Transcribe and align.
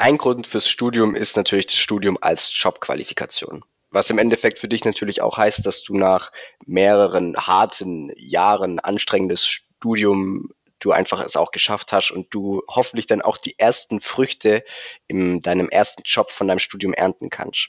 Ein 0.00 0.16
Grund 0.16 0.46
fürs 0.46 0.66
Studium 0.66 1.14
ist 1.14 1.36
natürlich 1.36 1.66
das 1.66 1.76
Studium 1.76 2.16
als 2.22 2.50
Jobqualifikation. 2.54 3.66
Was 3.90 4.08
im 4.08 4.16
Endeffekt 4.16 4.58
für 4.58 4.66
dich 4.66 4.86
natürlich 4.86 5.20
auch 5.20 5.36
heißt, 5.36 5.66
dass 5.66 5.82
du 5.82 5.94
nach 5.94 6.32
mehreren 6.64 7.36
harten 7.36 8.10
Jahren 8.16 8.78
anstrengendes 8.78 9.46
Studium 9.46 10.54
du 10.78 10.92
einfach 10.92 11.22
es 11.22 11.36
auch 11.36 11.50
geschafft 11.50 11.92
hast 11.92 12.12
und 12.12 12.28
du 12.30 12.62
hoffentlich 12.66 13.04
dann 13.08 13.20
auch 13.20 13.36
die 13.36 13.58
ersten 13.58 14.00
Früchte 14.00 14.64
in 15.06 15.42
deinem 15.42 15.68
ersten 15.68 16.00
Job 16.06 16.30
von 16.30 16.48
deinem 16.48 16.60
Studium 16.60 16.94
ernten 16.94 17.28
kannst. 17.28 17.68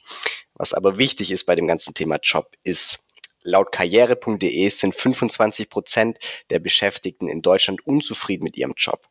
Was 0.53 0.73
aber 0.73 0.97
wichtig 0.97 1.31
ist 1.31 1.43
bei 1.43 1.55
dem 1.55 1.67
ganzen 1.67 1.93
Thema 1.93 2.17
Job 2.23 2.55
ist, 2.63 3.03
Laut 3.43 3.71
karriere.de 3.71 4.69
sind 4.69 4.93
25 4.93 5.69
Prozent 5.69 6.19
der 6.49 6.59
Beschäftigten 6.59 7.27
in 7.27 7.41
Deutschland 7.41 7.85
unzufrieden 7.85 8.43
mit 8.43 8.55
ihrem 8.57 8.73
Job. 8.77 9.07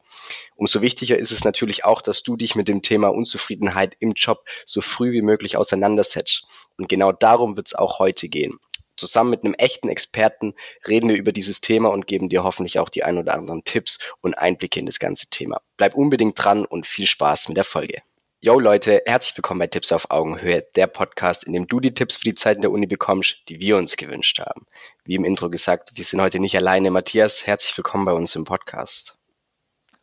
Umso 0.54 0.82
wichtiger 0.82 1.18
ist 1.18 1.32
es 1.32 1.44
natürlich 1.44 1.84
auch, 1.84 2.00
dass 2.00 2.22
du 2.22 2.36
dich 2.36 2.54
mit 2.54 2.68
dem 2.68 2.82
Thema 2.82 3.08
Unzufriedenheit 3.08 3.96
im 3.98 4.12
Job 4.12 4.44
so 4.66 4.80
früh 4.80 5.12
wie 5.12 5.22
möglich 5.22 5.56
auseinandersetzt. 5.56 6.44
Und 6.76 6.88
genau 6.88 7.12
darum 7.12 7.56
wird 7.56 7.68
es 7.68 7.74
auch 7.74 7.98
heute 7.98 8.28
gehen. 8.28 8.58
Zusammen 8.96 9.30
mit 9.30 9.44
einem 9.44 9.54
echten 9.54 9.88
Experten 9.88 10.54
reden 10.86 11.08
wir 11.08 11.16
über 11.16 11.32
dieses 11.32 11.62
Thema 11.62 11.88
und 11.88 12.06
geben 12.06 12.28
dir 12.28 12.44
hoffentlich 12.44 12.78
auch 12.78 12.90
die 12.90 13.02
ein 13.02 13.16
oder 13.16 13.34
anderen 13.34 13.64
Tipps 13.64 13.98
und 14.22 14.34
Einblicke 14.34 14.78
in 14.78 14.86
das 14.86 14.98
ganze 14.98 15.28
Thema. 15.28 15.62
Bleib 15.78 15.94
unbedingt 15.94 16.42
dran 16.42 16.66
und 16.66 16.86
viel 16.86 17.06
Spaß 17.06 17.48
mit 17.48 17.56
der 17.56 17.64
Folge. 17.64 18.02
Yo 18.42 18.58
Leute, 18.58 19.02
herzlich 19.04 19.36
willkommen 19.36 19.58
bei 19.58 19.66
Tipps 19.66 19.92
auf 19.92 20.10
Augenhöhe, 20.10 20.66
der 20.74 20.86
Podcast, 20.86 21.44
in 21.44 21.52
dem 21.52 21.66
du 21.66 21.78
die 21.78 21.92
Tipps 21.92 22.16
für 22.16 22.24
die 22.24 22.34
Zeit 22.34 22.56
in 22.56 22.62
der 22.62 22.70
Uni 22.70 22.86
bekommst, 22.86 23.36
die 23.50 23.60
wir 23.60 23.76
uns 23.76 23.98
gewünscht 23.98 24.38
haben. 24.38 24.66
Wie 25.04 25.14
im 25.14 25.26
Intro 25.26 25.50
gesagt, 25.50 25.90
wir 25.92 26.04
sind 26.04 26.22
heute 26.22 26.40
nicht 26.40 26.56
alleine. 26.56 26.90
Matthias, 26.90 27.46
herzlich 27.46 27.76
willkommen 27.76 28.06
bei 28.06 28.14
uns 28.14 28.34
im 28.36 28.46
Podcast. 28.46 29.18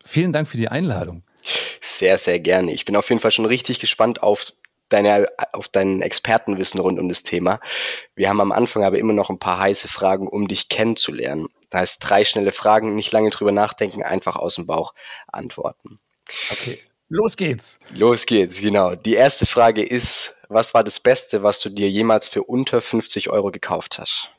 Vielen 0.04 0.32
Dank 0.32 0.46
für 0.46 0.56
die 0.56 0.68
Einladung. 0.68 1.24
Sehr, 1.80 2.16
sehr 2.16 2.38
gerne. 2.38 2.70
Ich 2.72 2.84
bin 2.84 2.94
auf 2.94 3.08
jeden 3.08 3.20
Fall 3.20 3.32
schon 3.32 3.44
richtig 3.44 3.80
gespannt 3.80 4.22
auf 4.22 4.52
deine, 4.88 5.26
auf 5.50 5.66
dein 5.66 6.00
Expertenwissen 6.00 6.78
rund 6.78 7.00
um 7.00 7.08
das 7.08 7.24
Thema. 7.24 7.58
Wir 8.14 8.28
haben 8.28 8.40
am 8.40 8.52
Anfang 8.52 8.84
aber 8.84 8.98
immer 8.98 9.14
noch 9.14 9.30
ein 9.30 9.40
paar 9.40 9.58
heiße 9.58 9.88
Fragen, 9.88 10.28
um 10.28 10.46
dich 10.46 10.68
kennenzulernen. 10.68 11.48
Da 11.70 11.78
heißt 11.78 12.08
drei 12.08 12.24
schnelle 12.24 12.52
Fragen, 12.52 12.94
nicht 12.94 13.10
lange 13.10 13.30
drüber 13.30 13.50
nachdenken, 13.50 14.04
einfach 14.04 14.36
aus 14.36 14.54
dem 14.54 14.66
Bauch 14.66 14.94
antworten. 15.26 15.98
Okay. 16.52 16.78
Los 17.08 17.36
geht's. 17.36 17.78
Los 17.94 18.26
geht's, 18.26 18.60
genau. 18.60 18.94
Die 18.94 19.14
erste 19.14 19.46
Frage 19.46 19.82
ist, 19.82 20.36
was 20.48 20.74
war 20.74 20.84
das 20.84 21.00
Beste, 21.00 21.42
was 21.42 21.60
du 21.60 21.70
dir 21.70 21.90
jemals 21.90 22.28
für 22.28 22.42
unter 22.42 22.80
50 22.80 23.30
Euro 23.30 23.50
gekauft 23.50 23.98
hast? 23.98 24.30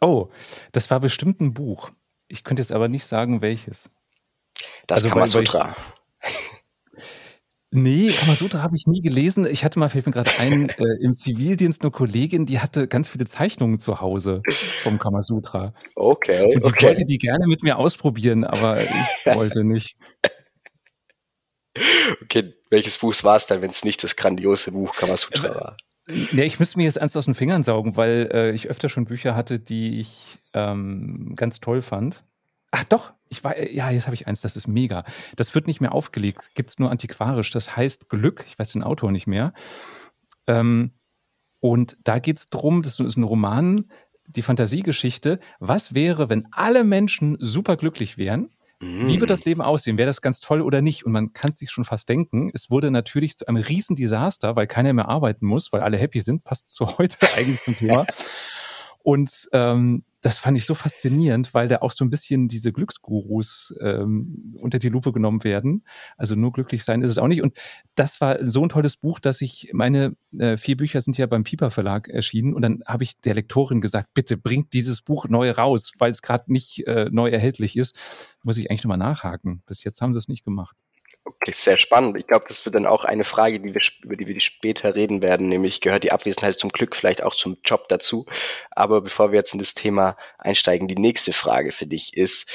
Oh, 0.00 0.28
das 0.72 0.90
war 0.90 1.00
bestimmt 1.00 1.40
ein 1.40 1.54
Buch. 1.54 1.90
Ich 2.28 2.44
könnte 2.44 2.62
jetzt 2.62 2.72
aber 2.72 2.88
nicht 2.88 3.06
sagen, 3.06 3.42
welches. 3.42 3.90
Das 4.86 4.98
also, 4.98 5.10
Kamasutra. 5.10 5.76
Nee, 7.72 8.10
Kamasutra 8.10 8.62
habe 8.62 8.76
ich 8.76 8.86
nie 8.86 9.02
gelesen. 9.02 9.46
Ich 9.46 9.64
hatte 9.64 9.78
mal, 9.78 9.90
fällt 9.90 10.06
mir 10.06 10.12
gerade 10.12 10.30
ein, 10.38 10.68
äh, 10.78 11.02
im 11.02 11.14
Zivildienst 11.14 11.82
eine 11.82 11.90
Kollegin, 11.90 12.46
die 12.46 12.60
hatte 12.60 12.88
ganz 12.88 13.08
viele 13.08 13.26
Zeichnungen 13.26 13.78
zu 13.78 14.00
Hause 14.00 14.42
vom 14.82 14.98
Kamasutra. 14.98 15.74
Okay. 15.94 16.54
Und 16.54 16.64
die 16.64 16.70
okay. 16.70 16.86
wollte 16.86 17.04
die 17.04 17.18
gerne 17.18 17.46
mit 17.46 17.62
mir 17.62 17.78
ausprobieren, 17.78 18.44
aber 18.44 18.80
ich 18.80 18.88
wollte 19.26 19.64
nicht. 19.64 19.98
Okay, 22.22 22.54
welches 22.70 22.98
Buch 22.98 23.14
war 23.22 23.36
es 23.36 23.46
dann, 23.46 23.62
wenn 23.62 23.70
es 23.70 23.84
nicht 23.84 24.02
das 24.02 24.16
grandiose 24.16 24.72
Buch 24.72 24.94
Kamasutra 24.96 25.54
war? 25.54 25.76
Nee, 26.08 26.44
ich 26.44 26.58
müsste 26.58 26.78
mir 26.78 26.84
jetzt 26.84 27.00
eins 27.00 27.16
aus 27.16 27.24
den 27.24 27.34
Fingern 27.34 27.64
saugen, 27.64 27.96
weil 27.96 28.30
äh, 28.32 28.50
ich 28.52 28.68
öfter 28.68 28.88
schon 28.88 29.06
Bücher 29.06 29.34
hatte, 29.34 29.58
die 29.58 30.00
ich 30.00 30.38
ähm, 30.52 31.32
ganz 31.34 31.60
toll 31.60 31.82
fand. 31.82 32.24
Ach 32.70 32.84
doch, 32.84 33.12
ich 33.28 33.42
war, 33.42 33.58
ja, 33.58 33.90
jetzt 33.90 34.06
habe 34.06 34.14
ich 34.14 34.26
eins, 34.28 34.40
das 34.40 34.56
ist 34.56 34.68
mega. 34.68 35.04
Das 35.34 35.54
wird 35.54 35.66
nicht 35.66 35.80
mehr 35.80 35.92
aufgelegt, 35.92 36.50
gibt 36.54 36.70
es 36.70 36.78
nur 36.78 36.90
antiquarisch. 36.90 37.50
Das 37.50 37.76
heißt 37.76 38.08
Glück, 38.08 38.44
ich 38.46 38.58
weiß 38.58 38.72
den 38.72 38.84
Autor 38.84 39.10
nicht 39.10 39.26
mehr. 39.26 39.52
Ähm, 40.46 40.92
und 41.60 41.96
da 42.04 42.20
geht 42.20 42.38
es 42.38 42.50
darum, 42.50 42.82
das 42.82 43.00
ist 43.00 43.16
ein 43.16 43.24
Roman, 43.24 43.90
die 44.28 44.42
Fantasiegeschichte. 44.42 45.40
Was 45.58 45.94
wäre, 45.94 46.28
wenn 46.28 46.46
alle 46.52 46.84
Menschen 46.84 47.36
superglücklich 47.40 48.18
wären? 48.18 48.50
Wie 48.78 49.20
wird 49.20 49.30
das 49.30 49.44
mm. 49.44 49.48
Leben 49.48 49.62
aussehen? 49.62 49.96
Wäre 49.96 50.06
das 50.06 50.20
ganz 50.20 50.40
toll 50.40 50.60
oder 50.60 50.82
nicht? 50.82 51.06
Und 51.06 51.12
man 51.12 51.32
kann 51.32 51.54
sich 51.54 51.70
schon 51.70 51.84
fast 51.84 52.08
denken, 52.08 52.50
es 52.52 52.70
wurde 52.70 52.90
natürlich 52.90 53.36
zu 53.36 53.46
einem 53.46 53.62
Riesendesaster, 53.62 54.54
weil 54.54 54.66
keiner 54.66 54.92
mehr 54.92 55.08
arbeiten 55.08 55.46
muss, 55.46 55.72
weil 55.72 55.80
alle 55.80 55.96
happy 55.96 56.20
sind, 56.20 56.44
passt 56.44 56.68
zu 56.68 56.86
heute 56.98 57.16
eigentlich 57.36 57.62
zum 57.62 57.74
Thema. 57.74 58.06
Und 59.06 59.48
ähm, 59.52 60.02
das 60.20 60.40
fand 60.40 60.56
ich 60.58 60.66
so 60.66 60.74
faszinierend, 60.74 61.54
weil 61.54 61.68
da 61.68 61.76
auch 61.76 61.92
so 61.92 62.04
ein 62.04 62.10
bisschen 62.10 62.48
diese 62.48 62.72
Glücksgurus 62.72 63.72
ähm, 63.80 64.56
unter 64.60 64.80
die 64.80 64.88
Lupe 64.88 65.12
genommen 65.12 65.44
werden. 65.44 65.84
Also 66.16 66.34
nur 66.34 66.50
glücklich 66.50 66.82
sein 66.82 67.02
ist 67.02 67.12
es 67.12 67.18
auch 67.18 67.28
nicht. 67.28 67.40
Und 67.40 67.56
das 67.94 68.20
war 68.20 68.44
so 68.44 68.64
ein 68.64 68.68
tolles 68.68 68.96
Buch, 68.96 69.20
dass 69.20 69.42
ich 69.42 69.70
meine 69.72 70.16
äh, 70.36 70.56
vier 70.56 70.76
Bücher 70.76 71.00
sind 71.00 71.16
ja 71.18 71.26
beim 71.26 71.44
Piper 71.44 71.70
Verlag 71.70 72.08
erschienen 72.08 72.52
und 72.52 72.62
dann 72.62 72.82
habe 72.84 73.04
ich 73.04 73.20
der 73.20 73.34
Lektorin 73.34 73.80
gesagt, 73.80 74.12
bitte 74.12 74.36
bringt 74.36 74.72
dieses 74.72 75.02
Buch 75.02 75.28
neu 75.28 75.52
raus, 75.52 75.92
weil 76.00 76.10
es 76.10 76.20
gerade 76.20 76.52
nicht 76.52 76.84
äh, 76.88 77.08
neu 77.12 77.30
erhältlich 77.30 77.76
ist. 77.76 77.96
Muss 78.42 78.58
ich 78.58 78.68
eigentlich 78.72 78.82
nochmal 78.82 78.98
nachhaken. 78.98 79.62
Bis 79.66 79.84
jetzt 79.84 80.02
haben 80.02 80.14
sie 80.14 80.18
es 80.18 80.26
nicht 80.26 80.44
gemacht. 80.44 80.76
Okay, 81.26 81.52
sehr 81.54 81.76
spannend. 81.76 82.16
Ich 82.16 82.28
glaube, 82.28 82.44
das 82.46 82.64
wird 82.64 82.76
dann 82.76 82.86
auch 82.86 83.04
eine 83.04 83.24
Frage, 83.24 83.58
die 83.58 83.74
wir, 83.74 83.80
über 84.02 84.16
die 84.16 84.28
wir 84.28 84.40
später 84.40 84.94
reden 84.94 85.22
werden, 85.22 85.48
nämlich 85.48 85.80
gehört 85.80 86.04
die 86.04 86.12
Abwesenheit 86.12 86.56
zum 86.56 86.70
Glück 86.70 86.94
vielleicht 86.94 87.20
auch 87.22 87.34
zum 87.34 87.56
Job 87.64 87.88
dazu. 87.88 88.26
Aber 88.70 89.00
bevor 89.00 89.32
wir 89.32 89.38
jetzt 89.38 89.52
in 89.52 89.58
das 89.58 89.74
Thema 89.74 90.16
einsteigen, 90.38 90.86
die 90.86 90.94
nächste 90.94 91.32
Frage 91.32 91.72
für 91.72 91.86
dich 91.86 92.16
ist, 92.16 92.48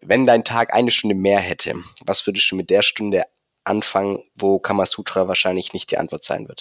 wenn 0.00 0.26
dein 0.26 0.42
Tag 0.42 0.74
eine 0.74 0.90
Stunde 0.90 1.14
mehr 1.14 1.38
hätte, 1.38 1.76
was 2.04 2.26
würdest 2.26 2.50
du 2.50 2.56
mit 2.56 2.70
der 2.70 2.82
Stunde 2.82 3.22
anfangen, 3.62 4.18
wo 4.34 4.58
Kamasutra 4.58 5.28
wahrscheinlich 5.28 5.72
nicht 5.72 5.92
die 5.92 5.98
Antwort 5.98 6.24
sein 6.24 6.48
wird? 6.48 6.60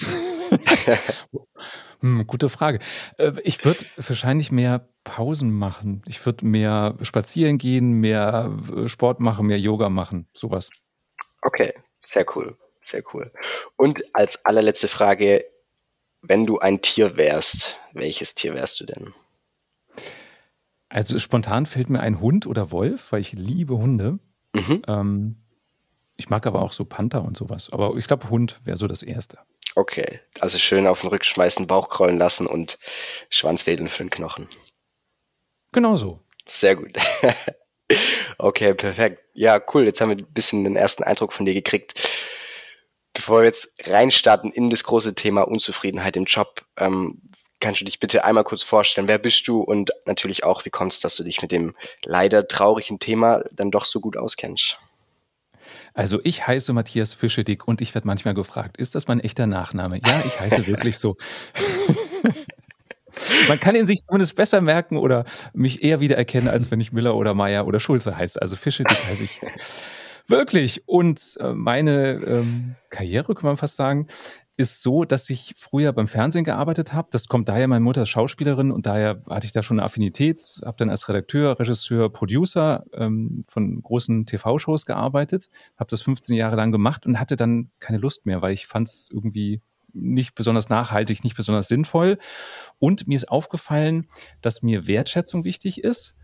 hm, 2.01 2.27
gute 2.27 2.49
Frage. 2.49 2.77
Äh, 3.17 3.33
ich 3.43 3.65
würde 3.65 3.83
wahrscheinlich 3.97 4.51
mehr 4.51 4.87
Pausen 5.03 5.51
machen. 5.51 6.03
Ich 6.05 6.23
würde 6.23 6.45
mehr 6.45 6.95
spazieren 7.01 7.57
gehen, 7.57 7.93
mehr 7.93 8.55
äh, 8.75 8.87
Sport 8.87 9.19
machen, 9.19 9.47
mehr 9.47 9.59
Yoga 9.59 9.89
machen, 9.89 10.27
sowas. 10.33 10.69
Okay, 11.41 11.73
sehr 12.01 12.25
cool, 12.35 12.57
sehr 12.79 13.03
cool. 13.13 13.31
Und 13.75 14.03
als 14.13 14.45
allerletzte 14.45 14.87
Frage, 14.87 15.45
wenn 16.21 16.45
du 16.45 16.59
ein 16.59 16.81
Tier 16.81 17.17
wärst, 17.17 17.79
welches 17.93 18.35
Tier 18.35 18.53
wärst 18.53 18.79
du 18.79 18.85
denn? 18.85 19.13
Also 20.89 21.19
spontan 21.19 21.65
fällt 21.65 21.89
mir 21.89 22.01
ein 22.01 22.19
Hund 22.19 22.45
oder 22.45 22.71
Wolf, 22.71 23.11
weil 23.11 23.21
ich 23.21 23.31
liebe 23.31 23.77
Hunde. 23.77 24.19
Mhm. 24.53 24.81
Ähm, 24.87 25.35
ich 26.17 26.29
mag 26.29 26.45
aber 26.45 26.61
auch 26.61 26.73
so 26.73 26.85
Panther 26.85 27.23
und 27.23 27.37
sowas. 27.37 27.69
Aber 27.71 27.95
ich 27.95 28.07
glaube, 28.07 28.29
Hund 28.29 28.59
wäre 28.65 28.77
so 28.77 28.87
das 28.87 29.01
Erste. 29.01 29.39
Okay, 29.75 30.19
also 30.41 30.57
schön 30.57 30.85
auf 30.85 31.01
den 31.01 31.09
Rücken 31.09 31.23
schmeißen, 31.23 31.65
Bauch 31.65 31.87
krollen 31.87 32.17
lassen 32.17 32.45
und 32.45 32.77
Schwanz 33.29 33.65
wedeln 33.65 33.87
für 33.87 34.03
den 34.03 34.09
Knochen. 34.09 34.49
Genau 35.71 35.95
so. 35.95 36.19
Sehr 36.45 36.75
gut. 36.75 36.91
Okay, 38.37 38.73
perfekt. 38.73 39.23
Ja, 39.33 39.59
cool. 39.73 39.85
Jetzt 39.85 40.01
haben 40.01 40.09
wir 40.09 40.17
ein 40.17 40.33
bisschen 40.33 40.63
den 40.63 40.75
ersten 40.75 41.03
Eindruck 41.03 41.33
von 41.33 41.45
dir 41.45 41.53
gekriegt. 41.53 41.93
Bevor 43.13 43.41
wir 43.41 43.45
jetzt 43.45 43.73
reinstarten 43.85 44.51
in 44.51 44.69
das 44.69 44.83
große 44.83 45.15
Thema 45.15 45.41
Unzufriedenheit 45.41 46.15
im 46.15 46.25
Job, 46.25 46.65
ähm, 46.77 47.21
kannst 47.59 47.81
du 47.81 47.85
dich 47.85 47.99
bitte 47.99 48.23
einmal 48.23 48.43
kurz 48.43 48.63
vorstellen, 48.63 49.07
wer 49.07 49.17
bist 49.17 49.47
du 49.47 49.61
und 49.61 49.91
natürlich 50.05 50.43
auch, 50.43 50.65
wie 50.65 50.69
kommt 50.69 50.93
es, 50.93 50.99
dass 50.99 51.15
du 51.15 51.23
dich 51.23 51.41
mit 51.41 51.51
dem 51.51 51.75
leider 52.03 52.47
traurigen 52.47 52.99
Thema 52.99 53.43
dann 53.51 53.71
doch 53.71 53.85
so 53.85 53.99
gut 53.99 54.17
auskennst? 54.17 54.77
Also 55.93 56.19
ich 56.23 56.47
heiße 56.47 56.73
Matthias 56.73 57.13
Fischedick 57.13 57.67
und 57.67 57.81
ich 57.81 57.93
werde 57.93 58.07
manchmal 58.07 58.33
gefragt, 58.33 58.77
ist 58.77 58.95
das 58.95 59.07
mein 59.07 59.19
echter 59.19 59.45
Nachname? 59.45 59.99
Ja, 60.05 60.23
ich 60.25 60.39
heiße 60.39 60.67
wirklich 60.67 60.97
so. 60.97 61.17
Man 63.47 63.59
kann 63.59 63.75
ihn 63.75 63.87
sich 63.87 63.99
zumindest 64.05 64.35
besser 64.35 64.61
merken 64.61 64.97
oder 64.97 65.25
mich 65.53 65.83
eher 65.83 65.99
wiedererkennen, 65.99 66.49
als 66.49 66.71
wenn 66.71 66.79
ich 66.79 66.91
Müller 66.91 67.15
oder 67.15 67.33
Meier 67.33 67.67
oder 67.67 67.79
Schulze 67.79 68.15
heiße. 68.15 68.41
Also 68.41 68.55
Fische, 68.55 68.83
die 68.83 68.93
heiße 68.93 69.23
ich 69.23 69.41
wirklich. 70.27 70.87
Und 70.87 71.37
äh, 71.39 71.53
meine 71.53 72.13
ähm, 72.25 72.75
Karriere, 72.89 73.35
kann 73.35 73.45
man 73.45 73.57
fast 73.57 73.75
sagen, 73.75 74.07
ist 74.57 74.83
so, 74.83 75.05
dass 75.05 75.29
ich 75.29 75.53
früher 75.57 75.91
beim 75.91 76.07
Fernsehen 76.07 76.43
gearbeitet 76.43 76.93
habe. 76.93 77.07
Das 77.11 77.27
kommt 77.27 77.49
daher, 77.49 77.67
meine 77.67 77.83
Mutter 77.83 78.03
ist 78.03 78.09
Schauspielerin 78.09 78.71
und 78.71 78.85
daher 78.85 79.21
hatte 79.29 79.45
ich 79.45 79.51
da 79.51 79.63
schon 79.63 79.79
eine 79.79 79.85
Affinität, 79.85 80.61
habe 80.63 80.77
dann 80.77 80.89
als 80.89 81.07
Redakteur, 81.09 81.59
Regisseur, 81.59 82.11
Producer 82.11 82.83
ähm, 82.93 83.43
von 83.47 83.81
großen 83.81 84.25
TV-Shows 84.25 84.85
gearbeitet, 84.85 85.49
habe 85.77 85.89
das 85.89 86.01
15 86.01 86.35
Jahre 86.35 86.55
lang 86.55 86.71
gemacht 86.71 87.05
und 87.05 87.19
hatte 87.19 87.35
dann 87.35 87.71
keine 87.79 87.97
Lust 87.97 88.25
mehr, 88.25 88.41
weil 88.41 88.53
ich 88.53 88.67
fand 88.67 88.87
es 88.87 89.09
irgendwie 89.11 89.61
nicht 89.93 90.35
besonders 90.35 90.69
nachhaltig, 90.69 91.23
nicht 91.23 91.35
besonders 91.35 91.67
sinnvoll. 91.67 92.17
Und 92.79 93.07
mir 93.07 93.15
ist 93.15 93.29
aufgefallen, 93.29 94.07
dass 94.41 94.61
mir 94.61 94.87
Wertschätzung 94.87 95.43
wichtig 95.43 95.83
ist 95.83 96.15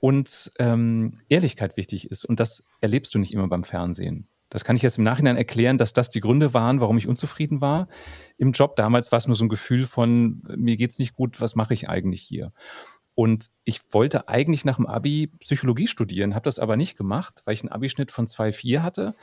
und 0.00 0.52
ähm, 0.58 1.14
Ehrlichkeit 1.28 1.76
wichtig 1.76 2.10
ist. 2.10 2.24
Und 2.24 2.40
das 2.40 2.64
erlebst 2.80 3.14
du 3.14 3.18
nicht 3.18 3.32
immer 3.32 3.48
beim 3.48 3.64
Fernsehen. 3.64 4.28
Das 4.48 4.64
kann 4.64 4.76
ich 4.76 4.82
jetzt 4.82 4.98
im 4.98 5.04
Nachhinein 5.04 5.36
erklären, 5.36 5.78
dass 5.78 5.94
das 5.94 6.10
die 6.10 6.20
Gründe 6.20 6.52
waren, 6.52 6.80
warum 6.80 6.98
ich 6.98 7.08
unzufrieden 7.08 7.62
war 7.62 7.88
im 8.36 8.52
Job. 8.52 8.76
Damals 8.76 9.10
war 9.10 9.16
es 9.16 9.26
nur 9.26 9.36
so 9.36 9.44
ein 9.44 9.48
Gefühl 9.48 9.86
von, 9.86 10.42
mir 10.56 10.76
geht's 10.76 10.98
nicht 10.98 11.14
gut, 11.14 11.40
was 11.40 11.54
mache 11.54 11.72
ich 11.72 11.88
eigentlich 11.88 12.20
hier? 12.20 12.52
Und 13.14 13.46
ich 13.64 13.80
wollte 13.92 14.28
eigentlich 14.28 14.64
nach 14.64 14.76
dem 14.76 14.86
Abi 14.86 15.28
Psychologie 15.40 15.86
studieren, 15.86 16.34
habe 16.34 16.44
das 16.44 16.58
aber 16.58 16.76
nicht 16.76 16.96
gemacht, 16.96 17.42
weil 17.44 17.54
ich 17.54 17.62
einen 17.62 17.72
Abischnitt 17.72 18.10
von 18.10 18.26
2,4 18.26 18.82
hatte 18.82 19.14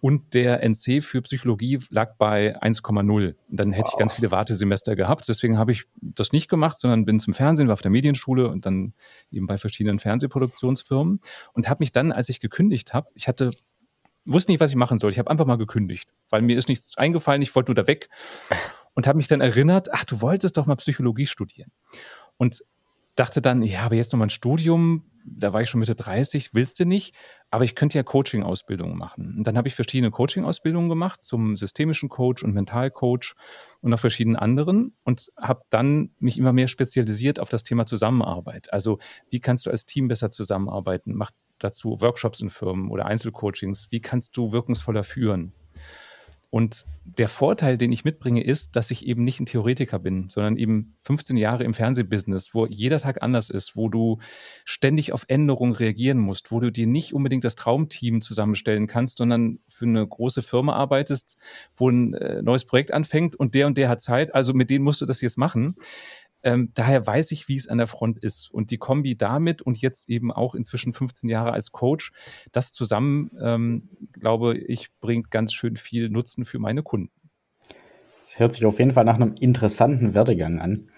und 0.00 0.34
der 0.34 0.62
NC 0.62 1.02
für 1.02 1.22
Psychologie 1.22 1.78
lag 1.88 2.16
bei 2.16 2.60
1,0. 2.60 3.34
Dann 3.48 3.72
hätte 3.72 3.86
wow. 3.86 3.92
ich 3.92 3.98
ganz 3.98 4.12
viele 4.14 4.30
Wartesemester 4.30 4.96
gehabt. 4.96 5.28
Deswegen 5.28 5.58
habe 5.58 5.72
ich 5.72 5.84
das 6.00 6.32
nicht 6.32 6.48
gemacht, 6.48 6.78
sondern 6.78 7.04
bin 7.04 7.20
zum 7.20 7.34
Fernsehen, 7.34 7.68
war 7.68 7.74
auf 7.74 7.82
der 7.82 7.90
Medienschule 7.90 8.48
und 8.48 8.66
dann 8.66 8.92
eben 9.30 9.46
bei 9.46 9.58
verschiedenen 9.58 9.98
Fernsehproduktionsfirmen 9.98 11.20
und 11.52 11.68
habe 11.68 11.82
mich 11.82 11.92
dann, 11.92 12.12
als 12.12 12.28
ich 12.28 12.40
gekündigt 12.40 12.94
habe, 12.94 13.08
ich 13.14 13.28
hatte 13.28 13.50
wusste 14.26 14.52
nicht, 14.52 14.60
was 14.60 14.70
ich 14.70 14.76
machen 14.76 14.98
soll. 14.98 15.10
Ich 15.10 15.18
habe 15.18 15.30
einfach 15.30 15.46
mal 15.46 15.56
gekündigt, 15.56 16.10
weil 16.30 16.42
mir 16.42 16.56
ist 16.56 16.68
nichts 16.68 16.96
eingefallen, 16.96 17.42
ich 17.42 17.54
wollte 17.54 17.70
nur 17.70 17.74
da 17.76 17.86
weg 17.86 18.08
und 18.94 19.06
habe 19.06 19.16
mich 19.16 19.28
dann 19.28 19.40
erinnert, 19.40 19.92
ach, 19.92 20.04
du 20.04 20.20
wolltest 20.20 20.56
doch 20.56 20.66
mal 20.66 20.76
Psychologie 20.76 21.26
studieren. 21.26 21.70
Und 22.36 22.64
dachte 23.16 23.40
dann, 23.40 23.62
ja, 23.62 23.82
aber 23.82 23.94
jetzt 23.94 24.12
nochmal 24.12 24.26
ein 24.26 24.30
Studium, 24.30 25.04
da 25.24 25.52
war 25.52 25.62
ich 25.62 25.70
schon 25.70 25.80
Mitte 25.80 25.94
30, 25.94 26.54
willst 26.54 26.78
du 26.78 26.84
nicht, 26.84 27.14
aber 27.50 27.64
ich 27.64 27.74
könnte 27.74 27.96
ja 27.96 28.02
Coaching-Ausbildungen 28.02 28.96
machen. 28.96 29.36
Und 29.38 29.46
dann 29.46 29.56
habe 29.56 29.68
ich 29.68 29.74
verschiedene 29.74 30.10
Coaching-Ausbildungen 30.10 30.88
gemacht 30.88 31.22
zum 31.22 31.56
systemischen 31.56 32.08
Coach 32.08 32.42
und 32.42 32.52
Mentalcoach 32.52 33.34
und 33.80 33.90
noch 33.90 34.00
verschiedenen 34.00 34.36
anderen 34.36 34.96
und 35.04 35.30
habe 35.40 35.62
dann 35.70 36.10
mich 36.18 36.38
immer 36.38 36.52
mehr 36.52 36.68
spezialisiert 36.68 37.40
auf 37.40 37.48
das 37.48 37.62
Thema 37.62 37.86
Zusammenarbeit. 37.86 38.72
Also 38.72 38.98
wie 39.30 39.40
kannst 39.40 39.66
du 39.66 39.70
als 39.70 39.86
Team 39.86 40.08
besser 40.08 40.30
zusammenarbeiten? 40.30 41.14
Mach 41.14 41.30
dazu 41.58 42.00
Workshops 42.00 42.40
in 42.40 42.50
Firmen 42.50 42.90
oder 42.90 43.06
Einzelcoachings. 43.06 43.88
Wie 43.90 44.00
kannst 44.00 44.36
du 44.36 44.52
wirkungsvoller 44.52 45.04
führen? 45.04 45.54
Und 46.54 46.86
der 47.04 47.26
Vorteil, 47.26 47.76
den 47.76 47.90
ich 47.90 48.04
mitbringe, 48.04 48.40
ist, 48.40 48.76
dass 48.76 48.92
ich 48.92 49.08
eben 49.08 49.24
nicht 49.24 49.40
ein 49.40 49.46
Theoretiker 49.46 49.98
bin, 49.98 50.28
sondern 50.28 50.56
eben 50.56 50.94
15 51.02 51.36
Jahre 51.36 51.64
im 51.64 51.74
Fernsehbusiness, 51.74 52.54
wo 52.54 52.64
jeder 52.66 53.00
Tag 53.00 53.24
anders 53.24 53.50
ist, 53.50 53.74
wo 53.74 53.88
du 53.88 54.20
ständig 54.64 55.12
auf 55.12 55.24
Änderungen 55.26 55.72
reagieren 55.72 56.18
musst, 56.18 56.52
wo 56.52 56.60
du 56.60 56.70
dir 56.70 56.86
nicht 56.86 57.12
unbedingt 57.12 57.42
das 57.42 57.56
Traumteam 57.56 58.22
zusammenstellen 58.22 58.86
kannst, 58.86 59.18
sondern 59.18 59.58
für 59.66 59.86
eine 59.86 60.06
große 60.06 60.42
Firma 60.42 60.74
arbeitest, 60.74 61.38
wo 61.74 61.90
ein 61.90 62.14
äh, 62.14 62.40
neues 62.40 62.64
Projekt 62.66 62.92
anfängt 62.94 63.34
und 63.34 63.56
der 63.56 63.66
und 63.66 63.76
der 63.76 63.88
hat 63.88 64.00
Zeit, 64.00 64.32
also 64.32 64.54
mit 64.54 64.70
denen 64.70 64.84
musst 64.84 65.00
du 65.00 65.06
das 65.06 65.20
jetzt 65.22 65.36
machen. 65.36 65.74
Ähm, 66.44 66.70
daher 66.74 67.06
weiß 67.06 67.32
ich, 67.32 67.48
wie 67.48 67.56
es 67.56 67.68
an 67.68 67.78
der 67.78 67.86
Front 67.86 68.18
ist. 68.18 68.50
Und 68.50 68.70
die 68.70 68.78
Kombi 68.78 69.16
damit 69.16 69.62
und 69.62 69.80
jetzt 69.80 70.08
eben 70.08 70.30
auch 70.30 70.54
inzwischen 70.54 70.92
15 70.92 71.28
Jahre 71.28 71.52
als 71.52 71.72
Coach, 71.72 72.12
das 72.52 72.72
zusammen, 72.72 73.30
ähm, 73.42 73.88
glaube 74.12 74.56
ich, 74.56 74.90
bringt 75.00 75.30
ganz 75.30 75.52
schön 75.54 75.76
viel 75.76 76.10
Nutzen 76.10 76.44
für 76.44 76.58
meine 76.58 76.82
Kunden. 76.82 77.10
Das 78.22 78.38
hört 78.38 78.52
sich 78.52 78.64
auf 78.66 78.78
jeden 78.78 78.92
Fall 78.92 79.04
nach 79.04 79.16
einem 79.16 79.34
interessanten 79.40 80.14
Werdegang 80.14 80.58
an. 80.60 80.90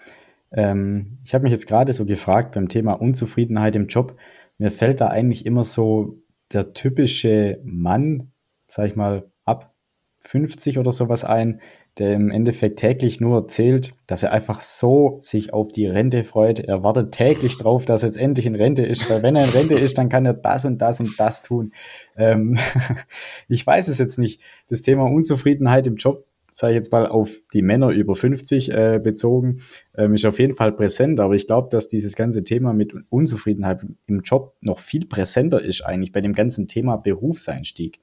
Ähm, 0.51 1.19
ich 1.23 1.33
habe 1.33 1.43
mich 1.43 1.51
jetzt 1.51 1.67
gerade 1.67 1.93
so 1.93 2.05
gefragt 2.05 2.53
beim 2.53 2.69
Thema 2.69 2.93
Unzufriedenheit 2.93 3.75
im 3.75 3.87
Job. 3.87 4.17
Mir 4.57 4.71
fällt 4.71 5.01
da 5.01 5.07
eigentlich 5.07 5.45
immer 5.45 5.63
so 5.63 6.21
der 6.51 6.73
typische 6.73 7.61
Mann, 7.63 8.31
sag 8.67 8.87
ich 8.87 8.95
mal, 8.95 9.29
ab 9.45 9.73
50 10.19 10.79
oder 10.79 10.91
sowas 10.91 11.23
ein, 11.23 11.61
der 11.99 12.13
im 12.13 12.29
Endeffekt 12.29 12.79
täglich 12.79 13.19
nur 13.19 13.37
erzählt, 13.37 13.93
dass 14.05 14.23
er 14.23 14.31
einfach 14.31 14.59
so 14.59 15.17
sich 15.19 15.53
auf 15.53 15.71
die 15.71 15.87
Rente 15.87 16.23
freut. 16.23 16.59
Er 16.59 16.83
wartet 16.83 17.11
täglich 17.11 17.57
drauf, 17.59 17.85
dass 17.85 18.03
er 18.03 18.09
jetzt 18.09 18.17
endlich 18.17 18.45
in 18.45 18.55
Rente 18.55 18.83
ist, 18.83 19.09
weil 19.09 19.23
wenn 19.23 19.35
er 19.35 19.45
in 19.45 19.49
Rente 19.49 19.75
ist, 19.75 19.97
dann 19.97 20.09
kann 20.09 20.25
er 20.25 20.33
das 20.33 20.65
und 20.65 20.81
das 20.81 20.99
und 20.99 21.19
das 21.19 21.41
tun. 21.41 21.71
Ähm, 22.15 22.57
ich 23.47 23.65
weiß 23.65 23.87
es 23.87 23.97
jetzt 23.97 24.19
nicht. 24.19 24.41
Das 24.67 24.81
Thema 24.81 25.03
Unzufriedenheit 25.03 25.87
im 25.87 25.95
Job, 25.95 26.25
sage 26.53 26.73
ich 26.73 26.77
jetzt 26.77 26.91
mal 26.91 27.07
auf 27.07 27.39
die 27.53 27.61
Männer 27.61 27.89
über 27.89 28.15
50 28.15 28.71
äh, 28.71 28.99
bezogen, 29.03 29.61
ähm, 29.95 30.13
ist 30.13 30.25
auf 30.25 30.39
jeden 30.39 30.53
Fall 30.53 30.71
präsent. 30.71 31.19
Aber 31.19 31.35
ich 31.35 31.47
glaube, 31.47 31.69
dass 31.71 31.87
dieses 31.87 32.15
ganze 32.15 32.43
Thema 32.43 32.73
mit 32.73 32.93
Unzufriedenheit 33.09 33.85
im 34.07 34.21
Job 34.21 34.55
noch 34.61 34.79
viel 34.79 35.05
präsenter 35.05 35.61
ist 35.61 35.81
eigentlich 35.85 36.11
bei 36.11 36.21
dem 36.21 36.33
ganzen 36.33 36.67
Thema 36.67 36.97
Berufseinstieg. 36.97 38.01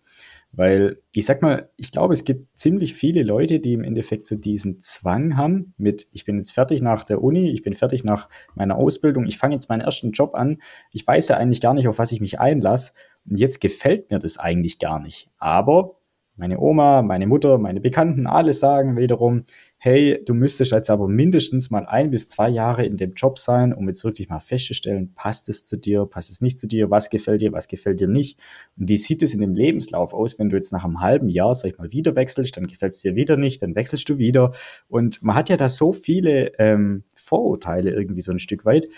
Weil 0.56 0.98
ich 1.12 1.26
sag 1.26 1.42
mal, 1.42 1.68
ich 1.76 1.90
glaube, 1.90 2.14
es 2.14 2.24
gibt 2.24 2.56
ziemlich 2.58 2.94
viele 2.94 3.22
Leute, 3.22 3.60
die 3.60 3.72
im 3.72 3.82
Endeffekt 3.82 4.26
so 4.26 4.36
diesen 4.36 4.80
Zwang 4.80 5.36
haben 5.36 5.74
mit, 5.78 6.06
ich 6.12 6.24
bin 6.24 6.36
jetzt 6.36 6.52
fertig 6.52 6.80
nach 6.82 7.04
der 7.04 7.22
Uni, 7.22 7.50
ich 7.50 7.62
bin 7.62 7.72
fertig 7.72 8.04
nach 8.04 8.28
meiner 8.54 8.76
Ausbildung, 8.76 9.26
ich 9.26 9.38
fange 9.38 9.54
jetzt 9.54 9.68
meinen 9.68 9.80
ersten 9.80 10.12
Job 10.12 10.34
an, 10.34 10.58
ich 10.92 11.06
weiß 11.06 11.28
ja 11.28 11.36
eigentlich 11.36 11.60
gar 11.60 11.74
nicht, 11.74 11.88
auf 11.88 11.98
was 11.98 12.12
ich 12.12 12.20
mich 12.20 12.40
einlasse 12.40 12.92
und 13.28 13.38
jetzt 13.38 13.60
gefällt 13.60 14.10
mir 14.10 14.18
das 14.18 14.38
eigentlich 14.38 14.78
gar 14.78 15.00
nicht. 15.00 15.30
Aber 15.38 15.96
meine 16.36 16.58
Oma, 16.58 17.02
meine 17.02 17.26
Mutter, 17.26 17.58
meine 17.58 17.80
Bekannten, 17.80 18.26
alle 18.26 18.52
sagen 18.52 18.96
wiederum, 18.96 19.44
hey, 19.84 20.18
du 20.24 20.32
müsstest 20.32 20.72
jetzt 20.72 20.88
aber 20.88 21.08
mindestens 21.08 21.70
mal 21.70 21.84
ein 21.84 22.10
bis 22.10 22.26
zwei 22.26 22.48
Jahre 22.48 22.86
in 22.86 22.96
dem 22.96 23.12
Job 23.12 23.38
sein, 23.38 23.74
um 23.74 23.86
jetzt 23.86 24.02
wirklich 24.02 24.30
mal 24.30 24.40
festzustellen, 24.40 25.12
passt 25.14 25.50
es 25.50 25.66
zu 25.66 25.76
dir, 25.76 26.06
passt 26.06 26.30
es 26.30 26.40
nicht 26.40 26.58
zu 26.58 26.66
dir, 26.66 26.90
was 26.90 27.10
gefällt 27.10 27.42
dir, 27.42 27.52
was 27.52 27.68
gefällt 27.68 28.00
dir 28.00 28.08
nicht. 28.08 28.40
Und 28.78 28.88
wie 28.88 28.96
sieht 28.96 29.22
es 29.22 29.34
in 29.34 29.42
dem 29.42 29.54
Lebenslauf 29.54 30.14
aus, 30.14 30.38
wenn 30.38 30.48
du 30.48 30.56
jetzt 30.56 30.72
nach 30.72 30.86
einem 30.86 31.02
halben 31.02 31.28
Jahr, 31.28 31.54
sag 31.54 31.68
ich 31.68 31.76
mal, 31.76 31.92
wieder 31.92 32.16
wechselst, 32.16 32.56
dann 32.56 32.66
gefällt 32.66 32.92
es 32.92 33.02
dir 33.02 33.14
wieder 33.14 33.36
nicht, 33.36 33.60
dann 33.60 33.74
wechselst 33.74 34.08
du 34.08 34.16
wieder. 34.16 34.52
Und 34.88 35.22
man 35.22 35.36
hat 35.36 35.50
ja 35.50 35.58
da 35.58 35.68
so 35.68 35.92
viele 35.92 36.58
ähm, 36.58 37.04
Vorurteile 37.14 37.90
irgendwie 37.90 38.22
so 38.22 38.32
ein 38.32 38.38
Stück 38.38 38.64
weit 38.64 38.88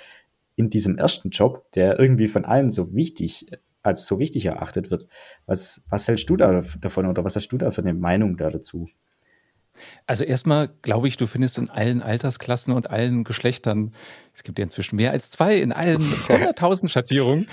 in 0.55 0.71
diesem 0.71 0.99
ersten 0.99 1.31
Job, 1.31 1.69
der 1.73 1.99
irgendwie 1.99 2.29
von 2.29 2.45
allen 2.45 2.71
so 2.71 2.95
wichtig 2.95 3.49
als 3.83 4.07
so 4.07 4.21
wichtig 4.21 4.47
erachtet 4.47 4.93
wird. 4.93 5.09
Was, 5.47 5.83
was 5.91 6.07
hältst 6.07 6.31
du 6.31 6.37
da 6.37 6.63
davon 6.81 7.07
oder 7.07 7.25
was 7.25 7.35
hast 7.35 7.49
du 7.49 7.59
da 7.59 7.73
für 7.73 7.83
eine 7.83 7.95
Meinung 7.95 8.37
da 8.37 8.51
dazu? 8.51 8.87
Also 10.07 10.25
erstmal 10.25 10.69
glaube 10.83 11.09
ich, 11.09 11.17
du 11.17 11.27
findest 11.27 11.59
in 11.59 11.71
allen 11.71 12.03
Altersklassen 12.03 12.73
und 12.75 12.91
allen 12.91 13.25
Geschlechtern, 13.25 13.95
es 14.35 14.43
gibt 14.43 14.59
ja 14.59 14.65
inzwischen 14.65 14.97
mehr 14.97 15.13
als 15.13 15.31
zwei, 15.31 15.57
in 15.57 15.73
allen 15.73 16.01
100.000 16.29 16.89
Schattierungen, 16.89 17.49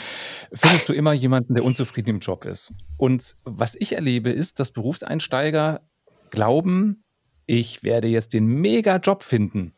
findest 0.52 0.90
du 0.90 0.94
immer 0.94 1.14
jemanden, 1.14 1.54
der 1.54 1.64
unzufrieden 1.64 2.10
im 2.10 2.20
Job 2.20 2.46
ist. 2.46 2.74
Und 2.98 3.36
was 3.44 3.76
ich 3.76 3.94
erlebe, 3.94 4.30
ist, 4.32 4.60
dass 4.60 4.72
Berufseinsteiger 4.72 5.82
glauben, 6.30 7.04
ich 7.46 7.84
werde 7.84 8.08
jetzt 8.08 8.34
den 8.34 8.46
Mega-Job 8.48 9.24
finden. 9.24 9.74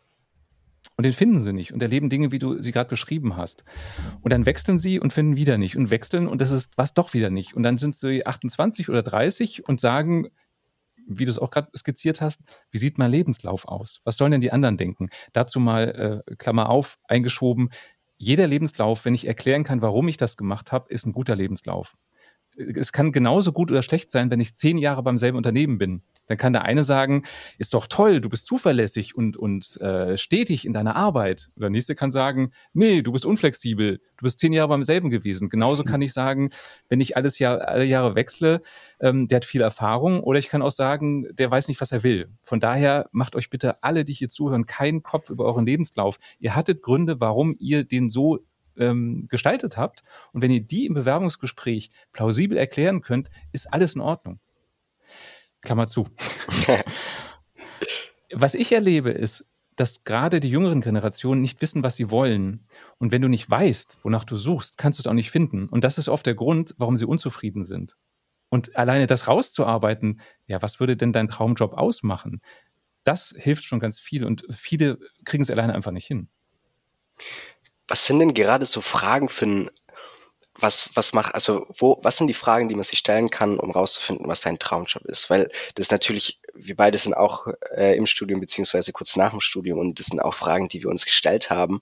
Und 0.97 1.03
den 1.03 1.13
finden 1.13 1.41
sie 1.41 1.51
nicht 1.51 1.73
und 1.73 1.81
erleben 1.81 2.09
Dinge, 2.09 2.31
wie 2.31 2.39
du 2.39 2.61
sie 2.61 2.71
gerade 2.71 2.89
beschrieben 2.89 3.35
hast. 3.35 3.65
Und 4.21 4.31
dann 4.31 4.45
wechseln 4.45 4.77
sie 4.77 4.99
und 4.99 5.11
finden 5.11 5.35
wieder 5.35 5.57
nicht 5.57 5.75
und 5.75 5.89
wechseln 5.89 6.27
und 6.27 6.39
das 6.39 6.51
ist 6.51 6.71
was 6.77 6.93
doch 6.93 7.13
wieder 7.13 7.29
nicht. 7.29 7.53
Und 7.53 7.63
dann 7.63 7.77
sind 7.77 7.95
sie 7.95 8.25
28 8.25 8.87
oder 8.89 9.03
30 9.03 9.67
und 9.67 9.81
sagen, 9.81 10.29
wie 11.07 11.25
du 11.25 11.31
es 11.31 11.39
auch 11.39 11.49
gerade 11.49 11.69
skizziert 11.77 12.21
hast, 12.21 12.41
wie 12.71 12.77
sieht 12.77 12.97
mein 12.97 13.11
Lebenslauf 13.11 13.67
aus? 13.67 14.01
Was 14.03 14.17
sollen 14.17 14.31
denn 14.31 14.41
die 14.41 14.51
anderen 14.51 14.77
denken? 14.77 15.09
Dazu 15.33 15.59
mal, 15.59 16.23
äh, 16.27 16.35
Klammer 16.35 16.69
auf, 16.69 16.97
eingeschoben, 17.05 17.69
jeder 18.17 18.47
Lebenslauf, 18.47 19.05
wenn 19.05 19.13
ich 19.13 19.27
erklären 19.27 19.63
kann, 19.63 19.81
warum 19.81 20.07
ich 20.07 20.17
das 20.17 20.37
gemacht 20.37 20.71
habe, 20.71 20.91
ist 20.93 21.05
ein 21.05 21.11
guter 21.11 21.35
Lebenslauf. 21.35 21.95
Es 22.57 22.91
kann 22.91 23.11
genauso 23.11 23.51
gut 23.51 23.71
oder 23.71 23.81
schlecht 23.81 24.11
sein, 24.11 24.31
wenn 24.31 24.39
ich 24.39 24.55
zehn 24.55 24.77
Jahre 24.77 25.03
beim 25.03 25.17
selben 25.17 25.37
Unternehmen 25.37 25.77
bin. 25.77 26.01
Dann 26.27 26.37
kann 26.37 26.53
der 26.53 26.63
eine 26.63 26.83
sagen, 26.83 27.23
ist 27.57 27.73
doch 27.73 27.87
toll, 27.87 28.19
du 28.21 28.29
bist 28.29 28.47
zuverlässig 28.47 29.15
und, 29.15 29.37
und 29.37 29.79
äh, 29.81 30.17
stetig 30.17 30.65
in 30.65 30.73
deiner 30.73 30.95
Arbeit. 30.95 31.49
Und 31.55 31.61
der 31.61 31.69
nächste 31.69 31.95
kann 31.95 32.11
sagen, 32.11 32.51
nee, 32.73 33.01
du 33.01 33.11
bist 33.11 33.25
unflexibel, 33.25 33.99
du 34.17 34.23
bist 34.23 34.39
zehn 34.39 34.53
Jahre 34.53 34.69
beim 34.69 34.83
selben 34.83 35.09
gewesen. 35.09 35.49
Genauso 35.49 35.83
kann 35.83 36.01
ich 36.01 36.13
sagen, 36.13 36.49
wenn 36.89 36.99
ich 36.99 37.15
alles 37.15 37.39
Jahr, 37.39 37.67
alle 37.67 37.85
Jahre 37.85 38.15
wechsle, 38.15 38.61
ähm, 38.99 39.27
der 39.27 39.37
hat 39.37 39.45
viel 39.45 39.61
Erfahrung. 39.61 40.21
Oder 40.21 40.39
ich 40.39 40.49
kann 40.49 40.61
auch 40.61 40.71
sagen, 40.71 41.27
der 41.33 41.51
weiß 41.51 41.67
nicht, 41.67 41.81
was 41.81 41.91
er 41.91 42.03
will. 42.03 42.29
Von 42.43 42.59
daher 42.59 43.07
macht 43.11 43.35
euch 43.35 43.49
bitte 43.49 43.83
alle, 43.83 44.03
die 44.03 44.13
hier 44.13 44.29
zuhören, 44.29 44.65
keinen 44.65 45.03
Kopf 45.03 45.29
über 45.29 45.45
euren 45.45 45.65
Lebenslauf. 45.65 46.17
Ihr 46.39 46.55
hattet 46.55 46.81
Gründe, 46.81 47.19
warum 47.19 47.55
ihr 47.59 47.83
den 47.83 48.09
so 48.09 48.39
ähm, 48.77 49.27
gestaltet 49.29 49.77
habt. 49.77 50.03
Und 50.31 50.41
wenn 50.41 50.51
ihr 50.51 50.61
die 50.61 50.85
im 50.85 50.93
Bewerbungsgespräch 50.93 51.91
plausibel 52.11 52.57
erklären 52.57 53.01
könnt, 53.01 53.29
ist 53.51 53.71
alles 53.73 53.95
in 53.95 54.01
Ordnung. 54.01 54.39
Klammer 55.61 55.87
zu. 55.87 56.07
was 58.31 58.55
ich 58.55 58.71
erlebe, 58.71 59.11
ist, 59.11 59.45
dass 59.75 60.03
gerade 60.03 60.39
die 60.39 60.49
jüngeren 60.49 60.81
Generationen 60.81 61.41
nicht 61.41 61.61
wissen, 61.61 61.83
was 61.83 61.95
sie 61.95 62.09
wollen. 62.09 62.65
Und 62.97 63.11
wenn 63.11 63.21
du 63.21 63.27
nicht 63.27 63.49
weißt, 63.49 63.97
wonach 64.03 64.23
du 64.23 64.37
suchst, 64.37 64.77
kannst 64.77 64.99
du 64.99 65.01
es 65.01 65.07
auch 65.07 65.13
nicht 65.13 65.31
finden. 65.31 65.67
Und 65.67 65.83
das 65.83 65.97
ist 65.97 66.07
oft 66.07 66.25
der 66.25 66.35
Grund, 66.35 66.75
warum 66.77 66.95
sie 66.95 67.05
unzufrieden 67.05 67.65
sind. 67.65 67.97
Und 68.49 68.75
alleine 68.77 69.07
das 69.07 69.27
rauszuarbeiten, 69.27 70.21
ja, 70.47 70.61
was 70.61 70.79
würde 70.79 70.95
denn 70.95 71.11
dein 71.11 71.27
Traumjob 71.27 71.73
ausmachen? 71.73 72.41
Das 73.03 73.33
hilft 73.37 73.65
schon 73.65 73.79
ganz 73.79 73.99
viel 73.99 74.23
und 74.23 74.45
viele 74.49 74.97
kriegen 75.25 75.43
es 75.43 75.51
alleine 75.51 75.75
einfach 75.75 75.91
nicht 75.91 76.07
hin. 76.07 76.29
Was 77.87 78.05
sind 78.05 78.19
denn 78.19 78.33
gerade 78.33 78.65
so 78.65 78.81
Fragen 78.81 79.29
für 79.29 79.45
ein 79.45 79.69
was, 80.57 80.89
was 80.93 81.13
macht, 81.13 81.35
also 81.35 81.67
wo, 81.77 81.99
was 82.01 82.17
sind 82.17 82.27
die 82.27 82.33
Fragen, 82.33 82.69
die 82.69 82.75
man 82.75 82.83
sich 82.83 82.99
stellen 82.99 83.29
kann, 83.29 83.59
um 83.59 83.71
rauszufinden, 83.71 84.27
was 84.27 84.41
sein 84.41 84.57
Traumjob 84.57 85.03
ist? 85.05 85.29
Weil 85.29 85.49
das 85.75 85.87
ist 85.87 85.91
natürlich, 85.91 86.39
wir 86.53 86.75
beide 86.75 86.97
sind 86.97 87.13
auch 87.13 87.47
äh, 87.75 87.95
im 87.97 88.05
Studium 88.05 88.39
beziehungsweise 88.39 88.93
kurz 88.93 89.15
nach 89.17 89.31
dem 89.31 89.41
Studium 89.41 89.79
und 89.79 89.99
das 89.99 90.07
sind 90.07 90.21
auch 90.21 90.33
Fragen, 90.33 90.69
die 90.69 90.81
wir 90.81 90.89
uns 90.89 91.05
gestellt 91.05 91.49
haben, 91.49 91.81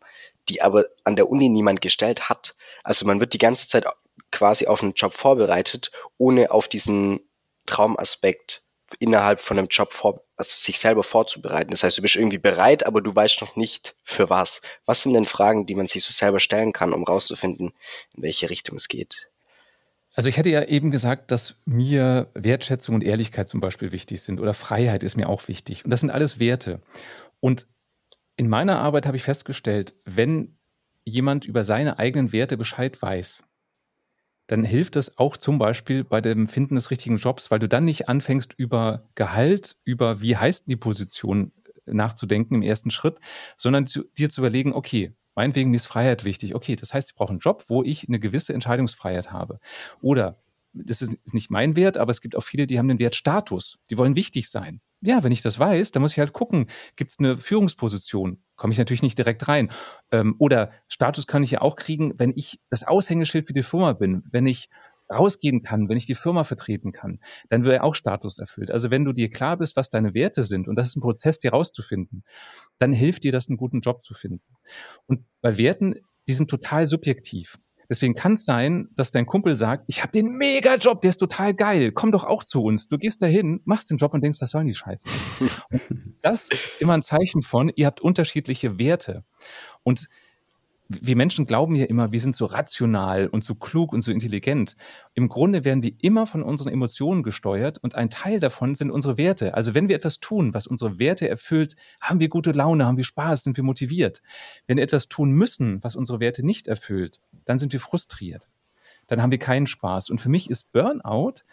die 0.50 0.62
aber 0.62 0.86
an 1.04 1.16
der 1.16 1.30
Uni 1.30 1.50
niemand 1.50 1.82
gestellt 1.82 2.30
hat. 2.30 2.56
Also 2.84 3.06
man 3.06 3.20
wird 3.20 3.34
die 3.34 3.40
ganze 3.40 3.68
Zeit 3.68 3.86
quasi 4.32 4.66
auf 4.66 4.82
einen 4.82 4.94
Job 4.94 5.14
vorbereitet, 5.14 5.92
ohne 6.18 6.52
auf 6.52 6.68
diesen 6.68 7.20
Traumaspekt 7.68 8.63
innerhalb 9.00 9.42
von 9.42 9.58
einem 9.58 9.68
Job 9.68 9.94
vor, 9.94 10.24
also 10.36 10.56
sich 10.56 10.80
selber 10.80 11.04
vorzubereiten. 11.04 11.72
Das 11.72 11.84
heißt, 11.84 11.98
du 11.98 12.02
bist 12.02 12.16
irgendwie 12.16 12.38
bereit, 12.38 12.86
aber 12.86 13.02
du 13.02 13.16
weißt 13.16 13.42
noch 13.42 13.56
nicht 13.56 13.96
für 14.04 14.30
was. 14.30 14.62
Was 14.86 15.02
sind 15.02 15.14
denn 15.14 15.26
Fragen, 15.26 15.66
die 15.66 15.76
man 15.76 15.88
sich 15.88 16.04
so 16.04 16.12
selber 16.12 16.40
stellen 16.40 16.74
kann, 16.74 16.94
um 16.94 17.04
rauszufinden, 17.04 17.74
in 18.16 18.24
welche 18.24 18.50
Richtung 18.50 18.78
es 18.78 18.88
geht? 18.88 19.28
Also 20.16 20.30
ich 20.30 20.38
hätte 20.38 20.50
ja 20.50 20.64
eben 20.64 20.92
gesagt, 20.92 21.32
dass 21.32 21.56
mir 21.66 22.30
Wertschätzung 22.36 22.96
und 22.96 23.04
Ehrlichkeit 23.04 23.50
zum 23.50 23.62
Beispiel 23.62 23.92
wichtig 23.92 24.22
sind 24.22 24.40
oder 24.40 24.54
Freiheit 24.54 25.04
ist 25.04 25.18
mir 25.18 25.28
auch 25.28 25.48
wichtig. 25.48 25.84
Und 25.86 25.92
das 25.92 26.02
sind 26.02 26.12
alles 26.12 26.40
Werte. 26.40 26.82
Und 27.40 27.66
in 28.36 28.48
meiner 28.48 28.80
Arbeit 28.80 29.06
habe 29.06 29.18
ich 29.18 29.24
festgestellt, 29.24 29.94
wenn 30.06 30.58
jemand 31.04 31.46
über 31.46 31.64
seine 31.64 32.00
eigenen 32.00 32.32
Werte 32.32 32.58
Bescheid 32.58 33.02
weiß, 33.02 33.44
dann 34.48 34.64
hilft 34.64 34.96
das 34.96 35.18
auch 35.18 35.38
zum 35.38 35.58
Beispiel 35.58 36.04
bei 36.04 36.22
dem 36.22 36.48
Finden 36.48 36.76
des 36.76 36.92
richtigen 36.92 37.18
Jobs, 37.18 37.52
weil 37.52 37.60
du 37.60 37.68
dann 37.68 37.86
nicht 37.86 38.10
anfängst 38.10 38.54
über 38.58 39.08
Gehalt, 39.16 39.78
über 39.84 40.22
wie 40.22 40.36
heißt 40.36 40.70
die 40.70 40.76
Position 40.76 41.52
nachzudenken 41.86 42.56
im 42.56 42.62
ersten 42.62 42.92
Schritt, 42.92 43.20
sondern 43.56 43.88
zu, 43.88 44.04
dir 44.18 44.30
zu 44.30 44.42
überlegen, 44.42 44.74
okay, 44.74 45.14
meinetwegen 45.36 45.74
ist 45.74 45.86
Freiheit 45.86 46.24
wichtig. 46.24 46.56
Okay, 46.56 46.76
das 46.76 46.94
heißt, 46.94 47.10
ich 47.10 47.16
brauche 47.16 47.32
einen 47.32 47.40
Job, 47.40 47.66
wo 47.68 47.84
ich 47.84 48.08
eine 48.08 48.20
gewisse 48.20 48.54
Entscheidungsfreiheit 48.54 49.32
habe. 49.32 49.60
Oder 50.02 50.40
das 50.74 51.02
ist 51.02 51.34
nicht 51.34 51.52
mein 51.52 51.76
Wert, 51.76 51.98
aber 51.98 52.12
es 52.12 52.22
gibt 52.22 52.36
auch 52.36 52.44
viele, 52.44 52.68
die 52.68 52.80
haben 52.80 52.88
den 52.88 53.00
Wert 53.00 53.16
Status. 53.16 53.80
Die 53.90 53.98
wollen 53.98 54.16
wichtig 54.16 54.50
sein. 54.50 54.82
Ja, 55.02 55.24
wenn 55.24 55.32
ich 55.32 55.42
das 55.42 55.60
weiß, 55.60 55.92
dann 55.92 56.02
muss 56.02 56.14
ich 56.14 56.20
halt 56.20 56.34
gucken, 56.34 56.68
gibt 56.96 57.12
es 57.12 57.20
eine 57.20 57.38
Führungsposition? 57.38 58.42
Komme 58.64 58.72
ich 58.72 58.78
natürlich 58.78 59.04
nicht 59.04 59.18
direkt 59.18 59.50
rein. 59.50 59.70
Ähm, 60.10 60.38
oder 60.40 60.72
Status 60.88 61.28
kann 61.28 61.44
ich 61.44 61.52
ja 61.52 61.60
auch 61.60 61.76
kriegen, 61.76 62.18
wenn 62.18 62.32
ich 62.34 62.62
das 62.70 62.88
Aushängeschild 62.88 63.46
für 63.46 63.52
die 63.52 63.62
Firma 63.62 63.92
bin, 63.92 64.24
wenn 64.32 64.48
ich 64.48 64.70
rausgehen 65.12 65.64
kann, 65.64 65.90
wenn 65.90 65.98
ich 65.98 66.06
die 66.06 66.16
Firma 66.16 66.46
vertreten 66.46 66.94
kann, 66.94 67.20
dann 67.50 67.66
wird 67.66 67.82
auch 67.82 67.94
Status 67.94 68.40
erfüllt. 68.40 68.72
Also 68.72 68.90
wenn 68.90 69.04
du 69.04 69.12
dir 69.12 69.30
klar 69.30 69.58
bist, 69.58 69.76
was 69.76 69.90
deine 69.90 70.14
Werte 70.14 70.46
sind, 70.46 70.70
und 70.70 70.78
das 70.78 70.88
ist 70.88 70.96
ein 70.96 71.02
Prozess, 71.02 71.40
dir 71.40 71.52
rauszufinden, 71.52 72.24
dann 72.80 72.94
hilft 72.94 73.26
dir 73.26 73.34
das, 73.34 73.50
einen 73.50 73.58
guten 73.58 73.82
Job 73.82 74.06
zu 74.06 74.14
finden. 74.14 74.56
Und 75.08 75.26
bei 75.42 75.58
Werten, 75.58 75.96
die 76.30 76.34
sind 76.34 76.50
total 76.50 76.88
subjektiv. 76.88 77.58
Deswegen 77.94 78.16
kann 78.16 78.34
es 78.34 78.46
sein, 78.46 78.90
dass 78.96 79.12
dein 79.12 79.28
Kumpel 79.28 79.56
sagt, 79.56 79.84
ich 79.86 80.02
habe 80.02 80.12
den 80.12 80.36
Mega-Job, 80.40 81.02
der 81.04 81.10
ist 81.10 81.18
total 81.18 81.54
geil, 81.54 81.92
komm 81.92 82.12
doch 82.12 82.24
auch 82.24 82.44
zu 82.44 82.64
uns. 82.64 82.88
Du 82.88 82.98
gehst 82.98 83.22
dahin, 83.22 83.62
machst 83.66 83.92
den 83.92 83.98
Job 83.98 84.16
und 84.16 84.24
denkst, 84.24 84.42
was 84.42 84.50
sollen 84.50 84.66
die 84.66 84.74
Scheiße? 84.74 85.08
das 86.24 86.50
ist 86.50 86.82
immer 86.82 86.94
ein 86.94 87.04
Zeichen 87.04 87.44
von, 87.44 87.72
ihr 87.76 87.86
habt 87.86 88.02
unterschiedliche 88.02 88.80
Werte. 88.80 89.26
Und 89.84 90.08
wir 90.90 91.16
Menschen 91.16 91.46
glauben 91.46 91.76
ja 91.76 91.86
immer, 91.86 92.12
wir 92.12 92.20
sind 92.20 92.36
so 92.36 92.46
rational 92.46 93.28
und 93.28 93.44
so 93.44 93.56
klug 93.56 93.94
und 93.94 94.02
so 94.02 94.12
intelligent. 94.12 94.76
Im 95.14 95.30
Grunde 95.30 95.64
werden 95.64 95.82
wir 95.82 95.94
immer 96.02 96.28
von 96.28 96.44
unseren 96.44 96.72
Emotionen 96.72 97.24
gesteuert 97.24 97.78
und 97.80 97.96
ein 97.96 98.10
Teil 98.10 98.40
davon 98.40 98.76
sind 98.76 98.92
unsere 98.92 99.18
Werte. 99.18 99.54
Also 99.54 99.74
wenn 99.74 99.88
wir 99.88 99.96
etwas 99.96 100.20
tun, 100.20 100.54
was 100.54 100.68
unsere 100.68 101.00
Werte 101.00 101.28
erfüllt, 101.28 101.76
haben 102.02 102.20
wir 102.20 102.30
gute 102.30 102.52
Laune, 102.52 102.86
haben 102.86 102.98
wir 102.98 103.04
Spaß, 103.04 103.44
sind 103.44 103.58
wir 103.58 103.64
motiviert. 103.64 104.22
Wenn 104.68 104.78
wir 104.78 104.84
etwas 104.84 105.08
tun 105.08 105.32
müssen, 105.32 105.84
was 105.84 105.96
unsere 105.96 106.20
Werte 106.20 106.46
nicht 106.46 106.68
erfüllt, 106.68 107.20
dann 107.46 107.60
sind 107.60 107.74
wir 107.74 107.80
frustriert. 107.80 108.50
Dann 109.08 109.22
haben 109.22 109.32
wir 109.32 109.40
keinen 109.40 109.68
Spaß. 109.68 110.10
Und 110.10 110.22
für 110.22 110.30
mich 110.30 110.50
ist 110.50 110.72
Burnout 110.72 111.44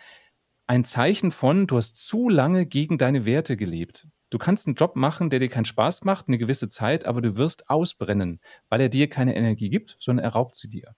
ein 0.67 0.85
Zeichen 0.85 1.33
von, 1.33 1.67
du 1.67 1.77
hast 1.77 1.97
zu 1.97 2.29
lange 2.29 2.65
gegen 2.67 2.97
deine 2.97 3.27
Werte 3.27 3.57
gelebt. 3.57 4.07
Du 4.31 4.39
kannst 4.39 4.67
einen 4.67 4.77
Job 4.77 4.97
machen, 4.97 5.29
der 5.29 5.41
dir 5.41 5.49
keinen 5.49 5.65
Spaß 5.65 6.05
macht, 6.05 6.29
eine 6.29 6.39
gewisse 6.39 6.69
Zeit, 6.69 7.05
aber 7.05 7.21
du 7.21 7.37
wirst 7.37 7.69
ausbrennen, 7.69 8.41
weil 8.69 8.81
er 8.81 8.89
dir 8.89 9.09
keine 9.09 9.37
Energie 9.37 9.69
gibt, 9.69 9.97
sondern 9.99 10.25
er 10.25 10.33
raubt 10.33 10.57
sie 10.57 10.69
dir. 10.69 10.95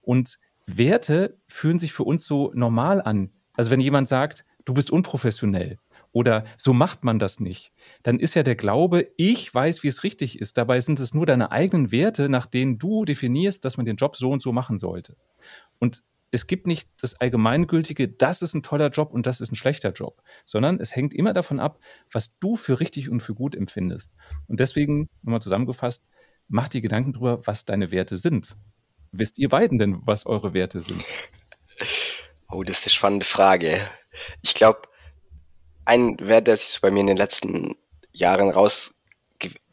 Und 0.00 0.38
Werte 0.66 1.38
fühlen 1.46 1.78
sich 1.78 1.92
für 1.92 2.04
uns 2.04 2.26
so 2.26 2.50
normal 2.54 3.00
an. 3.02 3.30
Also 3.54 3.70
wenn 3.70 3.80
jemand 3.80 4.08
sagt, 4.08 4.44
du 4.64 4.74
bist 4.74 4.90
unprofessionell 4.90 5.78
oder 6.12 6.44
so 6.56 6.72
macht 6.72 7.04
man 7.04 7.18
das 7.18 7.40
nicht, 7.40 7.72
dann 8.02 8.18
ist 8.18 8.34
ja 8.34 8.42
der 8.42 8.56
Glaube, 8.56 9.08
ich 9.16 9.54
weiß, 9.54 9.82
wie 9.82 9.88
es 9.88 10.02
richtig 10.02 10.40
ist. 10.40 10.56
Dabei 10.58 10.80
sind 10.80 10.98
es 10.98 11.14
nur 11.14 11.26
deine 11.26 11.52
eigenen 11.52 11.92
Werte, 11.92 12.28
nach 12.28 12.46
denen 12.46 12.78
du 12.78 13.04
definierst, 13.04 13.64
dass 13.64 13.76
man 13.76 13.86
den 13.86 13.96
Job 13.96 14.16
so 14.16 14.30
und 14.30 14.42
so 14.42 14.52
machen 14.52 14.78
sollte. 14.78 15.16
Und 15.78 16.02
es 16.30 16.46
gibt 16.46 16.66
nicht 16.66 16.88
das 17.00 17.14
allgemeingültige, 17.14 18.08
das 18.08 18.42
ist 18.42 18.54
ein 18.54 18.62
toller 18.62 18.90
Job 18.90 19.12
und 19.12 19.26
das 19.26 19.40
ist 19.40 19.52
ein 19.52 19.56
schlechter 19.56 19.92
Job, 19.92 20.22
sondern 20.44 20.80
es 20.80 20.94
hängt 20.94 21.14
immer 21.14 21.32
davon 21.32 21.60
ab, 21.60 21.78
was 22.10 22.36
du 22.38 22.56
für 22.56 22.80
richtig 22.80 23.08
und 23.08 23.20
für 23.20 23.34
gut 23.34 23.54
empfindest. 23.54 24.12
Und 24.48 24.60
deswegen, 24.60 25.08
nochmal 25.22 25.40
zusammengefasst, 25.40 26.06
mach 26.48 26.68
dir 26.68 26.80
Gedanken 26.80 27.12
darüber, 27.12 27.46
was 27.46 27.64
deine 27.64 27.90
Werte 27.90 28.16
sind. 28.16 28.56
Wisst 29.12 29.38
ihr 29.38 29.48
beiden 29.48 29.78
denn, 29.78 30.00
was 30.04 30.26
eure 30.26 30.52
Werte 30.52 30.80
sind? 30.82 31.04
Oh, 32.48 32.62
das 32.62 32.78
ist 32.78 32.86
eine 32.86 32.92
spannende 32.92 33.26
Frage. 33.26 33.80
Ich 34.42 34.54
glaube, 34.54 34.82
ein 35.84 36.16
Wert, 36.20 36.46
der 36.46 36.56
sich 36.56 36.68
so 36.68 36.80
bei 36.80 36.90
mir 36.90 37.00
in 37.00 37.06
den 37.06 37.16
letzten 37.16 37.76
Jahren 38.12 38.50
raus 38.50 38.95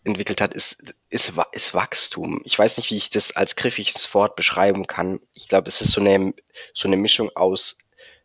entwickelt 0.03 0.41
hat, 0.41 0.53
ist, 0.53 0.95
ist, 1.10 1.33
ist 1.51 1.74
Wachstum. 1.74 2.41
Ich 2.43 2.57
weiß 2.57 2.77
nicht, 2.77 2.91
wie 2.91 2.98
ich 2.98 3.10
das 3.10 3.36
als 3.36 3.55
griffiges 3.55 4.13
Wort 4.13 4.36
beschreiben 4.36 4.86
kann. 4.88 5.19
Ich 5.33 5.48
glaube, 5.48 5.69
es 5.69 5.81
ist 5.81 5.91
so 5.91 6.01
eine, 6.01 6.33
so 6.74 6.88
eine 6.88 6.98
Mischung 6.98 7.29
aus 7.36 7.77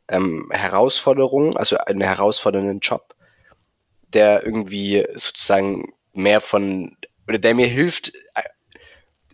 ähm, 0.08 0.48
Herausforderungen, 0.52 1.56
also 1.56 1.76
einen 1.78 2.00
herausfordernden 2.00 2.80
Job, 2.80 3.14
der 4.12 4.44
irgendwie 4.44 5.06
sozusagen 5.14 5.92
mehr 6.12 6.40
von, 6.40 6.96
oder 7.28 7.38
der 7.38 7.54
mir 7.54 7.66
hilft, 7.66 8.08
äh, 8.34 8.42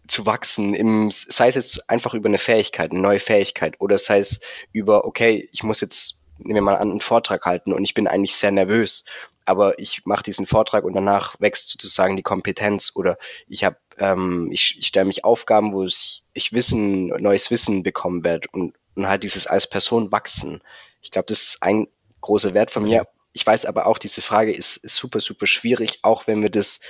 zu 0.06 0.26
wachsen, 0.26 0.74
im, 0.74 1.10
sei 1.10 1.48
es 1.48 1.54
jetzt 1.54 1.88
einfach 1.88 2.12
über 2.12 2.28
eine 2.28 2.38
Fähigkeit, 2.38 2.90
eine 2.90 3.00
neue 3.00 3.20
Fähigkeit, 3.20 3.76
oder 3.78 3.96
sei 3.96 4.18
es 4.18 4.40
über, 4.72 5.06
okay, 5.06 5.48
ich 5.50 5.62
muss 5.62 5.80
jetzt, 5.80 6.20
nehmen 6.38 6.56
wir 6.56 6.62
mal 6.62 6.76
an, 6.76 6.90
einen 6.90 7.00
Vortrag 7.00 7.46
halten 7.46 7.72
und 7.72 7.84
ich 7.84 7.94
bin 7.94 8.06
eigentlich 8.06 8.36
sehr 8.36 8.50
nervös 8.50 9.04
aber 9.44 9.78
ich 9.78 10.04
mache 10.04 10.22
diesen 10.22 10.46
Vortrag 10.46 10.84
und 10.84 10.94
danach 10.94 11.36
wächst 11.40 11.68
sozusagen 11.68 12.16
die 12.16 12.22
Kompetenz 12.22 12.92
oder 12.94 13.18
ich 13.46 13.64
habe 13.64 13.76
ähm, 13.98 14.50
ich, 14.52 14.76
ich 14.78 14.88
stelle 14.88 15.06
mich 15.06 15.24
Aufgaben, 15.24 15.72
wo 15.72 15.84
ich, 15.84 16.24
ich 16.32 16.52
Wissen, 16.52 17.06
neues 17.06 17.50
Wissen 17.50 17.82
bekommen 17.82 18.24
werde 18.24 18.48
und, 18.52 18.74
und 18.94 19.08
halt 19.08 19.22
dieses 19.22 19.46
als 19.46 19.68
Person 19.68 20.12
wachsen. 20.12 20.60
Ich 21.00 21.10
glaube, 21.10 21.26
das 21.26 21.42
ist 21.42 21.62
ein 21.62 21.88
großer 22.20 22.54
Wert 22.54 22.70
von 22.70 22.84
mir. 22.84 23.06
Ich 23.32 23.46
weiß 23.46 23.66
aber 23.66 23.86
auch, 23.86 23.98
diese 23.98 24.22
Frage 24.22 24.52
ist, 24.52 24.76
ist 24.78 24.96
super, 24.96 25.20
super 25.20 25.46
schwierig, 25.46 25.98
auch 26.02 26.26
wenn 26.26 26.42
wir 26.42 26.50
das 26.50 26.80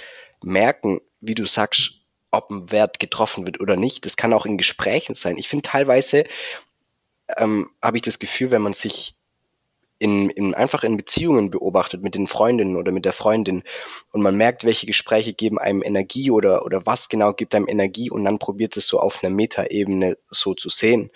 merken, 0.43 1.01
wie 1.21 1.35
du 1.35 1.47
sagst, 1.47 2.01
ob 2.31 2.51
ein 2.51 2.71
Wert 2.71 3.01
getroffen 3.01 3.47
wird 3.47 3.61
oder 3.61 3.77
nicht. 3.77 4.05
Das 4.05 4.17
kann 4.17 4.33
auch 4.33 4.47
in 4.47 4.59
Gesprächen 4.59 5.15
sein. 5.15 5.39
Ich 5.39 5.49
finde 5.49 5.63
teilweise 5.63 6.25
ähm, 7.37 7.71
habe 7.81 7.97
ich 7.97 8.03
das 8.03 8.19
Gefühl, 8.19 8.51
wenn 8.51 8.63
man 8.63 8.75
sich 8.75 9.15
in, 9.99 10.31
in 10.31 10.55
einfach 10.55 10.85
in 10.85 10.97
Beziehungen 10.97 11.51
beobachtet 11.51 12.03
mit 12.03 12.15
den 12.15 12.27
Freundinnen 12.27 12.77
oder 12.77 12.93
mit 12.93 13.05
der 13.05 13.13
Freundin 13.13 13.63
und 14.13 14.23
man 14.23 14.37
merkt, 14.37 14.65
welche 14.65 14.87
Gespräche 14.87 15.33
geben 15.33 15.59
einem 15.59 15.83
Energie 15.83 16.31
oder 16.31 16.65
oder 16.65 16.85
was 16.87 17.09
genau 17.09 17.33
gibt 17.33 17.55
einem 17.55 17.69
Energie 17.69 18.11
und 18.11 18.25
dann 18.25 18.39
probiert 18.39 18.77
es 18.77 18.87
so 18.87 19.01
auf 19.01 19.23
einer 19.23 19.35
Metaebene 19.35 20.19
so 20.31 20.55
zu 20.55 20.69
sehen. 20.69 21.11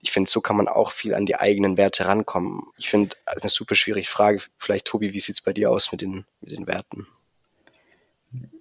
Ich 0.00 0.10
finde, 0.10 0.30
so 0.30 0.40
kann 0.40 0.56
man 0.56 0.66
auch 0.66 0.90
viel 0.90 1.14
an 1.14 1.26
die 1.26 1.36
eigenen 1.36 1.76
Werte 1.76 2.06
rankommen. 2.06 2.62
Ich 2.76 2.88
finde, 2.88 3.14
das 3.26 3.36
ist 3.36 3.42
eine 3.42 3.50
super 3.50 3.76
schwierige 3.76 4.08
Frage. 4.08 4.40
Vielleicht, 4.58 4.86
Tobi, 4.86 5.12
wie 5.12 5.20
sieht's 5.20 5.40
bei 5.40 5.52
dir 5.52 5.70
aus 5.70 5.92
mit 5.92 6.00
den, 6.00 6.24
mit 6.40 6.50
den 6.50 6.66
Werten? 6.66 7.06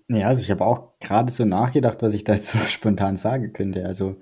Ja, 0.08 0.28
also 0.28 0.44
ich 0.44 0.51
habe 0.51 0.66
auch 0.66 1.00
gerade 1.00 1.32
so 1.32 1.46
nachgedacht, 1.46 2.04
was 2.04 2.13
ich 2.13 2.24
da 2.24 2.36
jetzt 2.36 2.50
so 2.50 2.60
spontan 2.68 3.16
sagen 3.16 3.54
könnte. 3.54 3.86
Also 3.86 4.18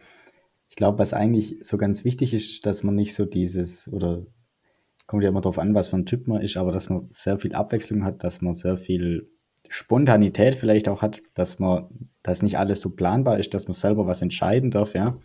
ich 0.70 0.76
glaube, 0.76 1.00
was 1.00 1.14
eigentlich 1.14 1.58
so 1.62 1.78
ganz 1.78 2.06
wichtig 2.06 2.34
ist, 2.34 2.66
dass 2.66 2.84
man 2.84 2.96
nicht 2.96 3.14
so 3.14 3.26
dieses 3.26 3.92
oder 3.92 4.26
kommt 5.10 5.24
ja 5.24 5.30
immer 5.30 5.42
darauf 5.42 5.58
an, 5.58 5.74
was 5.74 5.90
für 5.90 5.98
ein 5.98 6.06
Typ 6.06 6.28
man 6.28 6.40
ist, 6.40 6.56
aber 6.56 6.72
dass 6.72 6.92
man 6.92 7.08
sehr 7.10 7.40
viel 7.40 7.56
Abwechslung 7.56 8.04
hat, 8.04 8.24
dass 8.24 8.44
man 8.44 8.54
sehr 8.54 8.78
viel 8.78 9.28
Spontanität 9.68 10.54
vielleicht 10.54 10.88
auch 10.88 11.02
hat, 11.02 11.24
dass 11.34 11.58
man, 11.58 11.88
dass 12.22 12.44
nicht 12.44 12.60
alles 12.60 12.80
so 12.80 12.92
planbar 12.92 13.40
ist, 13.40 13.56
dass 13.56 13.68
man 13.68 13.74
selber 13.74 14.06
was 14.06 14.22
entscheiden 14.22 14.70
darf, 14.70 14.94
ja, 14.94 15.18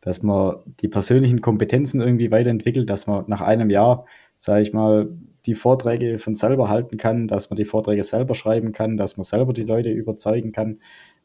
dass 0.00 0.22
man 0.22 0.56
die 0.80 0.88
persönlichen 0.88 1.42
Kompetenzen 1.42 2.00
irgendwie 2.00 2.30
weiterentwickelt, 2.30 2.88
dass 2.88 3.06
man 3.06 3.24
nach 3.26 3.42
einem 3.42 3.68
Jahr, 3.68 4.06
sage 4.38 4.62
ich 4.62 4.72
mal, 4.72 5.10
die 5.44 5.54
Vorträge 5.54 6.16
von 6.16 6.34
selber 6.34 6.70
halten 6.70 6.96
kann, 6.96 7.28
dass 7.28 7.50
man 7.50 7.58
die 7.58 7.66
Vorträge 7.66 8.04
selber 8.04 8.34
schreiben 8.34 8.72
kann, 8.72 8.96
dass 8.96 9.18
man 9.18 9.24
selber 9.24 9.52
die 9.52 9.64
Leute 9.64 9.90
überzeugen 9.90 10.52
kann. 10.52 10.80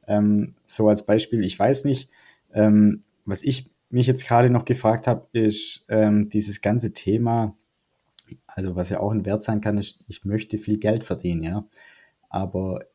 Ähm, 0.06 0.56
so 0.66 0.90
als 0.90 1.06
Beispiel, 1.06 1.46
ich 1.46 1.58
weiß 1.58 1.86
nicht, 1.86 2.10
ähm, 2.54 3.04
was 3.24 3.42
ich 3.42 3.70
mich 3.90 4.06
jetzt 4.06 4.28
gerade 4.28 4.50
noch 4.50 4.66
gefragt 4.66 5.08
habe, 5.08 5.28
ist 5.32 5.86
ähm, 5.88 6.28
dieses 6.28 6.60
ganze 6.60 6.92
Thema 6.92 7.56
also 8.54 8.76
was 8.76 8.90
ja 8.90 9.00
auch 9.00 9.12
ein 9.12 9.26
Wert 9.26 9.44
sein 9.44 9.62
kann, 9.62 9.78
ist, 9.78 10.04
ich 10.08 10.26
möchte 10.26 10.58
viel 10.58 10.78
Geld 10.78 11.04
verdienen, 11.04 11.44
ja. 11.44 11.66
Aber 12.30 12.86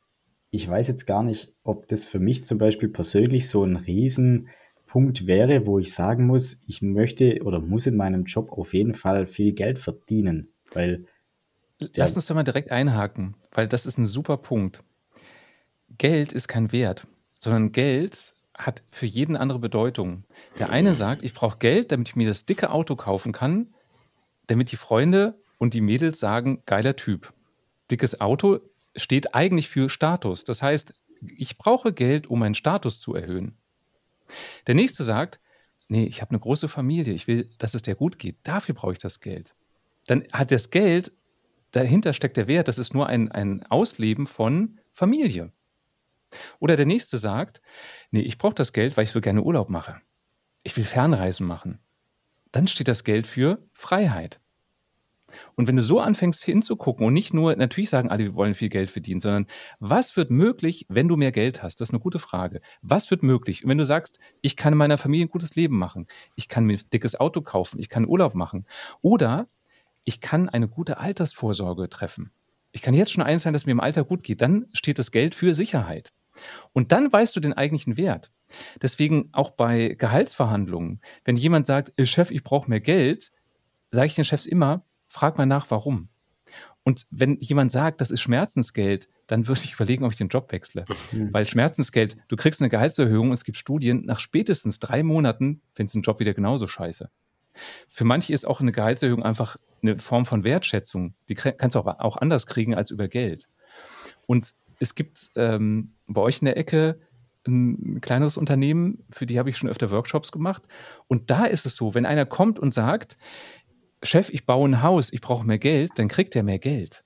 ich 0.50 0.68
weiß 0.68 0.88
jetzt 0.88 1.06
gar 1.06 1.22
nicht, 1.22 1.52
ob 1.62 1.88
das 1.88 2.06
für 2.06 2.18
mich 2.18 2.44
zum 2.44 2.58
Beispiel 2.58 2.88
persönlich 2.88 3.48
so 3.48 3.64
ein 3.64 3.76
Riesenpunkt 3.76 5.26
wäre, 5.26 5.66
wo 5.66 5.78
ich 5.78 5.92
sagen 5.92 6.26
muss, 6.26 6.62
ich 6.66 6.82
möchte 6.82 7.42
oder 7.42 7.60
muss 7.60 7.86
in 7.86 7.96
meinem 7.96 8.24
Job 8.24 8.52
auf 8.52 8.74
jeden 8.74 8.94
Fall 8.94 9.26
viel 9.26 9.52
Geld 9.52 9.78
verdienen, 9.78 10.48
weil 10.72 11.06
Lass 11.94 12.16
uns 12.16 12.24
doch 12.24 12.34
mal 12.34 12.42
direkt 12.42 12.70
einhaken, 12.70 13.36
weil 13.52 13.68
das 13.68 13.84
ist 13.84 13.98
ein 13.98 14.06
super 14.06 14.38
Punkt. 14.38 14.82
Geld 15.98 16.32
ist 16.32 16.48
kein 16.48 16.72
Wert, 16.72 17.06
sondern 17.38 17.72
Geld 17.72 18.32
hat 18.54 18.82
für 18.90 19.04
jeden 19.04 19.36
andere 19.36 19.58
Bedeutung. 19.58 20.24
Der 20.58 20.70
eine 20.70 20.94
sagt, 20.94 21.22
ich 21.22 21.34
brauche 21.34 21.58
Geld, 21.58 21.92
damit 21.92 22.08
ich 22.08 22.16
mir 22.16 22.26
das 22.26 22.46
dicke 22.46 22.70
Auto 22.70 22.96
kaufen 22.96 23.32
kann 23.32 23.74
damit 24.46 24.72
die 24.72 24.76
Freunde 24.76 25.38
und 25.58 25.74
die 25.74 25.80
Mädels 25.80 26.20
sagen, 26.20 26.62
geiler 26.66 26.96
Typ. 26.96 27.32
Dickes 27.90 28.20
Auto 28.20 28.60
steht 28.94 29.34
eigentlich 29.34 29.68
für 29.68 29.90
Status. 29.90 30.44
Das 30.44 30.62
heißt, 30.62 30.94
ich 31.36 31.58
brauche 31.58 31.92
Geld, 31.92 32.26
um 32.26 32.40
meinen 32.40 32.54
Status 32.54 32.98
zu 32.98 33.14
erhöhen. 33.14 33.56
Der 34.66 34.74
nächste 34.74 35.04
sagt, 35.04 35.40
nee, 35.88 36.04
ich 36.04 36.20
habe 36.20 36.30
eine 36.30 36.40
große 36.40 36.68
Familie, 36.68 37.14
ich 37.14 37.26
will, 37.26 37.48
dass 37.58 37.74
es 37.74 37.82
der 37.82 37.94
gut 37.94 38.18
geht, 38.18 38.38
dafür 38.42 38.74
brauche 38.74 38.92
ich 38.92 38.98
das 38.98 39.20
Geld. 39.20 39.54
Dann 40.06 40.24
hat 40.32 40.50
das 40.50 40.70
Geld, 40.70 41.12
dahinter 41.70 42.12
steckt 42.12 42.36
der 42.36 42.48
Wert, 42.48 42.68
das 42.68 42.78
ist 42.78 42.94
nur 42.94 43.06
ein, 43.06 43.30
ein 43.30 43.64
Ausleben 43.66 44.26
von 44.26 44.80
Familie. 44.92 45.52
Oder 46.58 46.76
der 46.76 46.86
nächste 46.86 47.18
sagt, 47.18 47.60
nee, 48.10 48.20
ich 48.20 48.38
brauche 48.38 48.54
das 48.54 48.72
Geld, 48.72 48.96
weil 48.96 49.04
ich 49.04 49.10
so 49.10 49.20
gerne 49.20 49.42
Urlaub 49.42 49.70
mache. 49.70 50.00
Ich 50.62 50.76
will 50.76 50.84
Fernreisen 50.84 51.46
machen. 51.46 51.78
Dann 52.52 52.66
steht 52.66 52.88
das 52.88 53.04
Geld 53.04 53.26
für 53.26 53.62
Freiheit. 53.72 54.40
Und 55.54 55.66
wenn 55.66 55.76
du 55.76 55.82
so 55.82 56.00
anfängst 56.00 56.44
hinzugucken 56.44 57.06
und 57.06 57.12
nicht 57.12 57.34
nur, 57.34 57.54
natürlich 57.56 57.90
sagen 57.90 58.10
alle, 58.10 58.24
wir 58.24 58.34
wollen 58.34 58.54
viel 58.54 58.68
Geld 58.68 58.90
verdienen, 58.90 59.20
sondern 59.20 59.46
was 59.80 60.16
wird 60.16 60.30
möglich, 60.30 60.86
wenn 60.88 61.08
du 61.08 61.16
mehr 61.16 61.32
Geld 61.32 61.62
hast? 61.62 61.80
Das 61.80 61.88
ist 61.88 61.94
eine 61.94 62.00
gute 62.00 62.18
Frage. 62.18 62.60
Was 62.82 63.10
wird 63.10 63.22
möglich? 63.22 63.64
Und 63.64 63.70
wenn 63.70 63.78
du 63.78 63.84
sagst, 63.84 64.18
ich 64.40 64.56
kann 64.56 64.72
in 64.72 64.78
meiner 64.78 64.98
Familie 64.98 65.26
ein 65.26 65.30
gutes 65.30 65.56
Leben 65.56 65.78
machen, 65.78 66.06
ich 66.36 66.48
kann 66.48 66.64
mir 66.64 66.78
ein 66.78 66.90
dickes 66.92 67.18
Auto 67.18 67.42
kaufen, 67.42 67.78
ich 67.80 67.88
kann 67.88 68.06
Urlaub 68.06 68.34
machen 68.34 68.66
oder 69.00 69.48
ich 70.04 70.20
kann 70.20 70.48
eine 70.48 70.68
gute 70.68 70.98
Altersvorsorge 70.98 71.88
treffen. 71.88 72.30
Ich 72.72 72.82
kann 72.82 72.94
jetzt 72.94 73.10
schon 73.10 73.24
eins 73.24 73.42
sein, 73.42 73.52
dass 73.52 73.66
mir 73.66 73.72
im 73.72 73.80
Alter 73.80 74.04
gut 74.04 74.22
geht. 74.22 74.42
Dann 74.42 74.66
steht 74.72 74.98
das 74.98 75.10
Geld 75.10 75.34
für 75.34 75.54
Sicherheit. 75.54 76.12
Und 76.72 76.92
dann 76.92 77.12
weißt 77.12 77.34
du 77.34 77.40
den 77.40 77.54
eigentlichen 77.54 77.96
Wert. 77.96 78.30
Deswegen 78.80 79.30
auch 79.32 79.50
bei 79.50 79.96
Gehaltsverhandlungen, 79.98 81.00
wenn 81.24 81.36
jemand 81.36 81.66
sagt, 81.66 81.92
Chef, 82.06 82.30
ich 82.30 82.44
brauche 82.44 82.70
mehr 82.70 82.80
Geld, 82.80 83.32
sage 83.90 84.06
ich 84.06 84.14
den 84.14 84.24
Chefs 84.24 84.46
immer, 84.46 84.84
frag 85.16 85.38
mal 85.38 85.46
nach, 85.46 85.70
warum. 85.70 86.08
Und 86.82 87.06
wenn 87.10 87.40
jemand 87.40 87.72
sagt, 87.72 88.02
das 88.02 88.10
ist 88.10 88.20
Schmerzensgeld, 88.20 89.08
dann 89.26 89.48
würde 89.48 89.62
ich 89.64 89.72
überlegen, 89.76 90.04
ob 90.04 90.12
ich 90.12 90.18
den 90.18 90.28
Job 90.28 90.52
wechsle. 90.52 90.84
Mhm. 91.10 91.32
Weil 91.32 91.48
Schmerzensgeld, 91.48 92.18
du 92.28 92.36
kriegst 92.36 92.60
eine 92.60 92.68
Gehaltserhöhung, 92.68 93.32
es 93.32 93.42
gibt 93.42 93.56
Studien, 93.56 94.02
nach 94.04 94.20
spätestens 94.20 94.78
drei 94.78 95.02
Monaten 95.02 95.62
findest 95.72 95.94
du 95.94 96.00
den 96.00 96.02
Job 96.02 96.20
wieder 96.20 96.34
genauso 96.34 96.66
scheiße. 96.66 97.10
Für 97.88 98.04
manche 98.04 98.34
ist 98.34 98.46
auch 98.46 98.60
eine 98.60 98.72
Gehaltserhöhung 98.72 99.22
einfach 99.22 99.56
eine 99.82 99.98
Form 99.98 100.26
von 100.26 100.44
Wertschätzung. 100.44 101.14
Die 101.30 101.34
kannst 101.34 101.74
du 101.74 101.80
auch, 101.80 101.86
auch 101.86 102.18
anders 102.18 102.46
kriegen 102.46 102.74
als 102.74 102.90
über 102.90 103.08
Geld. 103.08 103.48
Und 104.26 104.54
es 104.78 104.94
gibt 104.94 105.30
ähm, 105.34 105.94
bei 106.06 106.20
euch 106.20 106.40
in 106.42 106.44
der 106.44 106.58
Ecke 106.58 107.00
ein 107.46 108.00
kleineres 108.00 108.36
Unternehmen, 108.36 109.04
für 109.10 109.26
die 109.26 109.38
habe 109.38 109.50
ich 109.50 109.56
schon 109.56 109.70
öfter 109.70 109.90
Workshops 109.90 110.32
gemacht. 110.32 110.62
Und 111.06 111.30
da 111.30 111.44
ist 111.44 111.66
es 111.66 111.76
so, 111.76 111.94
wenn 111.94 112.06
einer 112.06 112.26
kommt 112.26 112.58
und 112.58 112.74
sagt, 112.74 113.16
Chef, 114.02 114.28
ich 114.30 114.46
baue 114.46 114.68
ein 114.68 114.82
Haus, 114.82 115.12
ich 115.12 115.20
brauche 115.20 115.46
mehr 115.46 115.58
Geld, 115.58 115.92
dann 115.96 116.08
kriegt 116.08 116.36
er 116.36 116.42
mehr 116.42 116.58
Geld. 116.58 117.04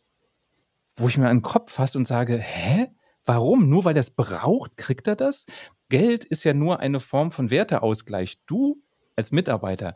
Wo 0.96 1.08
ich 1.08 1.16
mir 1.16 1.28
an 1.28 1.38
den 1.38 1.42
Kopf 1.42 1.72
fasse 1.72 1.98
und 1.98 2.06
sage, 2.06 2.38
hä? 2.38 2.88
Warum? 3.24 3.68
Nur 3.68 3.84
weil 3.84 3.96
er 3.96 4.00
es 4.00 4.10
braucht, 4.10 4.76
kriegt 4.76 5.06
er 5.06 5.14
das? 5.14 5.46
Geld 5.88 6.24
ist 6.24 6.44
ja 6.44 6.54
nur 6.54 6.80
eine 6.80 7.00
Form 7.00 7.30
von 7.30 7.50
Werteausgleich. 7.50 8.40
Du 8.46 8.82
als 9.14 9.30
Mitarbeiter 9.30 9.94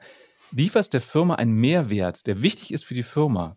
lieferst 0.52 0.92
der 0.92 1.00
Firma 1.00 1.36
einen 1.36 1.54
Mehrwert, 1.54 2.26
der 2.26 2.42
wichtig 2.42 2.72
ist 2.72 2.84
für 2.84 2.94
die 2.94 3.02
Firma. 3.02 3.56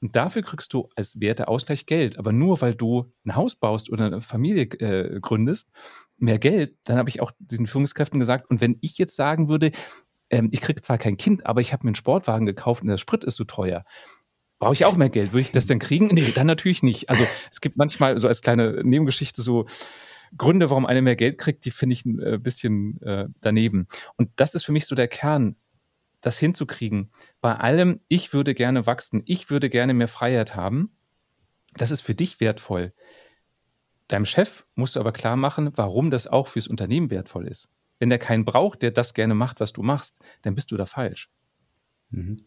Und 0.00 0.16
dafür 0.16 0.42
kriegst 0.42 0.72
du 0.72 0.88
als 0.96 1.20
Werteausgleich 1.20 1.86
Geld. 1.86 2.18
Aber 2.18 2.32
nur 2.32 2.60
weil 2.60 2.74
du 2.74 3.12
ein 3.24 3.36
Haus 3.36 3.54
baust 3.54 3.90
oder 3.90 4.06
eine 4.06 4.20
Familie 4.20 4.64
äh, 4.64 5.20
gründest, 5.20 5.70
mehr 6.16 6.38
Geld, 6.38 6.76
dann 6.84 6.96
habe 6.96 7.08
ich 7.08 7.20
auch 7.20 7.32
diesen 7.38 7.66
Führungskräften 7.66 8.20
gesagt, 8.20 8.50
und 8.50 8.60
wenn 8.60 8.78
ich 8.80 8.98
jetzt 8.98 9.16
sagen 9.16 9.48
würde, 9.48 9.70
ähm, 10.32 10.48
ich 10.50 10.60
kriege 10.60 10.82
zwar 10.82 10.98
kein 10.98 11.16
Kind, 11.16 11.46
aber 11.46 11.60
ich 11.60 11.72
habe 11.72 11.84
mir 11.84 11.90
einen 11.90 11.94
Sportwagen 11.94 12.46
gekauft 12.46 12.82
und 12.82 12.88
der 12.88 12.98
Sprit 12.98 13.22
ist 13.22 13.36
so 13.36 13.44
teuer. 13.44 13.84
Brauche 14.58 14.72
ich 14.72 14.84
auch 14.84 14.96
mehr 14.96 15.10
Geld? 15.10 15.32
Würde 15.32 15.42
ich 15.42 15.52
das 15.52 15.66
denn 15.66 15.78
kriegen? 15.78 16.06
Nee, 16.06 16.32
dann 16.32 16.46
natürlich 16.46 16.82
nicht. 16.82 17.10
Also 17.10 17.24
es 17.52 17.60
gibt 17.60 17.76
manchmal 17.76 18.18
so 18.18 18.26
als 18.26 18.40
kleine 18.40 18.82
Nebengeschichte 18.82 19.42
so 19.42 19.66
Gründe, 20.36 20.70
warum 20.70 20.86
einer 20.86 21.02
mehr 21.02 21.16
Geld 21.16 21.36
kriegt, 21.36 21.64
die 21.66 21.70
finde 21.70 21.92
ich 21.92 22.06
ein 22.06 22.18
äh, 22.20 22.38
bisschen 22.38 23.00
äh, 23.02 23.26
daneben. 23.40 23.86
Und 24.16 24.30
das 24.36 24.54
ist 24.54 24.64
für 24.64 24.72
mich 24.72 24.86
so 24.86 24.94
der 24.94 25.08
Kern, 25.08 25.56
das 26.22 26.38
hinzukriegen. 26.38 27.10
Bei 27.40 27.56
allem, 27.56 28.00
ich 28.08 28.32
würde 28.32 28.54
gerne 28.54 28.86
wachsen, 28.86 29.22
ich 29.26 29.50
würde 29.50 29.68
gerne 29.68 29.92
mehr 29.92 30.08
Freiheit 30.08 30.56
haben. 30.56 30.96
Das 31.74 31.90
ist 31.90 32.00
für 32.00 32.14
dich 32.14 32.40
wertvoll. 32.40 32.94
Deinem 34.08 34.24
Chef 34.24 34.64
musst 34.74 34.96
du 34.96 35.00
aber 35.00 35.12
klar 35.12 35.36
machen, 35.36 35.72
warum 35.74 36.10
das 36.10 36.26
auch 36.26 36.48
fürs 36.48 36.68
Unternehmen 36.68 37.10
wertvoll 37.10 37.46
ist. 37.46 37.68
Wenn 38.02 38.10
der 38.10 38.18
keinen 38.18 38.44
braucht, 38.44 38.82
der 38.82 38.90
das 38.90 39.14
gerne 39.14 39.36
macht, 39.36 39.60
was 39.60 39.72
du 39.72 39.80
machst, 39.80 40.16
dann 40.42 40.56
bist 40.56 40.72
du 40.72 40.76
da 40.76 40.86
falsch. 40.86 41.30
Mhm. 42.10 42.38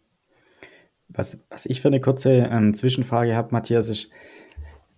Was, 1.08 1.46
was 1.50 1.66
ich 1.66 1.80
für 1.80 1.88
eine 1.88 2.02
kurze 2.02 2.50
ähm, 2.52 2.74
Zwischenfrage 2.74 3.38
habe, 3.38 3.54
Matthias, 3.54 3.88
ist, 3.88 4.10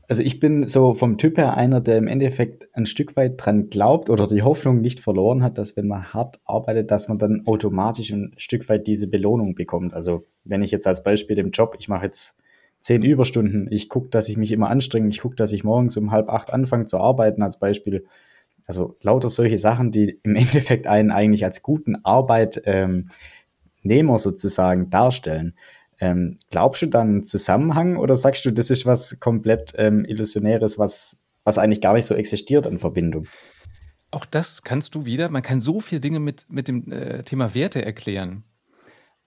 also 0.07 0.23
ich 0.23 0.39
bin 0.39 0.65
so 0.65 0.95
vom 0.95 1.19
Typ 1.19 1.37
her 1.37 1.55
einer, 1.55 1.79
der 1.79 1.97
im 1.97 2.07
Endeffekt 2.07 2.73
ein 2.73 2.87
Stück 2.87 3.15
weit 3.15 3.33
dran 3.37 3.69
glaubt 3.69 4.09
oder 4.09 4.25
die 4.25 4.41
Hoffnung 4.41 4.81
nicht 4.81 4.99
verloren 4.99 5.43
hat, 5.43 5.59
dass 5.59 5.77
wenn 5.77 5.85
man 5.85 6.11
hart 6.11 6.39
arbeitet, 6.43 6.89
dass 6.89 7.07
man 7.07 7.19
dann 7.19 7.45
automatisch 7.45 8.09
ein 8.09 8.33
Stück 8.37 8.67
weit 8.67 8.87
diese 8.87 9.05
Belohnung 9.05 9.53
bekommt. 9.53 9.93
Also 9.93 10.23
wenn 10.43 10.63
ich 10.63 10.71
jetzt 10.71 10.87
als 10.87 11.03
Beispiel 11.03 11.37
im 11.37 11.51
Job, 11.51 11.75
ich 11.77 11.87
mache 11.87 12.05
jetzt 12.05 12.35
zehn 12.79 13.03
Überstunden, 13.03 13.67
ich 13.69 13.89
gucke, 13.89 14.09
dass 14.09 14.27
ich 14.27 14.37
mich 14.37 14.51
immer 14.51 14.71
anstrenge, 14.71 15.09
ich 15.09 15.19
gucke, 15.19 15.35
dass 15.35 15.51
ich 15.51 15.63
morgens 15.63 15.97
um 15.97 16.09
halb 16.09 16.29
acht 16.29 16.51
anfange 16.51 16.85
zu 16.85 16.97
arbeiten 16.97 17.43
als 17.43 17.59
Beispiel, 17.59 18.07
also 18.67 18.97
lauter 19.01 19.29
solche 19.29 19.57
Sachen, 19.57 19.91
die 19.91 20.19
im 20.23 20.35
Endeffekt 20.35 20.85
einen 20.85 21.11
eigentlich 21.11 21.43
als 21.45 21.63
guten 21.63 21.95
Arbeitnehmer 22.03 23.09
ähm, 23.85 24.17
sozusagen 24.17 24.89
darstellen. 24.89 25.55
Ähm, 25.99 26.35
glaubst 26.51 26.83
du 26.83 26.85
dann 26.85 27.07
einen 27.07 27.23
Zusammenhang 27.23 27.97
oder 27.97 28.15
sagst 28.15 28.45
du, 28.45 28.51
das 28.51 28.69
ist 28.69 28.85
was 28.85 29.19
komplett 29.19 29.73
ähm, 29.77 30.05
Illusionäres, 30.05 30.77
was, 30.77 31.17
was 31.43 31.57
eigentlich 31.57 31.81
gar 31.81 31.93
nicht 31.93 32.05
so 32.05 32.13
existiert 32.13 32.67
an 32.67 32.77
Verbindung? 32.77 33.27
Auch 34.11 34.25
das 34.25 34.61
kannst 34.61 34.93
du 34.95 35.05
wieder, 35.05 35.29
man 35.29 35.41
kann 35.41 35.61
so 35.61 35.79
viele 35.79 35.99
Dinge 35.99 36.19
mit, 36.19 36.45
mit 36.49 36.67
dem 36.67 36.91
äh, 36.91 37.23
Thema 37.23 37.55
Werte 37.55 37.83
erklären. 37.83 38.43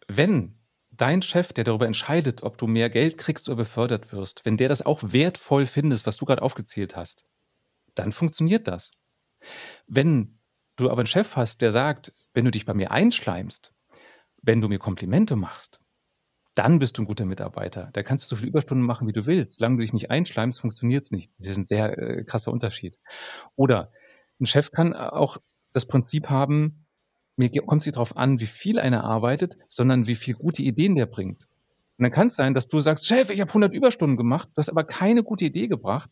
Wenn 0.06 0.54
dein 0.90 1.22
Chef, 1.22 1.52
der 1.52 1.64
darüber 1.64 1.86
entscheidet, 1.86 2.42
ob 2.42 2.56
du 2.56 2.66
mehr 2.66 2.88
Geld 2.88 3.18
kriegst 3.18 3.48
oder 3.48 3.56
befördert 3.56 4.12
wirst, 4.12 4.44
wenn 4.44 4.56
der 4.56 4.68
das 4.68 4.84
auch 4.84 5.00
wertvoll 5.02 5.66
findest, 5.66 6.06
was 6.06 6.16
du 6.16 6.24
gerade 6.24 6.42
aufgezählt 6.42 6.94
hast, 6.94 7.24
dann 7.94 8.12
funktioniert 8.12 8.68
das. 8.68 8.90
Wenn 9.86 10.38
du 10.76 10.90
aber 10.90 11.00
einen 11.00 11.06
Chef 11.06 11.36
hast, 11.36 11.60
der 11.60 11.72
sagt, 11.72 12.12
wenn 12.34 12.44
du 12.44 12.50
dich 12.50 12.64
bei 12.64 12.74
mir 12.74 12.90
einschleimst, 12.90 13.72
wenn 14.42 14.60
du 14.60 14.68
mir 14.68 14.78
Komplimente 14.78 15.36
machst, 15.36 15.80
dann 16.54 16.78
bist 16.78 16.98
du 16.98 17.02
ein 17.02 17.06
guter 17.06 17.24
Mitarbeiter. 17.24 17.90
Da 17.92 18.02
kannst 18.02 18.24
du 18.24 18.28
so 18.28 18.36
viele 18.36 18.50
Überstunden 18.50 18.84
machen, 18.84 19.06
wie 19.06 19.12
du 19.12 19.26
willst. 19.26 19.58
Solange 19.58 19.76
du 19.76 19.82
dich 19.82 19.92
nicht 19.92 20.10
einschleimst, 20.10 20.60
funktioniert 20.60 21.04
es 21.04 21.10
nicht. 21.10 21.30
Das 21.38 21.48
ist 21.48 21.58
ein 21.58 21.64
sehr 21.64 21.96
äh, 21.98 22.24
krasser 22.24 22.52
Unterschied. 22.52 22.98
Oder 23.56 23.92
ein 24.40 24.46
Chef 24.46 24.72
kann 24.72 24.94
auch 24.94 25.38
das 25.72 25.86
Prinzip 25.86 26.28
haben, 26.28 26.86
mir 27.36 27.50
kommt 27.50 27.82
es 27.82 27.86
nicht 27.86 27.96
darauf 27.96 28.16
an, 28.16 28.40
wie 28.40 28.46
viel 28.46 28.78
einer 28.78 29.04
arbeitet, 29.04 29.56
sondern 29.68 30.06
wie 30.06 30.14
viele 30.14 30.36
gute 30.36 30.62
Ideen 30.62 30.96
der 30.96 31.06
bringt. 31.06 31.46
Und 31.96 32.02
dann 32.04 32.12
kann 32.12 32.26
es 32.26 32.36
sein, 32.36 32.54
dass 32.54 32.68
du 32.68 32.80
sagst, 32.80 33.06
Chef, 33.06 33.30
ich 33.30 33.40
habe 33.40 33.50
100 33.50 33.72
Überstunden 33.72 34.16
gemacht, 34.16 34.48
du 34.48 34.58
hast 34.58 34.68
aber 34.68 34.84
keine 34.84 35.22
gute 35.22 35.44
Idee 35.46 35.68
gebracht 35.68 36.10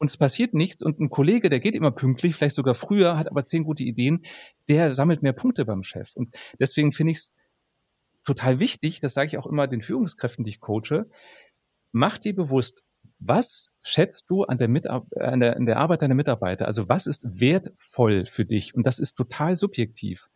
und 0.00 0.08
es 0.08 0.16
passiert 0.16 0.54
nichts 0.54 0.82
und 0.82 0.98
ein 0.98 1.10
Kollege, 1.10 1.50
der 1.50 1.60
geht 1.60 1.74
immer 1.74 1.90
pünktlich, 1.90 2.34
vielleicht 2.34 2.56
sogar 2.56 2.74
früher, 2.74 3.18
hat 3.18 3.30
aber 3.30 3.44
zehn 3.44 3.64
gute 3.64 3.84
Ideen, 3.84 4.24
der 4.68 4.94
sammelt 4.94 5.22
mehr 5.22 5.34
Punkte 5.34 5.66
beim 5.66 5.82
Chef. 5.82 6.16
Und 6.16 6.34
deswegen 6.58 6.92
finde 6.92 7.12
ich 7.12 7.18
es 7.18 7.34
total 8.24 8.60
wichtig, 8.60 9.00
das 9.00 9.12
sage 9.12 9.28
ich 9.28 9.38
auch 9.38 9.46
immer 9.46 9.68
den 9.68 9.82
Führungskräften, 9.82 10.44
die 10.44 10.52
ich 10.52 10.60
coache, 10.60 11.04
mach 11.92 12.16
dir 12.16 12.34
bewusst, 12.34 12.88
was 13.18 13.68
schätzt 13.82 14.24
du 14.28 14.44
an 14.44 14.56
der, 14.56 14.68
an, 14.68 15.40
der, 15.40 15.56
an 15.56 15.66
der 15.66 15.76
Arbeit 15.76 16.00
deiner 16.00 16.14
Mitarbeiter? 16.14 16.66
Also 16.66 16.88
was 16.88 17.06
ist 17.06 17.38
wertvoll 17.38 18.24
für 18.24 18.46
dich? 18.46 18.74
Und 18.74 18.86
das 18.86 18.98
ist 18.98 19.14
total 19.14 19.58
subjektiv 19.58 20.30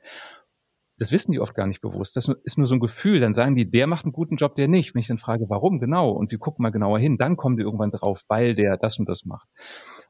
das 1.05 1.13
wissen 1.13 1.33
die 1.33 1.41
oft 1.41 1.55
gar 1.55 1.67
nicht 1.67 1.83
bewusst. 1.83 2.17
Das 2.17 2.31
ist 2.45 2.57
nur 2.57 2.67
so 2.67 2.75
ein 2.75 2.81
Gefühl. 2.81 3.21
Dann 3.21 3.35
sagen 3.35 3.57
die, 3.57 3.69
der 3.69 3.87
macht 3.87 4.07
einen 4.07 4.13
guten 4.13 4.37
Job, 4.37 4.55
der 4.55 4.69
nicht. 4.69 4.95
Wenn 4.95 5.01
ich 5.01 5.07
dann 5.07 5.19
frage, 5.19 5.51
warum 5.51 5.79
genau, 5.79 6.09
und 6.11 6.31
wir 6.31 6.39
gucken 6.39 6.63
mal 6.63 6.71
genauer 6.71 6.99
hin, 6.99 7.19
dann 7.19 7.37
kommen 7.37 7.59
die 7.59 7.63
irgendwann 7.63 7.91
drauf, 7.91 8.25
weil 8.29 8.55
der 8.55 8.79
das 8.79 8.99
und 8.99 9.07
das 9.07 9.27
macht. 9.27 9.47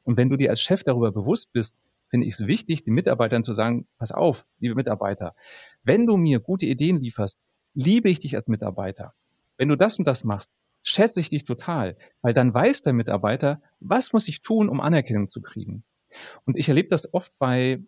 Und 0.05 0.17
wenn 0.17 0.29
du 0.29 0.37
dir 0.37 0.51
als 0.51 0.61
Chef 0.63 0.85
darüber 0.85 1.11
bewusst 1.11 1.53
bist, 1.53 1.77
finde 2.11 2.29
ich 2.29 2.35
es 2.35 2.47
wichtig, 2.47 2.85
den 2.85 2.95
Mitarbeitern 2.95 3.43
zu 3.43 3.55
sagen, 3.55 3.89
pass 3.99 4.13
auf, 4.13 4.47
liebe 4.61 4.77
Mitarbeiter, 4.77 5.35
wenn 5.83 6.07
du 6.07 6.17
mir 6.17 6.39
gute 6.39 6.67
Ideen 6.67 7.01
lieferst, 7.01 7.41
liebe 7.75 8.09
ich 8.09 8.21
dich 8.21 8.37
als 8.37 8.47
Mitarbeiter. 8.47 9.15
Wenn 9.57 9.69
du 9.69 9.77
das 9.77 9.99
und 9.99 10.07
das 10.07 10.23
machst, 10.23 10.53
schätze 10.85 11.19
ich 11.19 11.29
dich 11.29 11.45
total, 11.45 11.97
weil 12.23 12.35
dann 12.35 12.55
weiß 12.55 12.83
der 12.83 12.93
Mitarbeiter, 12.93 13.61
was 13.81 14.13
muss 14.13 14.29
ich 14.29 14.43
tun, 14.43 14.69
um 14.69 14.81
Anerkennung 14.81 15.29
zu 15.29 15.43
kriegen. 15.43 15.83
Und 16.45 16.57
ich 16.57 16.69
erlebe 16.69 16.89
das 16.89 17.13
oft 17.13 17.33
bei 17.41 17.83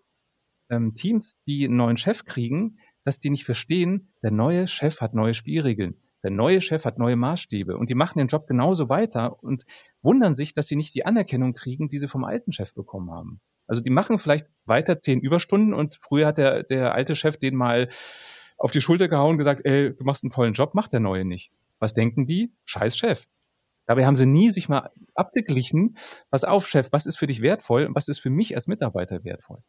ähm, 0.70 0.94
Teams, 0.94 1.40
die 1.46 1.66
einen 1.66 1.76
neuen 1.76 1.96
Chef 1.96 2.24
kriegen, 2.24 2.78
dass 3.06 3.20
die 3.20 3.30
nicht 3.30 3.44
verstehen, 3.44 4.08
der 4.22 4.32
neue 4.32 4.66
Chef 4.66 5.00
hat 5.00 5.14
neue 5.14 5.34
Spielregeln. 5.34 5.94
Der 6.24 6.32
neue 6.32 6.60
Chef 6.60 6.84
hat 6.84 6.98
neue 6.98 7.14
Maßstäbe 7.14 7.76
und 7.76 7.88
die 7.88 7.94
machen 7.94 8.18
den 8.18 8.26
Job 8.26 8.48
genauso 8.48 8.88
weiter 8.88 9.42
und 9.44 9.64
wundern 10.02 10.34
sich, 10.34 10.54
dass 10.54 10.66
sie 10.66 10.74
nicht 10.74 10.92
die 10.94 11.06
Anerkennung 11.06 11.54
kriegen, 11.54 11.88
die 11.88 11.98
sie 11.98 12.08
vom 12.08 12.24
alten 12.24 12.52
Chef 12.52 12.74
bekommen 12.74 13.12
haben. 13.12 13.40
Also 13.68 13.80
die 13.80 13.90
machen 13.90 14.18
vielleicht 14.18 14.48
weiter 14.64 14.98
zehn 14.98 15.20
Überstunden 15.20 15.72
und 15.72 15.98
früher 16.00 16.26
hat 16.26 16.38
der, 16.38 16.64
der 16.64 16.94
alte 16.94 17.14
Chef 17.14 17.36
den 17.36 17.54
mal 17.54 17.88
auf 18.58 18.72
die 18.72 18.80
Schulter 18.80 19.06
gehauen 19.06 19.32
und 19.32 19.38
gesagt, 19.38 19.60
ey, 19.64 19.94
du 19.94 20.02
machst 20.02 20.24
einen 20.24 20.32
tollen 20.32 20.54
Job, 20.54 20.74
macht 20.74 20.92
der 20.92 21.00
neue 21.00 21.24
nicht. 21.24 21.52
Was 21.78 21.94
denken 21.94 22.26
die? 22.26 22.52
Scheiß 22.64 22.98
Chef. 22.98 23.28
Dabei 23.86 24.04
haben 24.04 24.16
sie 24.16 24.26
nie 24.26 24.50
sich 24.50 24.68
mal 24.68 24.90
abgeglichen, 25.14 25.96
pass 26.30 26.42
auf, 26.42 26.66
Chef, 26.66 26.88
was 26.90 27.06
ist 27.06 27.18
für 27.18 27.28
dich 27.28 27.40
wertvoll 27.40 27.86
und 27.86 27.94
was 27.94 28.08
ist 28.08 28.18
für 28.18 28.30
mich 28.30 28.56
als 28.56 28.66
Mitarbeiter 28.66 29.22
wertvoll. 29.22 29.62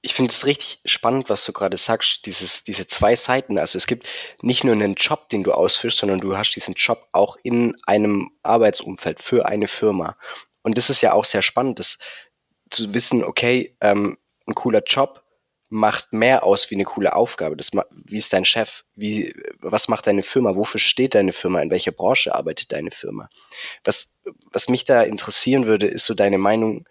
Ich 0.00 0.14
finde 0.14 0.30
es 0.30 0.44
richtig 0.44 0.80
spannend, 0.84 1.30
was 1.30 1.44
du 1.44 1.52
gerade 1.52 1.76
sagst, 1.76 2.26
dieses, 2.26 2.64
diese 2.64 2.86
zwei 2.86 3.16
Seiten. 3.16 3.58
Also 3.58 3.78
es 3.78 3.86
gibt 3.86 4.06
nicht 4.42 4.62
nur 4.62 4.74
einen 4.74 4.94
Job, 4.94 5.30
den 5.30 5.44
du 5.44 5.52
ausführst, 5.52 5.98
sondern 5.98 6.20
du 6.20 6.36
hast 6.36 6.52
diesen 6.52 6.74
Job 6.74 7.08
auch 7.12 7.36
in 7.42 7.74
einem 7.86 8.30
Arbeitsumfeld 8.42 9.20
für 9.20 9.46
eine 9.46 9.68
Firma. 9.68 10.16
Und 10.62 10.76
das 10.76 10.90
ist 10.90 11.00
ja 11.00 11.12
auch 11.12 11.24
sehr 11.24 11.42
spannend, 11.42 11.78
das 11.78 11.98
zu 12.70 12.92
wissen, 12.92 13.24
okay, 13.24 13.76
ähm, 13.80 14.18
ein 14.46 14.54
cooler 14.54 14.82
Job 14.82 15.24
macht 15.70 16.12
mehr 16.12 16.44
aus 16.44 16.70
wie 16.70 16.76
eine 16.76 16.84
coole 16.84 17.14
Aufgabe. 17.14 17.56
Das, 17.56 17.70
wie 17.90 18.16
ist 18.18 18.32
dein 18.32 18.44
Chef? 18.44 18.84
Wie, 18.94 19.34
was 19.58 19.88
macht 19.88 20.06
deine 20.06 20.22
Firma? 20.22 20.54
Wofür 20.54 20.78
steht 20.78 21.14
deine 21.14 21.32
Firma? 21.32 21.60
In 21.60 21.70
welcher 21.70 21.90
Branche 21.90 22.34
arbeitet 22.34 22.72
deine 22.72 22.90
Firma? 22.90 23.28
Was, 23.82 24.18
was 24.52 24.68
mich 24.68 24.84
da 24.84 25.02
interessieren 25.02 25.66
würde, 25.66 25.86
ist 25.86 26.04
so 26.04 26.14
deine 26.14 26.38
Meinung. 26.38 26.86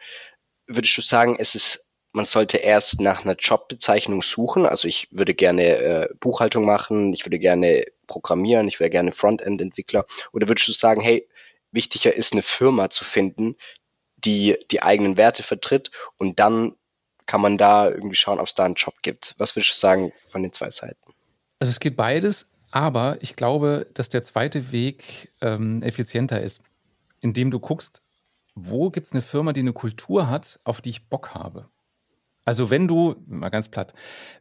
Würdest 0.68 0.98
du 0.98 1.02
sagen, 1.02 1.38
es 1.40 1.56
ist 1.56 1.83
man 2.14 2.26
sollte 2.26 2.58
erst 2.58 3.02
nach 3.02 3.26
einer 3.26 3.36
Jobbezeichnung 3.36 4.22
suchen. 4.22 4.66
Also 4.66 4.88
ich 4.88 5.08
würde 5.12 5.34
gerne 5.34 5.78
äh, 5.78 6.10
Buchhaltung 6.20 6.66
machen, 6.66 7.12
ich 7.12 7.26
würde 7.26 7.40
gerne 7.40 7.86
programmieren, 8.08 8.68
ich 8.68 8.80
wäre 8.80 8.92
gerne 8.92 9.12
Frontend-Entwickler. 9.12 10.06
Oder 10.32 10.48
würdest 10.48 10.68
du 10.68 10.74
sagen, 10.74 11.02
hey, 11.02 11.28
wichtiger 11.72 12.14
ist 12.14 12.34
eine 12.34 12.44
Firma 12.44 12.90
zu 12.92 13.04
finden, 13.04 13.56
die 14.18 14.58
die 14.72 14.82
eigenen 14.82 15.18
Werte 15.18 15.44
vertritt 15.44 15.92
und 16.18 16.40
dann 16.40 16.76
kann 17.26 17.42
man 17.42 17.58
da 17.58 17.90
irgendwie 17.90 18.16
schauen, 18.16 18.40
ob 18.40 18.48
es 18.48 18.56
da 18.56 18.66
einen 18.66 18.76
Job 18.76 18.96
gibt. 19.02 19.34
Was 19.38 19.56
würdest 19.56 19.74
du 19.74 19.78
sagen 19.78 20.14
von 20.28 20.44
den 20.44 20.54
zwei 20.54 20.70
Seiten? 20.70 21.14
Also 21.60 21.72
es 21.72 21.80
geht 21.80 21.96
beides, 21.96 22.50
aber 22.72 23.18
ich 23.22 23.36
glaube, 23.36 23.90
dass 23.94 24.10
der 24.10 24.24
zweite 24.24 24.72
Weg 24.72 25.32
ähm, 25.42 25.82
effizienter 25.82 26.42
ist, 26.42 26.62
indem 27.22 27.50
du 27.50 27.60
guckst, 27.60 28.02
wo 28.56 28.92
gibt 28.92 29.08
es 29.08 29.14
eine 29.14 29.22
Firma, 29.22 29.54
die 29.54 29.62
eine 29.62 29.74
Kultur 29.74 30.30
hat, 30.30 30.60
auf 30.64 30.82
die 30.82 30.92
ich 30.92 31.10
Bock 31.10 31.34
habe. 31.34 31.70
Also 32.46 32.70
wenn 32.70 32.88
du, 32.88 33.16
mal 33.26 33.50
ganz 33.50 33.70
platt, 33.70 33.94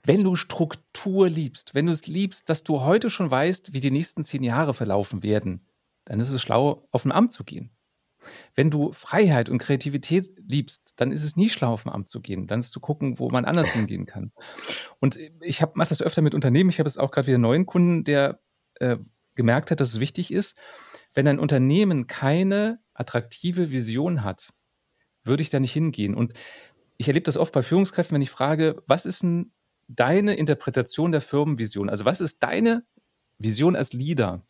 wenn 0.03 0.25
du 0.25 0.37
Struktur 0.37 1.29
liebst, 1.29 1.75
wenn 1.75 1.87
du 1.87 1.93
es 1.93 2.07
liebst, 2.07 2.49
dass 2.49 2.65
du 2.65 2.81
heute 2.81 3.11
schon 3.11 3.31
weißt, 3.31 3.73
wie 3.73 3.81
die 3.81 3.91
nächsten 3.91 4.25
zehn 4.25 4.43
Jahre 4.43 4.75
verlaufen 4.75 5.23
werden, 5.23 5.67
dann 6.05 6.21
ist 6.21 6.31
es 6.31 6.43
schlau, 6.43 6.83
auf 6.91 7.05
ein 7.05 7.13
Amt 7.13 7.33
zu 7.33 7.45
gehen. 7.45 7.71
Wenn 8.55 8.71
du 8.71 8.93
Freiheit 8.93 9.49
und 9.49 9.59
Kreativität 9.59 10.31
liebst, 10.47 10.95
dann 10.97 11.13
ist 11.13 11.25
es 11.25 11.37
nie 11.37 11.51
schlau, 11.51 11.73
auf 11.73 11.87
ein 11.87 11.93
Amt 11.93 12.09
zu 12.09 12.21
gehen. 12.21 12.47
Dann 12.47 12.61
ist 12.61 12.73
zu 12.73 12.81
gucken, 12.81 13.19
wo 13.19 13.31
man 13.31 13.45
anders 13.45 13.73
hingehen 13.73 14.07
kann. 14.07 14.33
Und 15.01 15.19
ich 15.41 15.61
mache 15.75 15.89
das 15.89 16.03
öfter 16.03 16.23
mit 16.23 16.35
Unternehmen. 16.35 16.71
Ich 16.71 16.79
habe 16.79 16.89
es 16.89 16.99
auch 16.99 17.11
gerade 17.11 17.27
wieder 17.27 17.37
einen 17.37 17.43
neuen 17.43 17.67
Kunden, 17.67 18.05
der 18.05 18.41
äh, 18.75 18.97
gemerkt 19.35 19.71
hat, 19.71 19.81
dass 19.81 19.91
es 19.91 20.01
wichtig 20.01 20.33
ist, 20.33 20.59
wenn 21.15 21.29
ein 21.29 21.39
Unternehmen 21.39 22.07
keine 22.07 22.81
attraktive 22.95 23.71
Vision 23.71 24.23
hat, 24.23 24.53
würde 25.25 25.43
ich 25.43 25.51
da 25.51 25.61
nicht 25.61 25.73
hingehen. 25.73 26.15
Und 26.15 26.33
ich 27.03 27.09
erlebe 27.09 27.25
das 27.25 27.37
oft 27.37 27.53
bei 27.53 27.63
Führungskräften, 27.63 28.15
wenn 28.15 28.23
ich 28.23 28.31
frage, 28.31 28.81
was 28.87 29.07
ist 29.07 29.25
denn 29.25 29.53
deine 29.89 30.35
Interpretation 30.35 31.11
der 31.11 31.21
Firmenvision? 31.21 31.91
Also 31.91 32.05
was 32.05 32.21
ist 32.21 32.45
deine 32.45 32.85
Vision 33.39 33.75
als 33.75 33.93
Leader? 33.93 34.47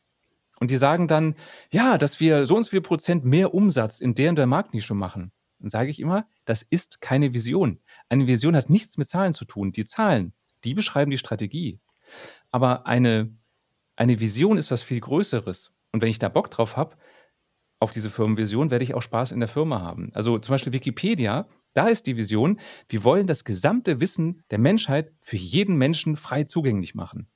Und 0.60 0.70
die 0.70 0.76
sagen 0.76 1.08
dann, 1.08 1.34
ja, 1.70 1.96
dass 1.96 2.20
wir 2.20 2.44
so 2.44 2.54
und 2.54 2.64
so 2.64 2.70
viel 2.70 2.82
Prozent 2.82 3.24
mehr 3.24 3.54
Umsatz 3.54 4.00
in 4.00 4.14
der 4.14 4.28
und 4.28 4.36
der 4.36 4.46
Marktnische 4.46 4.92
machen. 4.92 5.32
Dann 5.60 5.70
sage 5.70 5.88
ich 5.88 5.98
immer, 5.98 6.26
das 6.44 6.60
ist 6.60 7.00
keine 7.00 7.32
Vision. 7.32 7.80
Eine 8.10 8.26
Vision 8.26 8.54
hat 8.54 8.68
nichts 8.68 8.98
mit 8.98 9.08
Zahlen 9.08 9.32
zu 9.32 9.46
tun. 9.46 9.72
Die 9.72 9.86
Zahlen, 9.86 10.34
die 10.64 10.74
beschreiben 10.74 11.10
die 11.10 11.18
Strategie. 11.18 11.80
Aber 12.50 12.86
eine, 12.86 13.34
eine 13.96 14.20
Vision 14.20 14.58
ist 14.58 14.70
was 14.70 14.82
viel 14.82 15.00
Größeres. 15.00 15.72
Und 15.92 16.02
wenn 16.02 16.10
ich 16.10 16.18
da 16.18 16.28
Bock 16.28 16.50
drauf 16.50 16.76
habe, 16.76 16.96
auf 17.80 17.92
diese 17.92 18.10
Firmenvision, 18.10 18.70
werde 18.70 18.84
ich 18.84 18.92
auch 18.92 19.02
Spaß 19.02 19.32
in 19.32 19.40
der 19.40 19.48
Firma 19.48 19.80
haben. 19.80 20.10
Also 20.12 20.38
zum 20.38 20.52
Beispiel 20.52 20.74
Wikipedia 20.74 21.46
da 21.74 21.88
ist 21.88 22.06
die 22.06 22.16
Vision, 22.16 22.60
wir 22.88 23.04
wollen 23.04 23.26
das 23.26 23.44
gesamte 23.44 24.00
Wissen 24.00 24.42
der 24.50 24.58
Menschheit 24.58 25.12
für 25.20 25.36
jeden 25.36 25.76
Menschen 25.76 26.16
frei 26.16 26.44
zugänglich 26.44 26.94
machen. 26.94 27.28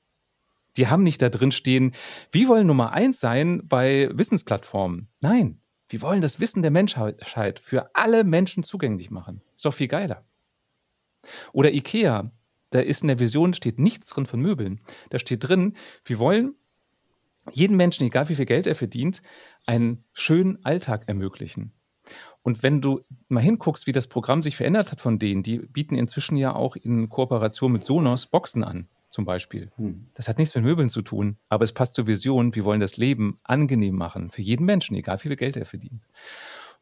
Die 0.77 0.87
haben 0.87 1.03
nicht 1.03 1.21
da 1.21 1.29
drin 1.29 1.51
stehen, 1.51 1.93
wir 2.31 2.47
wollen 2.47 2.67
Nummer 2.67 2.93
eins 2.93 3.19
sein 3.19 3.67
bei 3.67 4.09
Wissensplattformen. 4.13 5.09
Nein, 5.21 5.59
wir 5.87 6.01
wollen 6.01 6.21
das 6.21 6.39
Wissen 6.39 6.61
der 6.61 6.71
Menschheit 6.71 7.59
für 7.59 7.95
alle 7.95 8.23
Menschen 8.23 8.63
zugänglich 8.63 9.09
machen. 9.09 9.41
Ist 9.55 9.65
doch 9.65 9.73
viel 9.73 9.87
geiler. 9.87 10.25
Oder 11.51 11.73
IKEA, 11.73 12.31
da 12.69 12.79
ist 12.79 13.01
in 13.01 13.07
der 13.07 13.19
Vision 13.19 13.53
steht 13.53 13.79
nichts 13.79 14.09
drin 14.09 14.25
von 14.25 14.39
Möbeln. 14.39 14.79
Da 15.09 15.19
steht 15.19 15.47
drin, 15.47 15.75
wir 16.03 16.19
wollen 16.19 16.55
jedem 17.53 17.77
Menschen, 17.77 18.05
egal 18.05 18.27
wie 18.29 18.35
viel 18.35 18.45
Geld 18.45 18.67
er 18.67 18.75
verdient, 18.75 19.21
einen 19.65 20.03
schönen 20.13 20.63
Alltag 20.65 21.03
ermöglichen. 21.07 21.71
Und 22.41 22.63
wenn 22.63 22.81
du 22.81 23.01
mal 23.27 23.41
hinguckst, 23.41 23.87
wie 23.87 23.91
das 23.91 24.07
Programm 24.07 24.41
sich 24.41 24.55
verändert 24.55 24.91
hat 24.91 25.01
von 25.01 25.19
denen, 25.19 25.43
die 25.43 25.59
bieten 25.59 25.95
inzwischen 25.95 26.37
ja 26.37 26.55
auch 26.55 26.75
in 26.75 27.09
Kooperation 27.09 27.71
mit 27.71 27.83
Sonos 27.83 28.27
Boxen 28.27 28.63
an, 28.63 28.87
zum 29.09 29.25
Beispiel. 29.25 29.71
Hm. 29.75 30.07
Das 30.13 30.27
hat 30.27 30.37
nichts 30.37 30.55
mit 30.55 30.63
Möbeln 30.63 30.89
zu 30.89 31.01
tun, 31.01 31.37
aber 31.49 31.63
es 31.63 31.73
passt 31.73 31.95
zur 31.95 32.07
Vision, 32.07 32.55
wir 32.55 32.65
wollen 32.65 32.79
das 32.79 32.97
Leben 32.97 33.39
angenehm 33.43 33.95
machen, 33.95 34.29
für 34.29 34.41
jeden 34.41 34.65
Menschen, 34.65 34.95
egal 34.95 35.17
wie 35.17 35.27
viel 35.27 35.35
Geld 35.35 35.57
er 35.57 35.65
verdient. 35.65 36.07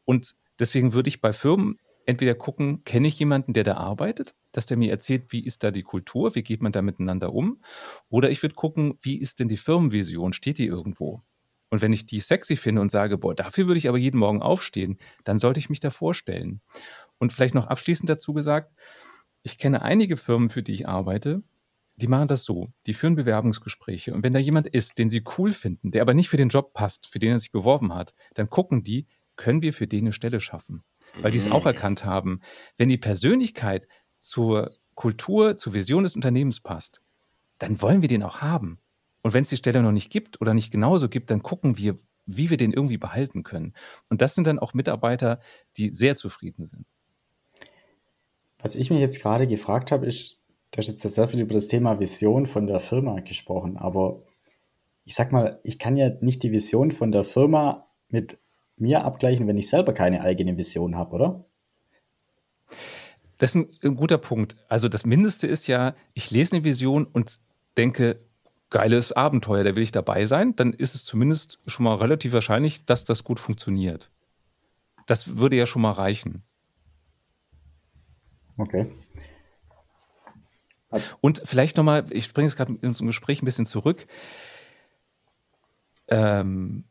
Und 0.04 0.34
deswegen 0.58 0.92
würde 0.92 1.08
ich 1.08 1.20
bei 1.20 1.32
Firmen 1.32 1.78
entweder 2.06 2.34
gucken, 2.34 2.84
kenne 2.84 3.08
ich 3.08 3.18
jemanden, 3.18 3.52
der 3.52 3.64
da 3.64 3.74
arbeitet, 3.74 4.34
dass 4.52 4.66
der 4.66 4.76
mir 4.76 4.90
erzählt, 4.90 5.32
wie 5.32 5.44
ist 5.44 5.64
da 5.64 5.70
die 5.70 5.82
Kultur, 5.82 6.34
wie 6.34 6.42
geht 6.42 6.62
man 6.62 6.72
da 6.72 6.80
miteinander 6.80 7.32
um, 7.32 7.60
oder 8.08 8.30
ich 8.30 8.42
würde 8.42 8.54
gucken, 8.54 8.96
wie 9.00 9.16
ist 9.16 9.40
denn 9.40 9.48
die 9.48 9.56
Firmenvision, 9.56 10.32
steht 10.32 10.58
die 10.58 10.66
irgendwo? 10.66 11.22
Und 11.68 11.82
wenn 11.82 11.92
ich 11.92 12.06
die 12.06 12.20
sexy 12.20 12.56
finde 12.56 12.80
und 12.80 12.90
sage, 12.90 13.18
boah, 13.18 13.34
dafür 13.34 13.66
würde 13.66 13.78
ich 13.78 13.88
aber 13.88 13.98
jeden 13.98 14.18
Morgen 14.18 14.42
aufstehen, 14.42 14.98
dann 15.24 15.38
sollte 15.38 15.58
ich 15.58 15.68
mich 15.68 15.80
da 15.80 15.90
vorstellen. 15.90 16.60
Und 17.18 17.32
vielleicht 17.32 17.54
noch 17.54 17.66
abschließend 17.66 18.08
dazu 18.08 18.32
gesagt, 18.32 18.72
ich 19.42 19.58
kenne 19.58 19.82
einige 19.82 20.16
Firmen, 20.16 20.48
für 20.48 20.62
die 20.62 20.72
ich 20.72 20.88
arbeite, 20.88 21.42
die 21.96 22.08
machen 22.08 22.28
das 22.28 22.44
so. 22.44 22.72
Die 22.86 22.94
führen 22.94 23.16
Bewerbungsgespräche. 23.16 24.12
Und 24.12 24.22
wenn 24.22 24.32
da 24.32 24.38
jemand 24.38 24.66
ist, 24.66 24.98
den 24.98 25.10
sie 25.10 25.24
cool 25.38 25.52
finden, 25.52 25.90
der 25.90 26.02
aber 26.02 26.14
nicht 26.14 26.28
für 26.28 26.36
den 26.36 26.50
Job 26.50 26.72
passt, 26.72 27.06
für 27.06 27.18
den 27.18 27.30
er 27.30 27.38
sich 27.38 27.52
beworben 27.52 27.94
hat, 27.94 28.14
dann 28.34 28.50
gucken 28.50 28.82
die, 28.82 29.06
können 29.36 29.62
wir 29.62 29.72
für 29.72 29.86
den 29.86 30.04
eine 30.04 30.12
Stelle 30.12 30.40
schaffen? 30.40 30.84
Weil 31.20 31.30
die 31.30 31.38
es 31.38 31.50
auch 31.50 31.62
mhm. 31.62 31.68
erkannt 31.68 32.04
haben, 32.04 32.40
wenn 32.76 32.88
die 32.88 32.98
Persönlichkeit 32.98 33.88
zur 34.18 34.76
Kultur, 34.94 35.56
zur 35.56 35.72
Vision 35.72 36.02
des 36.02 36.14
Unternehmens 36.14 36.60
passt, 36.60 37.02
dann 37.58 37.80
wollen 37.80 38.02
wir 38.02 38.08
den 38.08 38.22
auch 38.22 38.40
haben. 38.40 38.80
Und 39.26 39.34
wenn 39.34 39.42
es 39.42 39.48
die 39.48 39.56
Stelle 39.56 39.82
noch 39.82 39.90
nicht 39.90 40.08
gibt 40.08 40.40
oder 40.40 40.54
nicht 40.54 40.70
genauso 40.70 41.08
gibt, 41.08 41.32
dann 41.32 41.42
gucken 41.42 41.76
wir, 41.78 41.98
wie 42.26 42.48
wir 42.48 42.56
den 42.56 42.72
irgendwie 42.72 42.96
behalten 42.96 43.42
können. 43.42 43.74
Und 44.08 44.22
das 44.22 44.36
sind 44.36 44.46
dann 44.46 44.60
auch 44.60 44.72
Mitarbeiter, 44.72 45.40
die 45.76 45.92
sehr 45.92 46.14
zufrieden 46.14 46.64
sind. 46.64 46.86
Was 48.60 48.76
ich 48.76 48.88
mich 48.88 49.00
jetzt 49.00 49.20
gerade 49.20 49.48
gefragt 49.48 49.90
habe, 49.90 50.06
ist, 50.06 50.38
du 50.70 50.78
hast 50.78 50.86
jetzt 50.86 51.02
sehr 51.02 51.26
viel 51.26 51.40
über 51.40 51.54
das 51.54 51.66
Thema 51.66 51.98
Vision 51.98 52.46
von 52.46 52.68
der 52.68 52.78
Firma 52.78 53.18
gesprochen, 53.18 53.76
aber 53.76 54.22
ich 55.04 55.16
sag 55.16 55.32
mal, 55.32 55.58
ich 55.64 55.80
kann 55.80 55.96
ja 55.96 56.10
nicht 56.20 56.44
die 56.44 56.52
Vision 56.52 56.92
von 56.92 57.10
der 57.10 57.24
Firma 57.24 57.88
mit 58.08 58.38
mir 58.76 59.04
abgleichen, 59.04 59.48
wenn 59.48 59.58
ich 59.58 59.68
selber 59.68 59.92
keine 59.92 60.20
eigene 60.20 60.56
Vision 60.56 60.94
habe, 60.94 61.12
oder? 61.16 61.44
Das 63.38 63.50
ist 63.50 63.56
ein, 63.56 63.70
ein, 63.82 63.96
guter 63.96 64.18
Punkt. 64.18 64.56
Also 64.68 64.88
das 64.88 65.04
Mindeste 65.04 65.48
ist 65.48 65.66
ja, 65.66 65.96
ich 66.14 66.30
lese 66.30 66.54
eine 66.54 66.62
Vision 66.62 67.06
und 67.06 67.40
denke, 67.76 68.24
geiles 68.76 69.10
Abenteuer, 69.12 69.64
da 69.64 69.74
will 69.74 69.82
ich 69.82 69.90
dabei 69.90 70.26
sein, 70.26 70.54
dann 70.54 70.74
ist 70.74 70.94
es 70.94 71.02
zumindest 71.02 71.58
schon 71.66 71.84
mal 71.84 71.94
relativ 71.94 72.34
wahrscheinlich, 72.34 72.84
dass 72.84 73.04
das 73.04 73.24
gut 73.24 73.40
funktioniert. 73.40 74.10
Das 75.06 75.38
würde 75.38 75.56
ja 75.56 75.64
schon 75.64 75.80
mal 75.80 75.92
reichen. 75.92 76.42
Okay. 78.58 78.92
Und 81.22 81.40
vielleicht 81.46 81.78
nochmal, 81.78 82.04
ich 82.10 82.24
springe 82.24 82.48
jetzt 82.48 82.56
gerade 82.56 82.74
in 82.74 82.88
unserem 82.88 83.06
Gespräch 83.06 83.40
ein 83.40 83.46
bisschen 83.46 83.64
zurück. 83.64 84.06
Ähm, 86.08 86.84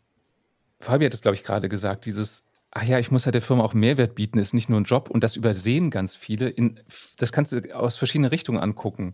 Fabi 0.79 1.05
hat 1.05 1.13
es, 1.13 1.21
glaube 1.21 1.35
ich, 1.35 1.43
gerade 1.43 1.69
gesagt, 1.69 2.07
dieses, 2.07 2.45
ach 2.71 2.83
ja, 2.83 2.97
ich 2.97 3.11
muss 3.11 3.27
halt 3.27 3.35
der 3.35 3.43
Firma 3.43 3.63
auch 3.63 3.75
Mehrwert 3.75 4.15
bieten, 4.15 4.39
ist 4.39 4.55
nicht 4.55 4.69
nur 4.69 4.81
ein 4.81 4.85
Job 4.85 5.11
und 5.11 5.23
das 5.23 5.35
übersehen 5.35 5.91
ganz 5.91 6.15
viele. 6.15 6.49
In, 6.49 6.79
das 7.17 7.31
kannst 7.31 7.51
du 7.51 7.75
aus 7.75 7.95
verschiedenen 7.95 8.31
Richtungen 8.31 8.57
angucken. 8.57 9.13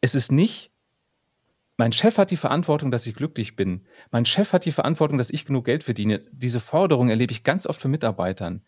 Es 0.00 0.16
ist 0.16 0.32
nicht 0.32 0.72
mein 1.78 1.92
Chef 1.92 2.18
hat 2.18 2.32
die 2.32 2.36
Verantwortung, 2.36 2.90
dass 2.90 3.06
ich 3.06 3.14
glücklich 3.14 3.54
bin. 3.54 3.86
Mein 4.10 4.26
Chef 4.26 4.52
hat 4.52 4.64
die 4.64 4.72
Verantwortung, 4.72 5.16
dass 5.16 5.30
ich 5.30 5.46
genug 5.46 5.64
Geld 5.64 5.84
verdiene. 5.84 6.26
Diese 6.32 6.58
Forderung 6.58 7.08
erlebe 7.08 7.32
ich 7.32 7.44
ganz 7.44 7.66
oft 7.66 7.80
von 7.80 7.92
Mitarbeitern. 7.92 8.64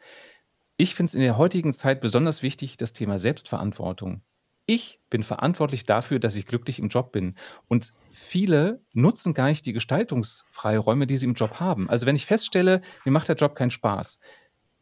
Ich 0.77 0.95
finde 0.95 1.11
es 1.11 1.15
in 1.15 1.21
der 1.21 1.37
heutigen 1.37 1.75
Zeit 1.75 2.01
besonders 2.01 2.43
wichtig, 2.43 2.77
das 2.77 2.93
Thema 2.93 3.19
Selbstverantwortung. 3.19 4.23
Ich 4.65 5.01
bin 5.11 5.25
verantwortlich 5.25 5.85
dafür, 5.85 6.21
dass 6.21 6.37
ich 6.37 6.47
glücklich 6.47 6.79
im 6.79 6.87
Job 6.87 7.11
bin. 7.11 7.35
Und 7.67 7.93
viele 8.13 8.85
nutzen 8.93 9.35
gar 9.35 9.49
nicht 9.49 9.67
die 9.67 9.73
Gestaltungsfreiräume, 9.73 11.09
die 11.09 11.17
sie 11.17 11.27
im 11.27 11.35
Job 11.35 11.59
haben. 11.59 11.91
Also 11.91 12.07
wenn 12.07 12.15
ich 12.15 12.27
feststelle, 12.27 12.81
mir 13.05 13.11
macht 13.11 13.29
der 13.29 13.35
Job 13.35 13.57
keinen 13.57 13.73
Spaß, 13.73 14.21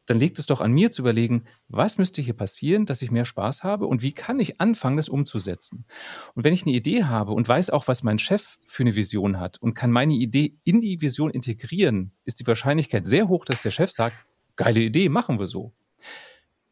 dann 0.09 0.19
liegt 0.19 0.39
es 0.39 0.47
doch 0.47 0.63
an 0.63 0.73
mir 0.73 0.91
zu 0.91 1.03
überlegen, 1.03 1.45
was 1.69 1.99
müsste 1.99 2.23
hier 2.23 2.33
passieren, 2.33 2.87
dass 2.87 3.03
ich 3.03 3.11
mehr 3.11 3.27
Spaß 3.27 3.63
habe 3.63 3.87
und 3.87 4.01
wie 4.01 4.13
kann 4.13 4.41
ich 4.41 4.59
anfangen, 4.59 4.97
das 4.97 5.11
umzusetzen. 5.11 5.85
Und 6.35 6.45
wenn 6.45 6.55
ich 6.55 6.63
eine 6.63 6.75
Idee 6.75 7.05
habe 7.05 7.33
und 7.33 7.47
weiß 7.47 7.69
auch, 7.71 7.89
was 7.89 8.03
mein 8.03 8.19
Chef 8.19 8.59
für 8.67 8.85
eine 8.85 8.97
Vision 8.97 9.39
hat 9.39 9.59
und 9.59 9.75
kann 9.75 9.93
meine 9.93 10.15
Idee 10.15 10.57
in 10.65 10.81
die 10.81 11.03
Vision 11.03 11.31
integrieren, 11.31 12.13
ist 12.25 12.41
die 12.41 12.47
Wahrscheinlichkeit 12.47 13.07
sehr 13.07 13.29
hoch, 13.29 13.45
dass 13.45 13.63
der 13.63 13.71
Chef 13.71 13.91
sagt, 13.91 14.17
geile 14.57 14.81
Idee, 14.81 15.11
machen 15.11 15.39
wir 15.39 15.47
so. 15.47 15.75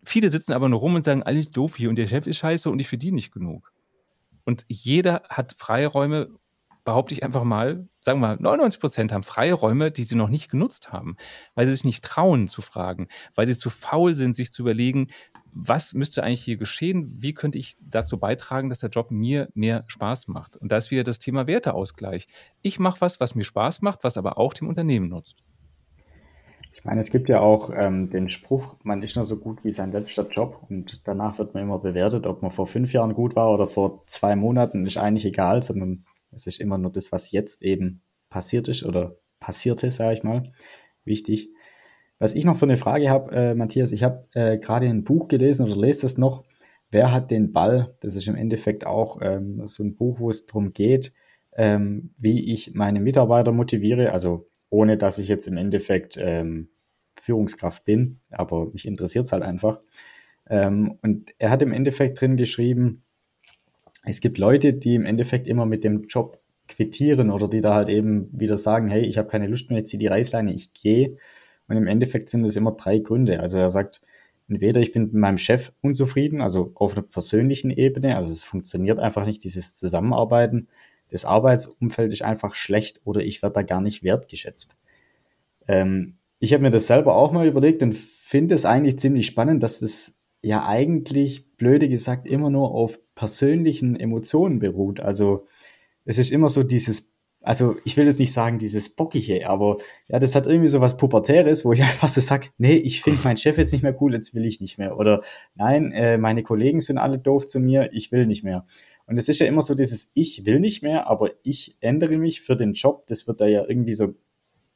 viele 0.03 0.31
sitzen 0.31 0.53
aber 0.53 0.69
nur 0.69 0.81
rum 0.81 0.95
und 0.95 1.05
sagen, 1.05 1.23
alles 1.23 1.51
doof 1.51 1.77
hier 1.77 1.91
und 1.91 1.97
der 1.97 2.07
Chef 2.07 2.27
ist 2.27 2.39
scheiße 2.39 2.71
und 2.71 2.79
ich 2.79 2.89
verdiene 2.89 3.17
nicht 3.17 3.33
genug. 3.33 3.71
Und 4.45 4.65
jeder 4.69 5.25
hat 5.29 5.57
Freiräume, 5.59 6.31
behaupte 6.87 7.13
ich 7.13 7.23
einfach 7.23 7.45
mal, 7.45 7.89
sagen 8.01 8.21
wir 8.21 8.29
mal, 8.29 8.37
99 8.41 8.81
Prozent 8.81 9.13
haben 9.13 9.23
Freiräume, 9.23 9.91
die 9.91 10.05
sie 10.05 10.15
noch 10.15 10.31
nicht 10.31 10.51
genutzt 10.51 10.93
haben, 10.93 11.17
weil 11.55 11.67
sie 11.67 11.73
sich 11.73 11.85
nicht 11.85 12.05
trauen 12.05 12.49
zu 12.49 12.63
fragen, 12.63 13.09
weil 13.35 13.47
sie 13.47 13.59
zu 13.59 13.69
faul 13.69 14.15
sind, 14.15 14.35
sich 14.35 14.53
zu 14.53 14.63
überlegen, 14.63 15.09
was 15.53 15.95
müsste 15.95 16.23
eigentlich 16.23 16.45
hier 16.45 16.57
geschehen? 16.57 17.11
Wie 17.23 17.35
könnte 17.35 17.59
ich 17.59 17.77
dazu 17.81 18.19
beitragen, 18.19 18.69
dass 18.69 18.81
der 18.81 18.91
Job 18.91 19.11
mir 19.11 19.49
mehr 19.55 19.85
Spaß 19.87 20.29
macht? 20.29 20.57
Und 20.57 20.71
da 20.71 20.77
ist 20.77 20.91
wieder 20.91 21.03
das 21.03 21.19
Thema 21.19 21.47
Werteausgleich. 21.47 22.29
Ich 22.63 22.79
mache 22.79 23.01
was, 23.01 23.21
was 23.21 23.35
mir 23.35 23.45
Spaß 23.45 23.83
macht, 23.83 24.05
was 24.05 24.17
aber 24.17 24.39
auch 24.39 24.55
dem 24.55 24.69
Unternehmen 24.69 25.09
nutzt. 25.09 25.43
Ich 26.73 26.85
meine, 26.85 27.01
es 27.01 27.11
gibt 27.11 27.31
ja 27.31 27.41
auch 27.41 27.71
ähm, 27.75 28.11
den 28.11 28.31
Spruch, 28.31 28.77
man 28.83 29.03
ist 29.03 29.17
nur 29.17 29.27
so 29.27 29.39
gut 29.39 29.65
wie 29.65 29.73
sein 29.73 29.93
letzter 29.93 30.29
Job 30.29 30.67
und 30.69 31.01
danach 31.05 31.39
wird 31.39 31.55
man 31.55 31.63
immer 31.63 31.79
bewertet, 31.79 32.27
ob 32.27 32.43
man 32.43 32.51
vor 32.51 32.67
fünf 32.67 32.93
Jahren 32.93 33.15
gut 33.15 33.35
war 33.35 33.51
oder 33.51 33.67
vor 33.67 34.03
zwei 34.07 34.37
Monaten, 34.37 34.85
ist 34.85 34.99
eigentlich 34.99 35.25
egal, 35.25 35.63
sondern 35.63 36.05
es 36.37 36.47
ist 36.47 36.61
immer 36.61 36.79
nur 36.79 36.93
das, 36.93 37.11
was 37.13 37.33
jetzt 37.33 37.63
eben 37.63 38.03
passiert 38.29 38.69
ist 38.69 38.85
oder 38.85 39.17
passierte, 39.41 39.91
sage 39.91 40.15
ich 40.15 40.23
mal, 40.23 40.53
wichtig. 41.05 41.51
Was 42.19 42.35
ich 42.35 42.45
noch 42.45 42.57
für 42.57 42.67
eine 42.67 42.77
Frage 42.77 43.11
habe, 43.11 43.35
äh, 43.35 43.55
Matthias, 43.55 43.93
ich 43.93 44.03
habe 44.03 44.27
äh, 44.35 44.59
gerade 44.59 44.87
ein 44.87 45.05
Buch 45.05 45.29
gelesen 45.29 45.67
oder 45.67 45.77
lese 45.77 46.03
das 46.03 46.17
noch. 46.17 46.45
Wer 46.91 47.13
hat 47.13 47.31
den 47.31 47.53
Ball? 47.53 47.95
Das 48.01 48.17
ist 48.17 48.29
im 48.29 48.37
Endeffekt 48.37 48.87
auch 48.87 49.19
ähm, 49.21 49.67
so 49.67 49.83
ein 49.83 49.97
Buch, 49.97 50.21
wo 50.21 50.31
es 50.31 50.47
darum 50.47 50.73
geht, 50.73 51.13
ähm, 51.55 52.11
wie 52.17 52.53
ich 52.53 52.75
meine 52.75 53.01
Mitarbeiter 53.01 53.53
motiviere. 53.53 54.13
Also 54.13 54.47
ohne 54.71 54.97
dass 54.97 55.19
ich 55.19 55.29
jetzt 55.29 55.47
im 55.49 55.57
Endeffekt 55.57 56.17
ähm, 56.19 56.69
Führungskraft 57.21 57.85
bin, 57.85 58.21
aber 58.31 58.67
mich 58.67 58.87
interessiert 58.87 59.27
es 59.27 59.33
halt 59.33 59.43
einfach. 59.43 59.81
Ähm, 60.49 60.99
und 61.03 61.35
er 61.39 61.51
hat 61.51 61.63
im 61.63 61.73
Endeffekt 61.73 62.21
drin 62.21 62.37
geschrieben, 62.37 63.03
es 64.07 64.21
gibt 64.21 64.39
Leute, 64.39 64.73
die 64.73 64.95
im 64.95 65.05
Endeffekt 65.05 65.47
immer 65.47 65.67
mit 65.67 65.85
dem 65.85 66.03
Job 66.03 66.41
quittieren 66.69 67.31
oder 67.31 67.49
die 67.49 67.61
da 67.61 67.75
halt 67.75 67.89
eben 67.89 68.29
wieder 68.33 68.57
sagen, 68.57 68.89
hey, 68.89 69.03
ich 69.05 69.19
habe 69.19 69.29
keine 69.29 69.47
Lust 69.47 69.69
mehr, 69.69 69.79
jetzt 69.79 69.91
zieh 69.91 69.99
die 69.99 70.07
Reißleine, 70.07 70.53
ich 70.53 70.73
gehe. 70.73 71.17
Und 71.69 71.77
im 71.77 71.87
Endeffekt 71.87 72.29
sind 72.29 72.45
es 72.45 72.57
immer 72.57 72.73
drei 72.73 72.99
Gründe. 72.99 73.41
Also 73.41 73.59
er 73.59 73.71
sagt, 73.71 74.01
entweder 74.49 74.81
ich 74.81 74.93
bin 74.93 75.05
mit 75.05 75.15
meinem 75.15 75.39
Chef 75.39 75.73
unzufrieden, 75.83 76.41
also 76.41 76.73
auf 76.75 76.93
einer 76.93 77.03
persönlichen 77.03 77.71
Ebene, 77.71 78.17
also 78.17 78.31
es 78.31 78.43
funktioniert 78.43 79.01
einfach 79.01 79.27
nicht, 79.27 79.43
dieses 79.43 79.75
Zusammenarbeiten. 79.75 80.69
Das 81.11 81.25
Arbeitsumfeld 81.25 82.13
ist 82.13 82.23
einfach 82.23 82.55
schlecht 82.55 83.01
oder 83.05 83.21
ich 83.23 83.43
werde 83.43 83.55
da 83.55 83.63
gar 83.63 83.81
nicht 83.81 84.05
wertgeschätzt. 84.05 84.77
Ähm, 85.67 86.15
ich 86.39 86.53
habe 86.53 86.63
mir 86.63 86.71
das 86.71 86.87
selber 86.87 87.17
auch 87.17 87.33
mal 87.33 87.47
überlegt 87.47 87.83
und 87.83 87.95
finde 87.95 88.55
es 88.55 88.65
eigentlich 88.65 88.99
ziemlich 88.99 89.27
spannend, 89.27 89.63
dass 89.63 89.81
das 89.81 90.16
ja 90.47 90.67
eigentlich, 90.67 91.57
blöde 91.57 91.89
gesagt, 91.89 92.27
immer 92.27 92.51
nur 92.51 92.71
auf 92.71 93.01
persönlichen 93.15 93.97
Emotionen 93.97 94.61
beruht. 94.61 95.01
Also 95.01 95.47
es 96.05 96.19
ist 96.19 96.31
immer 96.31 96.49
so 96.49 96.63
dieses 96.63 97.13
also 97.43 97.77
ich 97.85 97.97
will 97.97 98.07
jetzt 98.07 98.19
nicht 98.19 98.33
sagen 98.33 98.59
dieses 98.59 98.91
Bockige, 98.91 99.49
aber 99.49 99.77
ja, 100.09 100.19
das 100.19 100.35
hat 100.35 100.49
irgendwie 100.49 100.67
so 100.67 100.81
was 100.81 100.97
Pubertäres, 100.97 101.65
wo 101.65 101.73
ich 101.73 101.81
einfach 101.83 102.09
so 102.09 102.21
sag, 102.21 102.51
nee, 102.59 102.75
ich 102.75 103.03
finde 103.03 103.21
meinen 103.23 103.37
Chef 103.37 103.57
jetzt 103.57 103.73
nicht 103.73 103.83
mehr 103.83 103.97
cool, 104.01 104.15
jetzt 104.15 104.35
will 104.35 104.45
ich 104.45 104.61
nicht 104.61 104.79
mehr. 104.79 104.99
Oder 104.99 105.23
nein, 105.55 105.93
äh, 105.93 106.19
meine 106.19 106.43
Kollegen 106.43 106.81
sind 106.81 106.99
alle 106.99 107.19
doof 107.19 107.47
zu 107.47 107.61
mir, 107.61 107.91
ich 107.93 108.11
will 108.11 108.27
nicht 108.27 108.43
mehr. 108.43 108.67
Und 109.07 109.17
es 109.17 109.29
ist 109.29 109.39
ja 109.39 109.47
immer 109.47 109.63
so 109.63 109.77
dieses, 109.77 110.11
ich 110.15 110.45
will 110.45 110.59
nicht 110.59 110.83
mehr, 110.83 111.07
aber 111.07 111.31
ich 111.45 111.77
ändere 111.79 112.19
mich 112.19 112.41
für 112.41 112.57
den 112.57 112.73
Job, 112.73 113.07
das 113.07 113.29
wird 113.29 113.41
da 113.41 113.47
ja 113.47 113.65
irgendwie 113.65 113.95
so 113.95 114.15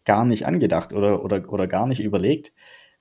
gar 0.04 0.24
nicht 0.24 0.46
angedacht 0.46 0.92
oder, 0.92 1.24
oder, 1.24 1.52
oder 1.52 1.66
gar 1.66 1.88
nicht 1.88 2.00
überlegt. 2.00 2.52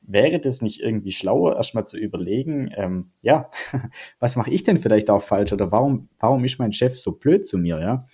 Wäre 0.01 0.39
das 0.39 0.61
nicht 0.61 0.81
irgendwie 0.81 1.11
schlauer, 1.11 1.55
erstmal 1.55 1.85
zu 1.85 1.97
überlegen, 1.97 2.71
ähm, 2.75 3.11
ja, 3.21 3.49
was 4.19 4.35
mache 4.35 4.51
ich 4.51 4.63
denn 4.63 4.77
vielleicht 4.77 5.09
auch 5.09 5.21
falsch 5.21 5.53
oder 5.53 5.71
warum, 5.71 6.09
warum 6.19 6.43
ist 6.45 6.59
mein 6.59 6.73
Chef 6.73 6.97
so 6.97 7.13
blöd 7.13 7.45
zu 7.45 7.57
mir, 7.57 7.79
ja? 7.79 8.07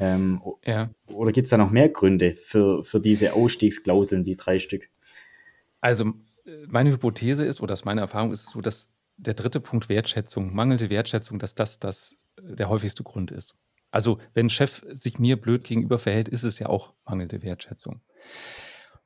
Ähm, 0.00 0.40
ja. 0.64 0.90
Oder 1.06 1.32
gibt 1.32 1.46
es 1.46 1.50
da 1.50 1.56
noch 1.56 1.70
mehr 1.70 1.88
Gründe 1.88 2.34
für, 2.34 2.84
für 2.84 3.00
diese 3.00 3.32
Ausstiegsklauseln, 3.32 4.24
die 4.24 4.36
drei 4.36 4.58
Stück? 4.58 4.88
Also 5.80 6.12
meine 6.68 6.90
Hypothese 6.90 7.44
ist, 7.44 7.60
oder 7.60 7.72
aus 7.72 7.84
meiner 7.84 8.02
Erfahrung 8.02 8.32
ist 8.32 8.46
es 8.46 8.50
so, 8.50 8.60
dass 8.60 8.90
der 9.16 9.34
dritte 9.34 9.60
Punkt 9.60 9.88
Wertschätzung, 9.88 10.54
mangelnde 10.54 10.90
Wertschätzung, 10.90 11.38
dass 11.38 11.54
das, 11.54 11.78
das 11.78 12.16
der 12.40 12.68
häufigste 12.68 13.02
Grund 13.02 13.30
ist. 13.30 13.56
Also 13.90 14.18
wenn 14.34 14.46
ein 14.46 14.50
Chef 14.50 14.82
sich 14.92 15.18
mir 15.18 15.40
blöd 15.40 15.64
gegenüber 15.64 15.98
verhält, 15.98 16.28
ist 16.28 16.44
es 16.44 16.58
ja 16.58 16.68
auch 16.68 16.92
mangelnde 17.04 17.42
Wertschätzung. 17.42 18.00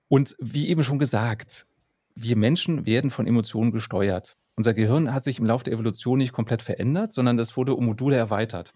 Und 0.09 0.37
wie 0.39 0.69
eben 0.69 0.85
schon 0.85 0.99
gesagt, 0.99 1.67
wir 2.15 2.37
Menschen 2.37 2.87
werden 2.87 3.11
von 3.11 3.27
Emotionen 3.27 3.73
gesteuert. 3.73 4.37
Unser 4.55 4.75
Gehirn 4.75 5.13
hat 5.15 5.25
sich 5.25 5.39
im 5.39 5.47
Laufe 5.47 5.65
der 5.65 5.73
Evolution 5.73 6.19
nicht 6.19 6.33
komplett 6.33 6.63
verändert, 6.63 7.13
sondern 7.13 7.37
das 7.37 7.57
wurde 7.57 7.75
um 7.75 7.87
Module 7.87 8.17
erweitert. 8.17 8.75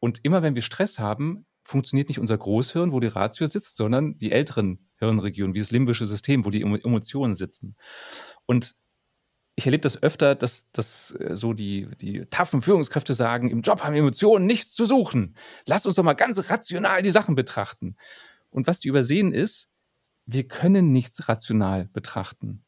Und 0.00 0.24
immer 0.24 0.42
wenn 0.42 0.54
wir 0.54 0.62
Stress 0.62 0.98
haben, 0.98 1.46
funktioniert 1.62 2.08
nicht 2.08 2.18
unser 2.18 2.36
Großhirn, 2.36 2.92
wo 2.92 3.00
die 3.00 3.06
Ratio 3.06 3.46
sitzt, 3.46 3.78
sondern 3.78 4.18
die 4.18 4.32
älteren 4.32 4.86
Hirnregionen, 4.98 5.54
wie 5.54 5.60
das 5.60 5.70
limbische 5.70 6.06
System, 6.06 6.44
wo 6.44 6.50
die 6.50 6.60
Emotionen 6.60 7.34
sitzen. 7.34 7.76
Und 8.44 8.76
ich 9.56 9.66
erlebe 9.66 9.82
das 9.82 10.02
öfter, 10.02 10.34
dass, 10.34 10.70
dass 10.72 11.12
äh, 11.12 11.36
so 11.36 11.52
die, 11.52 11.88
die 12.00 12.26
taffen 12.26 12.60
Führungskräfte 12.60 13.14
sagen, 13.14 13.50
im 13.50 13.62
Job 13.62 13.82
haben 13.82 13.94
Emotionen 13.94 14.46
nichts 14.46 14.74
zu 14.74 14.84
suchen. 14.84 15.36
Lasst 15.66 15.86
uns 15.86 15.96
doch 15.96 16.02
mal 16.02 16.14
ganz 16.14 16.50
rational 16.50 17.02
die 17.02 17.12
Sachen 17.12 17.34
betrachten. 17.34 17.96
Und 18.50 18.66
was 18.66 18.80
die 18.80 18.88
übersehen 18.88 19.32
ist, 19.32 19.68
wir 20.26 20.48
können 20.48 20.92
nichts 20.92 21.28
rational 21.28 21.88
betrachten. 21.92 22.63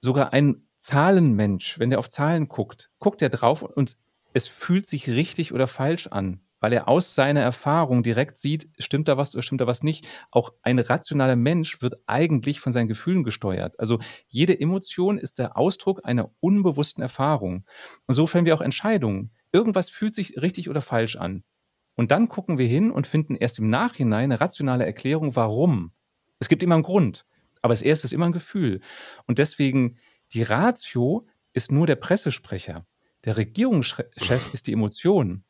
Sogar 0.00 0.32
ein 0.32 0.66
Zahlenmensch, 0.76 1.78
wenn 1.78 1.90
der 1.90 1.98
auf 1.98 2.08
Zahlen 2.08 2.48
guckt, 2.48 2.90
guckt 2.98 3.22
er 3.22 3.28
drauf 3.28 3.62
und 3.62 3.96
es 4.32 4.46
fühlt 4.46 4.86
sich 4.86 5.08
richtig 5.08 5.52
oder 5.52 5.66
falsch 5.66 6.06
an 6.06 6.40
weil 6.60 6.72
er 6.74 6.88
aus 6.88 7.14
seiner 7.14 7.40
Erfahrung 7.40 8.02
direkt 8.02 8.36
sieht, 8.36 8.68
stimmt 8.78 9.08
da 9.08 9.16
was 9.16 9.34
oder 9.34 9.42
stimmt 9.42 9.62
da 9.62 9.66
was 9.66 9.82
nicht. 9.82 10.06
Auch 10.30 10.52
ein 10.62 10.78
rationaler 10.78 11.36
Mensch 11.36 11.82
wird 11.82 11.94
eigentlich 12.06 12.60
von 12.60 12.72
seinen 12.72 12.88
Gefühlen 12.88 13.24
gesteuert. 13.24 13.80
Also 13.80 13.98
jede 14.28 14.58
Emotion 14.58 15.18
ist 15.18 15.38
der 15.38 15.56
Ausdruck 15.56 16.04
einer 16.04 16.30
unbewussten 16.40 17.02
Erfahrung. 17.02 17.64
Und 18.06 18.14
so 18.14 18.26
fällen 18.26 18.44
wir 18.44 18.54
auch 18.54 18.60
Entscheidungen. 18.60 19.32
Irgendwas 19.52 19.90
fühlt 19.90 20.14
sich 20.14 20.40
richtig 20.40 20.68
oder 20.68 20.82
falsch 20.82 21.16
an. 21.16 21.42
Und 21.96 22.12
dann 22.12 22.28
gucken 22.28 22.58
wir 22.58 22.66
hin 22.66 22.90
und 22.90 23.06
finden 23.06 23.34
erst 23.34 23.58
im 23.58 23.68
Nachhinein 23.68 24.30
eine 24.30 24.40
rationale 24.40 24.86
Erklärung, 24.86 25.34
warum. 25.34 25.92
Es 26.38 26.48
gibt 26.48 26.62
immer 26.62 26.74
einen 26.74 26.84
Grund, 26.84 27.26
aber 27.62 27.72
das 27.72 27.82
erste 27.82 28.06
ist 28.06 28.12
immer 28.12 28.26
ein 28.26 28.32
Gefühl. 28.32 28.80
Und 29.26 29.38
deswegen, 29.38 29.98
die 30.32 30.42
Ratio 30.42 31.26
ist 31.52 31.72
nur 31.72 31.86
der 31.86 31.96
Pressesprecher. 31.96 32.86
Der 33.24 33.36
Regierungschef 33.36 34.54
ist 34.54 34.66
die 34.66 34.72
Emotion. 34.72 35.44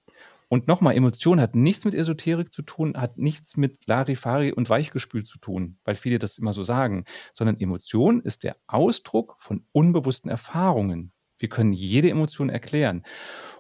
Und 0.49 0.67
nochmal, 0.67 0.97
Emotion 0.97 1.41
hat 1.41 1.55
nichts 1.55 1.85
mit 1.85 1.95
Esoterik 1.95 2.53
zu 2.53 2.63
tun, 2.63 2.97
hat 2.97 3.19
nichts 3.19 3.57
mit 3.57 3.87
Larifari 3.87 4.53
und 4.53 4.69
Weichgespült 4.69 5.29
zu 5.29 5.39
tun, 5.39 5.79
weil 5.85 5.95
viele 5.95 6.19
das 6.19 6.39
immer 6.39 6.53
so 6.53 6.65
sagen, 6.65 7.05
sondern 7.33 7.61
Emotion 7.61 8.21
ist 8.21 8.43
der 8.43 8.57
Ausdruck 8.67 9.37
von 9.39 9.65
unbewussten 9.71 10.29
Erfahrungen. 10.29 11.13
Wir 11.39 11.49
können 11.49 11.73
jede 11.73 12.11
Emotion 12.11 12.51
erklären. 12.51 13.05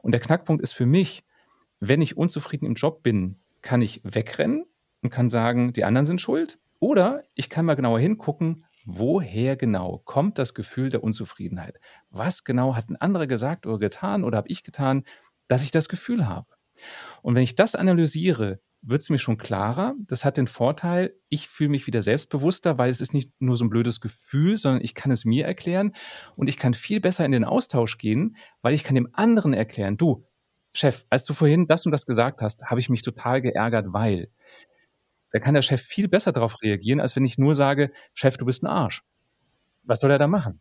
Und 0.02 0.10
der 0.12 0.20
Knackpunkt 0.20 0.62
ist 0.62 0.72
für 0.72 0.84
mich, 0.84 1.22
wenn 1.78 2.02
ich 2.02 2.16
unzufrieden 2.16 2.66
im 2.66 2.74
Job 2.74 3.04
bin, 3.04 3.40
kann 3.62 3.82
ich 3.82 4.00
wegrennen 4.02 4.64
und 5.00 5.10
kann 5.10 5.30
sagen, 5.30 5.72
die 5.72 5.84
anderen 5.84 6.06
sind 6.06 6.20
schuld. 6.20 6.58
Oder 6.80 7.22
ich 7.34 7.50
kann 7.50 7.66
mal 7.66 7.74
genauer 7.74 8.00
hingucken, 8.00 8.64
woher 8.84 9.56
genau 9.56 10.02
kommt 10.04 10.38
das 10.38 10.54
Gefühl 10.54 10.88
der 10.88 11.04
Unzufriedenheit? 11.04 11.78
Was 12.08 12.42
genau 12.42 12.74
hat 12.74 12.88
ein 12.88 12.96
anderer 12.96 13.26
gesagt 13.26 13.66
oder 13.66 13.78
getan 13.78 14.24
oder 14.24 14.38
habe 14.38 14.48
ich 14.48 14.64
getan, 14.64 15.04
dass 15.46 15.62
ich 15.62 15.70
das 15.70 15.88
Gefühl 15.88 16.26
habe? 16.26 16.46
Und 17.22 17.34
wenn 17.34 17.42
ich 17.42 17.54
das 17.54 17.74
analysiere, 17.74 18.60
wird 18.82 19.02
es 19.02 19.10
mir 19.10 19.18
schon 19.18 19.36
klarer. 19.36 19.94
Das 20.06 20.24
hat 20.24 20.38
den 20.38 20.46
Vorteil, 20.46 21.14
ich 21.28 21.48
fühle 21.48 21.68
mich 21.68 21.86
wieder 21.86 22.00
selbstbewusster, 22.00 22.78
weil 22.78 22.88
es 22.88 23.02
ist 23.02 23.12
nicht 23.12 23.32
nur 23.38 23.56
so 23.56 23.64
ein 23.64 23.70
blödes 23.70 24.00
Gefühl, 24.00 24.56
sondern 24.56 24.82
ich 24.82 24.94
kann 24.94 25.12
es 25.12 25.26
mir 25.26 25.44
erklären 25.44 25.92
und 26.36 26.48
ich 26.48 26.56
kann 26.56 26.72
viel 26.72 27.00
besser 27.00 27.26
in 27.26 27.32
den 27.32 27.44
Austausch 27.44 27.98
gehen, 27.98 28.36
weil 28.62 28.72
ich 28.72 28.84
kann 28.84 28.94
dem 28.94 29.10
anderen 29.12 29.52
erklären, 29.52 29.98
du, 29.98 30.24
Chef, 30.72 31.04
als 31.10 31.24
du 31.24 31.34
vorhin 31.34 31.66
das 31.66 31.84
und 31.84 31.92
das 31.92 32.06
gesagt 32.06 32.40
hast, 32.40 32.64
habe 32.64 32.80
ich 32.80 32.88
mich 32.88 33.02
total 33.02 33.42
geärgert, 33.42 33.86
weil. 33.90 34.28
Da 35.32 35.38
kann 35.38 35.54
der 35.54 35.62
Chef 35.62 35.80
viel 35.80 36.08
besser 36.08 36.32
darauf 36.32 36.60
reagieren, 36.62 37.00
als 37.00 37.16
wenn 37.16 37.24
ich 37.24 37.38
nur 37.38 37.54
sage, 37.54 37.92
Chef, 38.14 38.36
du 38.36 38.44
bist 38.44 38.62
ein 38.62 38.66
Arsch. 38.66 39.02
Was 39.82 40.00
soll 40.00 40.10
er 40.10 40.18
da 40.18 40.26
machen? 40.26 40.60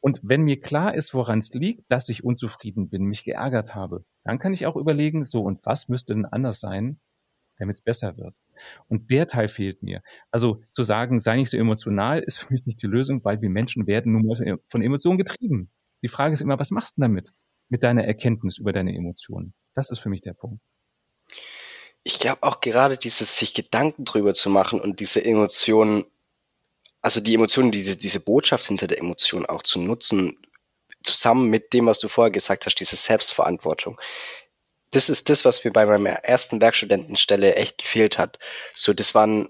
Und 0.00 0.20
wenn 0.22 0.42
mir 0.42 0.60
klar 0.60 0.94
ist, 0.94 1.12
woran 1.12 1.40
es 1.40 1.52
liegt, 1.52 1.90
dass 1.90 2.08
ich 2.08 2.24
unzufrieden 2.24 2.88
bin, 2.88 3.04
mich 3.04 3.24
geärgert 3.24 3.74
habe, 3.74 4.04
dann 4.24 4.38
kann 4.38 4.54
ich 4.54 4.66
auch 4.66 4.76
überlegen, 4.76 5.26
so 5.26 5.42
und 5.42 5.64
was 5.64 5.88
müsste 5.88 6.14
denn 6.14 6.24
anders 6.24 6.60
sein, 6.60 6.98
damit 7.58 7.76
es 7.76 7.82
besser 7.82 8.16
wird. 8.16 8.34
Und 8.88 9.10
der 9.10 9.26
Teil 9.26 9.48
fehlt 9.48 9.82
mir. 9.82 10.02
Also 10.30 10.62
zu 10.72 10.82
sagen, 10.82 11.20
sei 11.20 11.36
nicht 11.36 11.50
so 11.50 11.58
emotional, 11.58 12.20
ist 12.20 12.38
für 12.38 12.52
mich 12.52 12.64
nicht 12.66 12.82
die 12.82 12.86
Lösung, 12.86 13.22
weil 13.24 13.42
wir 13.42 13.50
Menschen 13.50 13.86
werden 13.86 14.12
nun 14.12 14.26
mal 14.26 14.58
von 14.68 14.82
Emotionen 14.82 15.18
getrieben. 15.18 15.70
Die 16.02 16.08
Frage 16.08 16.34
ist 16.34 16.40
immer, 16.40 16.58
was 16.58 16.70
machst 16.70 16.96
du 16.96 17.02
damit? 17.02 17.32
Mit 17.68 17.82
deiner 17.82 18.04
Erkenntnis 18.04 18.58
über 18.58 18.72
deine 18.72 18.94
Emotionen. 18.94 19.52
Das 19.74 19.90
ist 19.90 20.00
für 20.00 20.08
mich 20.08 20.22
der 20.22 20.32
Punkt. 20.32 20.62
Ich 22.02 22.18
glaube 22.18 22.42
auch 22.42 22.60
gerade 22.60 22.96
dieses 22.96 23.36
sich 23.36 23.54
Gedanken 23.54 24.04
drüber 24.04 24.34
zu 24.34 24.50
machen 24.50 24.80
und 24.80 25.00
diese 25.00 25.24
Emotionen 25.24 26.04
also 27.02 27.20
die 27.20 27.34
Emotionen, 27.34 27.70
diese, 27.70 27.96
diese 27.96 28.20
Botschaft 28.20 28.66
hinter 28.66 28.86
der 28.86 28.98
Emotion 28.98 29.46
auch 29.46 29.62
zu 29.62 29.78
nutzen, 29.78 30.38
zusammen 31.02 31.48
mit 31.48 31.72
dem, 31.72 31.86
was 31.86 31.98
du 31.98 32.08
vorher 32.08 32.30
gesagt 32.30 32.66
hast, 32.66 32.74
diese 32.76 32.96
Selbstverantwortung. 32.96 33.98
Das 34.90 35.08
ist 35.08 35.30
das, 35.30 35.44
was 35.44 35.64
mir 35.64 35.72
bei 35.72 35.86
meiner 35.86 36.24
ersten 36.24 36.60
Werkstudentenstelle 36.60 37.54
echt 37.54 37.78
gefehlt 37.78 38.18
hat. 38.18 38.38
So, 38.74 38.92
das 38.92 39.14
waren 39.14 39.48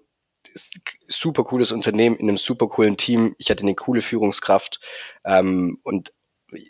super 1.07 1.45
cooles 1.45 1.73
Unternehmen 1.73 2.17
in 2.17 2.29
einem 2.29 2.39
super 2.39 2.69
coolen 2.69 2.97
Team. 2.97 3.35
Ich 3.39 3.51
hatte 3.51 3.63
eine 3.63 3.75
coole 3.75 4.03
Führungskraft 4.03 4.81
ähm, 5.25 5.79
und 5.83 6.13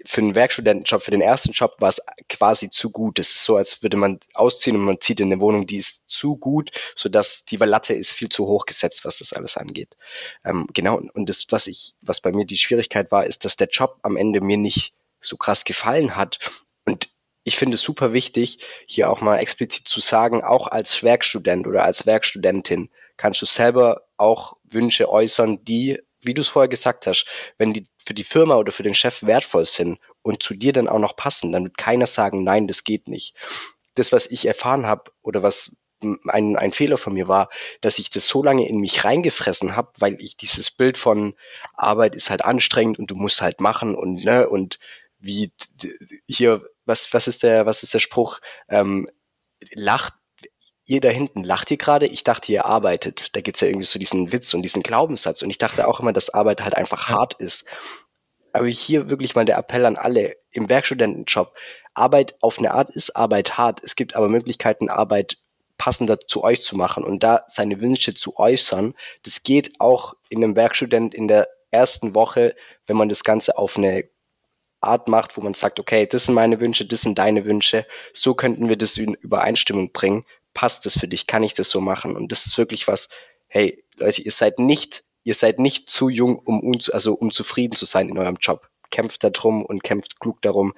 für 0.05 0.21
einen 0.21 0.35
Werkstudentenjob, 0.35 1.03
für 1.03 1.11
den 1.11 1.21
ersten 1.21 1.53
Job 1.53 1.77
war 1.79 1.89
es 1.89 2.01
quasi 2.29 2.71
zu 2.71 2.91
gut. 2.91 3.19
Es 3.19 3.31
ist 3.33 3.45
so, 3.45 3.57
als 3.57 3.83
würde 3.83 3.97
man 3.97 4.21
ausziehen 4.35 4.77
und 4.77 4.85
man 4.85 5.01
zieht 5.01 5.21
in 5.21 5.33
eine 5.33 5.41
Wohnung, 5.41 5.67
die 5.67 5.79
ist 5.79 6.09
zu 6.09 6.37
gut, 6.37 6.71
so 6.95 7.09
dass 7.09 7.45
die 7.45 7.57
Latte 7.57 7.95
ist 7.95 8.13
viel 8.13 8.29
zu 8.29 8.47
hoch 8.47 8.67
gesetzt, 8.67 9.05
was 9.05 9.19
das 9.19 9.33
alles 9.33 9.57
angeht. 9.57 9.97
Ähm, 10.45 10.67
genau. 10.73 11.01
Und 11.15 11.29
das, 11.29 11.47
was 11.51 11.67
ich, 11.67 11.95
was 12.01 12.21
bei 12.21 12.33
mir 12.33 12.45
die 12.45 12.59
Schwierigkeit 12.59 13.11
war, 13.11 13.25
ist, 13.25 13.45
dass 13.45 13.57
der 13.57 13.69
Job 13.69 13.99
am 14.03 14.17
Ende 14.17 14.41
mir 14.41 14.57
nicht 14.57 14.93
so 15.21 15.37
krass 15.37 15.65
gefallen 15.65 16.17
hat. 16.17 16.39
Und 16.85 17.11
ich 17.45 17.57
finde 17.57 17.77
es 17.77 17.83
super 17.83 18.13
wichtig, 18.13 18.59
hier 18.87 19.11
auch 19.11 19.21
mal 19.21 19.39
explizit 19.39 19.89
zu 19.89 20.01
sagen, 20.01 20.45
auch 20.45 20.67
als 20.67 21.03
Werkstudent 21.03 21.67
oder 21.67 21.85
als 21.85 22.07
Werkstudentin 22.07 22.91
kannst 23.17 23.43
du 23.43 23.47
selber 23.47 24.07
auch 24.17 24.57
Wünsche 24.65 25.09
äußern, 25.09 25.65
die 25.65 26.01
wie 26.23 26.35
du 26.35 26.41
es 26.41 26.49
vorher 26.49 26.69
gesagt 26.69 27.07
hast, 27.07 27.27
wenn 27.59 27.73
die 27.73 27.87
für 27.99 28.15
die 28.15 28.25
Firma 28.25 28.57
oder 28.57 28.73
für 28.73 28.83
den 28.83 28.95
Chef 28.95 29.23
wertvoll 29.23 29.67
sind 29.67 29.99
und 30.23 30.43
zu 30.43 30.55
dir 30.55 30.73
dann 30.73 30.89
auch 30.89 30.99
noch 30.99 31.17
passen, 31.17 31.53
dann 31.53 31.65
wird 31.65 31.79
keiner 31.79 32.07
sagen, 32.07 32.45
nein, 32.45 32.67
das 32.67 32.85
geht 32.85 33.09
nicht. 33.09 33.35
Das, 33.95 34.13
was 34.13 34.27
ich 34.27 34.47
erfahren 34.47 34.87
habe 34.87 35.11
oder 35.23 35.43
was 35.43 35.77
ein, 36.29 36.57
ein 36.57 36.73
Fehler 36.73 36.99
von 36.99 37.13
mir 37.13 37.29
war, 37.29 37.49
dass 37.81 37.99
ich 37.99 38.11
das 38.11 38.27
so 38.27 38.43
lange 38.43 38.69
in 38.69 38.81
mich 38.81 39.05
reingefressen 39.05 39.77
habe, 39.77 39.93
weil 39.99 40.17
ich 40.21 40.37
dieses 40.37 40.71
Bild 40.71 40.97
von 40.97 41.35
Arbeit 41.75 42.15
ist 42.15 42.31
halt 42.31 42.45
anstrengend 42.45 42.99
und 42.99 43.11
du 43.11 43.15
musst 43.15 43.43
halt 43.43 43.61
machen 43.61 43.95
und 43.95 44.25
ne 44.25 44.49
und 44.49 44.79
wie 45.19 45.53
hier 46.27 46.63
was 46.87 47.13
was 47.13 47.29
ist 47.29 47.43
der 47.43 47.67
was 47.67 47.83
ist 47.83 47.93
der 47.93 47.99
Spruch 47.99 48.41
ähm, 48.69 49.11
lacht 49.75 50.15
ihr 50.91 51.01
da 51.01 51.09
hinten 51.09 51.45
lacht 51.45 51.71
ihr 51.71 51.77
gerade, 51.77 52.07
ich 52.07 52.25
dachte, 52.25 52.51
ihr 52.51 52.67
arbeitet. 52.67 53.35
Da 53.37 53.41
gibt's 53.41 53.61
ja 53.61 53.69
irgendwie 53.69 53.87
so 53.87 53.99
diesen 53.99 54.33
Witz 54.33 54.53
und 54.55 54.63
diesen 54.63 54.83
Glaubenssatz. 54.83 55.41
Und 55.41 55.51
ich 55.51 55.59
dachte 55.59 55.87
auch 55.87 56.01
immer, 56.01 56.13
dass 56.13 56.35
Arbeit 56.35 56.65
halt 56.65 56.77
einfach 56.77 57.09
hart 57.09 57.35
ist. 57.35 57.65
Aber 58.53 58.67
hier 58.67 59.09
wirklich 59.09 59.37
mal 59.37 59.45
der 59.45 59.57
Appell 59.57 59.87
an 59.87 59.97
alle 59.97 60.37
im 60.51 60.69
Werkstudentenjob. 60.69 61.55
Arbeit 61.95 62.35
auf 62.41 62.59
eine 62.59 62.75
Art 62.75 62.91
ist 62.91 63.15
Arbeit 63.15 63.57
hart. 63.57 63.81
Es 63.85 63.95
gibt 63.95 64.17
aber 64.17 64.29
Möglichkeiten, 64.29 64.91
Arbeit 64.91 65.39
passender 65.79 66.19
zu 66.19 66.43
euch 66.43 66.61
zu 66.61 66.77
machen 66.77 67.05
und 67.05 67.23
da 67.23 67.45
seine 67.47 67.81
Wünsche 67.81 68.15
zu 68.15 68.37
äußern. 68.37 68.95
Das 69.23 69.45
geht 69.45 69.81
auch 69.81 70.15
in 70.29 70.43
einem 70.43 70.57
Werkstudent 70.57 71.15
in 71.15 71.29
der 71.29 71.49
ersten 71.71 72.17
Woche, 72.17 72.57
wenn 72.87 72.97
man 72.97 73.09
das 73.09 73.23
Ganze 73.23 73.57
auf 73.57 73.79
eine 73.79 74.05
Art 74.81 75.09
macht, 75.09 75.37
wo 75.37 75.41
man 75.41 75.55
sagt, 75.55 75.79
okay, 75.79 76.07
das 76.07 76.25
sind 76.25 76.35
meine 76.35 76.59
Wünsche, 76.59 76.85
das 76.85 77.03
sind 77.03 77.19
deine 77.19 77.45
Wünsche. 77.45 77.87
So 78.13 78.35
könnten 78.35 78.69
wir 78.69 78.77
das 78.77 78.97
in 78.97 79.15
Übereinstimmung 79.15 79.93
bringen 79.93 80.25
passt 80.55 80.87
es 80.87 80.99
für 80.99 81.09
dich? 81.09 81.27
Kann 81.27 81.43
ich 81.43 81.55
das 81.55 81.71
so 81.71 81.81
machen? 81.81 82.17
Und 82.17 82.33
das 82.33 82.47
ist 82.47 82.59
wirklich 82.59 82.89
was, 82.89 83.09
hey, 83.49 83.85
Leute, 83.97 84.23
ihr 84.23 84.33
seid 84.33 84.59
nicht, 84.59 85.05
ihr 85.25 85.35
seid 85.35 85.59
nicht 85.59 85.91
zu 85.91 86.09
jung, 86.09 86.39
um, 86.39 86.79
also, 86.93 87.15
um 87.15 87.31
zufrieden 87.31 87.77
zu 87.77 87.85
sein 87.85 88.09
in 88.09 88.19
eurem 88.19 88.39
Job. 88.41 88.69
Kämpft 88.91 89.23
darum 89.25 89.65
und 89.65 89.85
kämpft 89.85 90.19
klug 90.21 90.43
darum. 90.43 90.73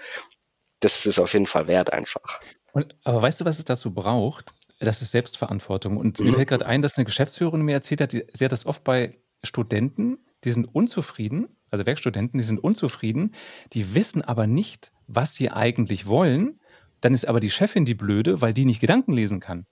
Das 0.80 0.98
ist 0.98 1.06
es 1.06 1.18
auf 1.18 1.32
jeden 1.32 1.46
Fall 1.46 1.66
wert 1.66 1.92
einfach. 1.92 2.40
Und, 2.72 2.96
aber 3.04 3.22
weißt 3.22 3.40
du, 3.40 3.44
was 3.44 3.58
es 3.58 3.64
dazu 3.64 3.92
braucht? 3.92 4.52
Das 4.80 5.00
ist 5.00 5.12
Selbstverantwortung. 5.12 5.96
Und 5.96 6.18
mir 6.18 6.32
fällt 6.32 6.48
gerade 6.48 6.66
ein, 6.66 6.82
dass 6.82 6.96
eine 6.96 7.04
Geschäftsführerin 7.04 7.62
mir 7.62 7.74
erzählt 7.74 8.00
hat, 8.00 8.12
die, 8.12 8.24
sie 8.32 8.44
hat 8.44 8.52
das 8.52 8.66
oft 8.66 8.82
bei 8.82 9.14
Studenten, 9.44 10.18
die 10.44 10.52
sind 10.52 10.64
unzufrieden, 10.64 11.56
also 11.70 11.86
Werkstudenten, 11.86 12.38
die 12.38 12.44
sind 12.44 12.58
unzufrieden, 12.58 13.34
die 13.72 13.94
wissen 13.94 14.22
aber 14.22 14.46
nicht, 14.46 14.90
was 15.06 15.34
sie 15.34 15.50
eigentlich 15.50 16.06
wollen 16.06 16.60
dann 17.02 17.14
ist 17.14 17.28
aber 17.28 17.40
die 17.40 17.50
Chefin 17.50 17.84
die 17.84 17.94
Blöde, 17.94 18.40
weil 18.40 18.54
die 18.54 18.64
nicht 18.64 18.80
Gedanken 18.80 19.12
lesen 19.12 19.40
kann. 19.40 19.66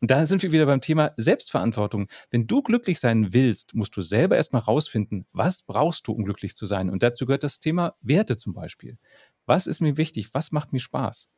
Und 0.00 0.10
da 0.10 0.26
sind 0.26 0.42
wir 0.42 0.52
wieder 0.52 0.66
beim 0.66 0.82
Thema 0.82 1.12
Selbstverantwortung. 1.16 2.08
Wenn 2.30 2.46
du 2.46 2.62
glücklich 2.62 3.00
sein 3.00 3.32
willst, 3.32 3.74
musst 3.74 3.96
du 3.96 4.02
selber 4.02 4.36
erstmal 4.36 4.60
rausfinden, 4.60 5.24
was 5.32 5.62
brauchst 5.62 6.06
du, 6.06 6.12
um 6.12 6.24
glücklich 6.24 6.56
zu 6.56 6.66
sein. 6.66 6.90
Und 6.90 7.02
dazu 7.02 7.24
gehört 7.24 7.42
das 7.42 7.58
Thema 7.58 7.94
Werte 8.02 8.36
zum 8.36 8.52
Beispiel. 8.52 8.98
Was 9.46 9.66
ist 9.66 9.80
mir 9.80 9.96
wichtig? 9.96 10.34
Was 10.34 10.52
macht 10.52 10.72
mir 10.72 10.80
Spaß? 10.80 11.30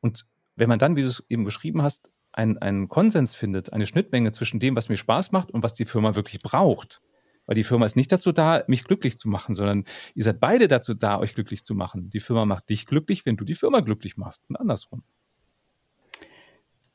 Und 0.00 0.26
wenn 0.56 0.68
man 0.68 0.78
dann, 0.78 0.96
wie 0.96 1.02
du 1.02 1.08
es 1.08 1.22
eben 1.28 1.44
beschrieben 1.44 1.82
hast, 1.82 2.10
einen, 2.32 2.58
einen 2.58 2.88
Konsens 2.88 3.34
findet, 3.34 3.72
eine 3.72 3.86
Schnittmenge 3.86 4.32
zwischen 4.32 4.60
dem, 4.60 4.76
was 4.76 4.88
mir 4.88 4.96
Spaß 4.96 5.32
macht 5.32 5.50
und 5.50 5.62
was 5.62 5.74
die 5.74 5.86
Firma 5.86 6.14
wirklich 6.14 6.42
braucht, 6.42 7.00
weil 7.50 7.56
die 7.56 7.64
Firma 7.64 7.84
ist 7.84 7.96
nicht 7.96 8.12
dazu 8.12 8.30
da, 8.30 8.62
mich 8.68 8.84
glücklich 8.84 9.18
zu 9.18 9.28
machen, 9.28 9.56
sondern 9.56 9.82
ihr 10.14 10.22
seid 10.22 10.38
beide 10.38 10.68
dazu 10.68 10.94
da, 10.94 11.18
euch 11.18 11.34
glücklich 11.34 11.64
zu 11.64 11.74
machen. 11.74 12.08
Die 12.08 12.20
Firma 12.20 12.46
macht 12.46 12.68
dich 12.68 12.86
glücklich, 12.86 13.26
wenn 13.26 13.36
du 13.36 13.44
die 13.44 13.56
Firma 13.56 13.80
glücklich 13.80 14.16
machst 14.16 14.44
und 14.48 14.54
andersrum. 14.54 15.02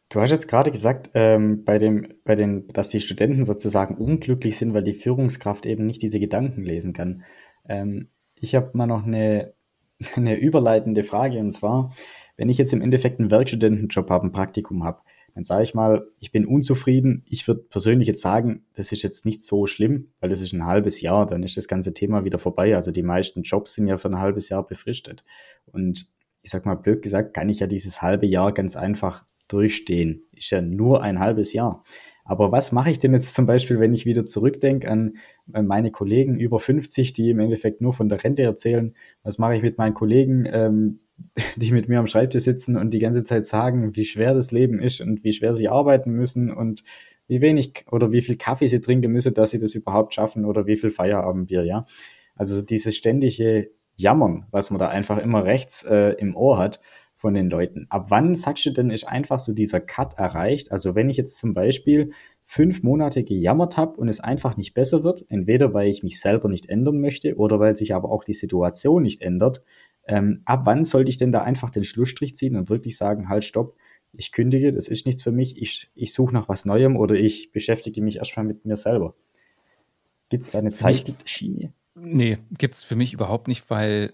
Du 0.07 0.21
hast 0.21 0.31
jetzt 0.31 0.47
gerade 0.47 0.71
gesagt, 0.71 1.09
ähm, 1.13 1.65
bei 1.65 1.77
dem, 1.77 2.07
bei 2.23 2.35
den, 2.35 2.69
dass 2.69 2.87
die 2.87 3.01
Studenten 3.01 3.43
sozusagen 3.43 3.97
unglücklich 3.97 4.55
sind, 4.55 4.73
weil 4.73 4.83
die 4.83 4.93
Führungskraft 4.93 5.65
eben 5.65 5.85
nicht 5.85 6.01
diese 6.01 6.21
Gedanken 6.21 6.63
lesen 6.63 6.93
kann. 6.93 7.25
Ähm, 7.67 8.07
ich 8.35 8.55
habe 8.55 8.71
mal 8.77 8.87
noch 8.87 9.05
eine, 9.05 9.53
eine 10.15 10.37
überleitende 10.37 11.03
Frage 11.03 11.39
und 11.39 11.51
zwar, 11.51 11.93
wenn 12.37 12.47
ich 12.47 12.57
jetzt 12.57 12.71
im 12.71 12.81
Endeffekt 12.81 13.19
einen 13.19 13.29
Werkstudentenjob 13.29 14.09
habe, 14.09 14.27
ein 14.27 14.31
Praktikum 14.31 14.85
habe, 14.85 15.01
dann 15.35 15.43
sage 15.43 15.63
ich 15.63 15.75
mal, 15.75 16.07
ich 16.17 16.31
bin 16.31 16.45
unzufrieden. 16.45 17.23
Ich 17.27 17.45
würde 17.45 17.61
persönlich 17.69 18.07
jetzt 18.07 18.21
sagen, 18.21 18.65
das 18.73 18.93
ist 18.93 19.03
jetzt 19.03 19.25
nicht 19.25 19.43
so 19.43 19.65
schlimm, 19.65 20.07
weil 20.21 20.29
das 20.29 20.39
ist 20.39 20.53
ein 20.53 20.65
halbes 20.65 21.01
Jahr, 21.01 21.25
dann 21.25 21.43
ist 21.43 21.57
das 21.57 21.67
ganze 21.67 21.93
Thema 21.93 22.23
wieder 22.23 22.39
vorbei. 22.39 22.73
Also 22.73 22.91
die 22.91 23.03
meisten 23.03 23.43
Jobs 23.43 23.73
sind 23.73 23.87
ja 23.87 23.97
für 23.97 24.07
ein 24.07 24.19
halbes 24.19 24.47
Jahr 24.47 24.65
befristet. 24.65 25.25
Und 25.65 26.09
ich 26.41 26.51
sag 26.51 26.65
mal 26.65 26.75
blöd 26.75 27.01
gesagt, 27.01 27.33
kann 27.33 27.49
ich 27.49 27.59
ja 27.59 27.67
dieses 27.67 28.01
halbe 28.01 28.25
Jahr 28.25 28.53
ganz 28.53 28.77
einfach 28.77 29.25
durchstehen. 29.49 30.23
Ist 30.33 30.51
ja 30.51 30.61
nur 30.61 31.03
ein 31.03 31.19
halbes 31.19 31.51
Jahr. 31.51 31.83
Aber 32.23 32.53
was 32.53 32.71
mache 32.71 32.89
ich 32.89 32.99
denn 32.99 33.13
jetzt 33.13 33.33
zum 33.33 33.45
Beispiel, 33.45 33.79
wenn 33.79 33.93
ich 33.93 34.05
wieder 34.05 34.25
zurückdenke 34.25 34.89
an 34.89 35.17
meine 35.45 35.91
Kollegen 35.91 36.39
über 36.39 36.59
50, 36.59 37.11
die 37.11 37.29
im 37.29 37.39
Endeffekt 37.39 37.81
nur 37.81 37.93
von 37.93 38.07
der 38.07 38.23
Rente 38.23 38.41
erzählen? 38.41 38.95
Was 39.21 39.37
mache 39.37 39.57
ich 39.57 39.61
mit 39.61 39.77
meinen 39.77 39.93
Kollegen, 39.93 40.47
ähm, 40.51 41.01
die 41.55 41.71
mit 41.71 41.87
mir 41.87 41.99
am 41.99 42.07
Schreibtisch 42.07 42.43
sitzen 42.43 42.77
und 42.77 42.91
die 42.91 42.99
ganze 42.99 43.23
Zeit 43.23 43.45
sagen, 43.45 43.95
wie 43.95 44.05
schwer 44.05 44.33
das 44.33 44.51
Leben 44.51 44.79
ist 44.79 45.01
und 45.01 45.23
wie 45.23 45.33
schwer 45.33 45.53
sie 45.53 45.69
arbeiten 45.69 46.11
müssen 46.11 46.51
und 46.51 46.83
wie 47.27 47.41
wenig 47.41 47.85
oder 47.91 48.11
wie 48.11 48.21
viel 48.21 48.37
Kaffee 48.37 48.67
sie 48.67 48.81
trinken 48.81 49.11
müssen, 49.11 49.33
dass 49.33 49.51
sie 49.51 49.57
das 49.57 49.75
überhaupt 49.75 50.13
schaffen 50.13 50.45
oder 50.45 50.67
wie 50.67 50.77
viel 50.77 50.91
Feierabendbier, 50.91 51.63
ja. 51.63 51.85
Also 52.35 52.61
dieses 52.61 52.95
ständige 52.95 53.71
Jammern, 53.95 54.45
was 54.51 54.71
man 54.71 54.79
da 54.79 54.89
einfach 54.89 55.17
immer 55.17 55.45
rechts 55.45 55.83
äh, 55.83 56.11
im 56.19 56.35
Ohr 56.35 56.57
hat 56.57 56.81
von 57.15 57.33
den 57.33 57.49
Leuten. 57.49 57.87
Ab 57.89 58.07
wann 58.09 58.35
sagst 58.35 58.65
du 58.65 58.71
denn, 58.71 58.89
ist 58.89 59.05
einfach 59.05 59.39
so 59.39 59.53
dieser 59.53 59.79
Cut 59.79 60.15
erreicht? 60.17 60.71
Also 60.71 60.95
wenn 60.95 61.09
ich 61.09 61.15
jetzt 61.15 61.39
zum 61.39 61.53
Beispiel 61.53 62.11
fünf 62.45 62.83
Monate 62.83 63.23
gejammert 63.23 63.77
habe 63.77 63.97
und 63.97 64.09
es 64.09 64.19
einfach 64.19 64.57
nicht 64.57 64.73
besser 64.73 65.03
wird, 65.03 65.25
entweder 65.29 65.73
weil 65.73 65.87
ich 65.87 66.03
mich 66.03 66.19
selber 66.19 66.49
nicht 66.49 66.67
ändern 66.67 66.99
möchte 66.99 67.35
oder 67.37 67.59
weil 67.59 67.75
sich 67.75 67.95
aber 67.95 68.11
auch 68.11 68.23
die 68.23 68.33
Situation 68.33 69.03
nicht 69.03 69.21
ändert, 69.21 69.63
ähm, 70.07 70.41
ab 70.45 70.61
wann 70.65 70.83
sollte 70.83 71.09
ich 71.09 71.17
denn 71.17 71.31
da 71.31 71.41
einfach 71.41 71.69
den 71.69 71.83
Schlussstrich 71.83 72.35
ziehen 72.35 72.55
und 72.55 72.69
wirklich 72.69 72.97
sagen, 72.97 73.29
halt, 73.29 73.43
stopp, 73.43 73.75
ich 74.13 74.31
kündige, 74.31 74.71
das 74.71 74.87
ist 74.87 75.05
nichts 75.05 75.23
für 75.23 75.31
mich, 75.31 75.61
ich, 75.61 75.89
ich 75.95 76.13
suche 76.13 76.33
nach 76.33 76.47
was 76.47 76.65
Neuem 76.65 76.95
oder 76.95 77.15
ich 77.15 77.51
beschäftige 77.51 78.01
mich 78.01 78.17
erstmal 78.17 78.45
mit 78.45 78.65
mir 78.65 78.77
selber. 78.77 79.15
Gibt 80.29 80.43
es 80.43 80.51
da 80.51 80.59
eine 80.59 80.71
Zeitschiene? 80.71 81.69
Nee, 81.95 82.37
gibt 82.57 82.75
es 82.75 82.83
für 82.83 82.95
mich 82.95 83.13
überhaupt 83.13 83.47
nicht, 83.47 83.69
weil 83.69 84.13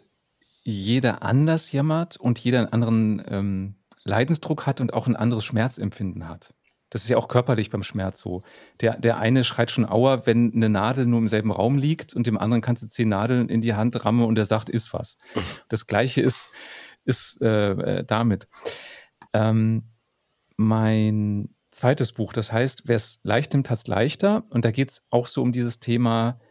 jeder 0.64 1.24
anders 1.24 1.72
jammert 1.72 2.18
und 2.18 2.40
jeder 2.40 2.60
einen 2.60 2.68
anderen 2.68 3.24
ähm, 3.28 3.76
Leidensdruck 4.04 4.68
hat 4.68 4.82
und 4.82 4.94
auch 4.94 5.08
ein 5.08 5.16
anderes 5.16 5.46
Schmerzempfinden 5.46 6.28
hat. 6.28 6.54
Das 6.92 7.04
ist 7.04 7.10
ja 7.10 7.18
auch 7.18 7.30
körperlich 7.30 7.70
beim 7.70 7.84
Schmerz 7.84 8.20
so. 8.20 8.42
Der, 8.82 8.98
der 8.98 9.18
eine 9.18 9.44
schreit 9.44 9.72
schon 9.72 9.90
Aua, 9.90 10.26
wenn 10.26 10.54
eine 10.54 10.70
Nadel 10.70 11.06
nur 11.06 11.20
im 11.20 11.30
selben 11.30 11.52
Raum 11.52 11.78
liegt 11.78 12.14
und 12.14 12.28
dem 12.28 12.38
anderen 12.38 12.62
kannst 12.62 12.84
du 12.84 12.88
zehn 12.88 13.10
Nadeln 13.10 13.50
in 13.50 13.62
die 13.62 13.74
Hand 13.74 14.06
rammen 14.06 14.26
und 14.26 14.36
der 14.36 14.46
sagt, 14.46 14.70
ist 14.70 14.94
was. 14.94 15.18
Das 15.70 15.88
gleiche 15.88 16.22
ist, 16.22 16.52
ist 17.06 17.42
äh, 17.42 17.72
äh, 17.72 18.04
damit. 18.04 18.48
Ähm, 19.34 19.84
mein 20.58 21.56
zweites 21.72 22.12
Buch, 22.12 22.34
das 22.34 22.52
heißt, 22.52 22.84
wer 22.86 22.98
es 22.98 23.22
leicht 23.24 23.54
nimmt, 23.54 23.70
hat 23.70 23.78
es 23.78 23.88
leichter. 23.88 24.44
Und 24.50 24.66
da 24.66 24.72
geht 24.72 24.90
es 24.90 25.06
auch 25.10 25.28
so 25.28 25.42
um 25.42 25.54
dieses 25.54 25.80
Thema, 25.80 26.42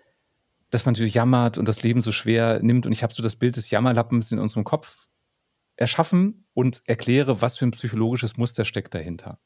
dass 0.71 0.87
man 0.87 0.95
natürlich 0.95 1.15
jammert 1.15 1.59
und 1.59 1.69
das 1.69 1.83
Leben 1.83 2.01
so 2.01 2.13
schwer 2.13 2.61
nimmt. 2.63 2.87
Und 2.87 2.93
ich 2.93 3.03
habe 3.03 3.13
so 3.13 3.23
das 3.23 3.37
Bild 3.37 3.57
des 3.57 3.69
Jammerlappens 3.69 4.33
in 4.33 4.39
unserem 4.39 4.65
Kopf 4.65 5.07
erschaffen 5.77 6.47
und 6.55 6.83
erkläre, 6.87 7.43
was 7.43 7.59
für 7.59 7.67
ein 7.67 7.73
psychologisches 7.73 8.39
Muster 8.39 8.65
steckt 8.65 8.95
dahinter. 8.95 9.39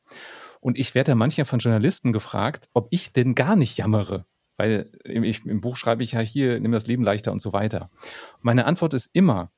Und 0.65 0.79
ich 0.79 0.95
werde 0.95 1.11
ja 1.11 1.15
manchmal 1.15 1.45
von 1.45 1.59
Journalisten 1.59 2.15
gefragt, 2.15 2.71
ob 2.73 2.89
ich 2.89 3.13
denn 3.13 3.35
gar 3.35 3.55
nicht 3.55 3.77
jammere. 3.77 4.25
Weil 4.57 4.91
ich, 5.05 5.45
im 5.45 5.61
Buch 5.61 5.77
schreibe 5.77 6.03
ich 6.03 6.13
ja 6.13 6.21
hier, 6.21 6.59
nimm 6.59 6.73
das 6.73 6.87
Leben 6.87 7.05
leichter 7.05 7.33
und 7.33 7.43
so 7.43 7.53
weiter. 7.53 7.91
meine 8.41 8.65
Antwort 8.65 8.95
ist 8.95 9.11
immer, 9.13 9.53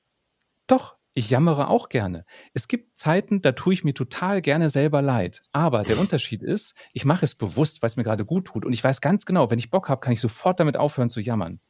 doch, 0.67 0.97
ich 1.15 1.31
jammere 1.31 1.69
auch 1.69 1.91
gerne. 1.91 2.25
Es 2.55 2.67
gibt 2.67 2.99
Zeiten, 2.99 3.41
da 3.41 3.53
tue 3.53 3.73
ich 3.73 3.85
mir 3.85 3.95
total 3.95 4.43
gerne 4.43 4.69
selber 4.69 5.01
leid. 5.01 5.45
Aber 5.53 5.85
der 5.85 6.01
Unterschied 6.01 6.43
ist, 6.43 6.75
ich 6.93 7.05
mache 7.05 7.25
es 7.25 7.37
bewusst, 7.37 7.83
weil 7.83 7.87
es 7.87 7.97
mir 7.97 8.03
gerade 8.03 8.25
gut 8.25 8.49
tut. 8.49 8.65
Und 8.65 8.73
ich 8.73 8.83
weiß 8.83 9.01
ganz 9.01 9.25
genau, 9.27 9.49
wenn 9.49 9.61
ich 9.61 9.71
Bock 9.71 9.89
habe, 9.89 10.01
kann 10.01 10.13
ich 10.13 10.21
sofort 10.21 10.59
damit 10.59 10.77
aufhören 10.77 11.09
zu 11.09 11.21
jammern. 11.21 11.61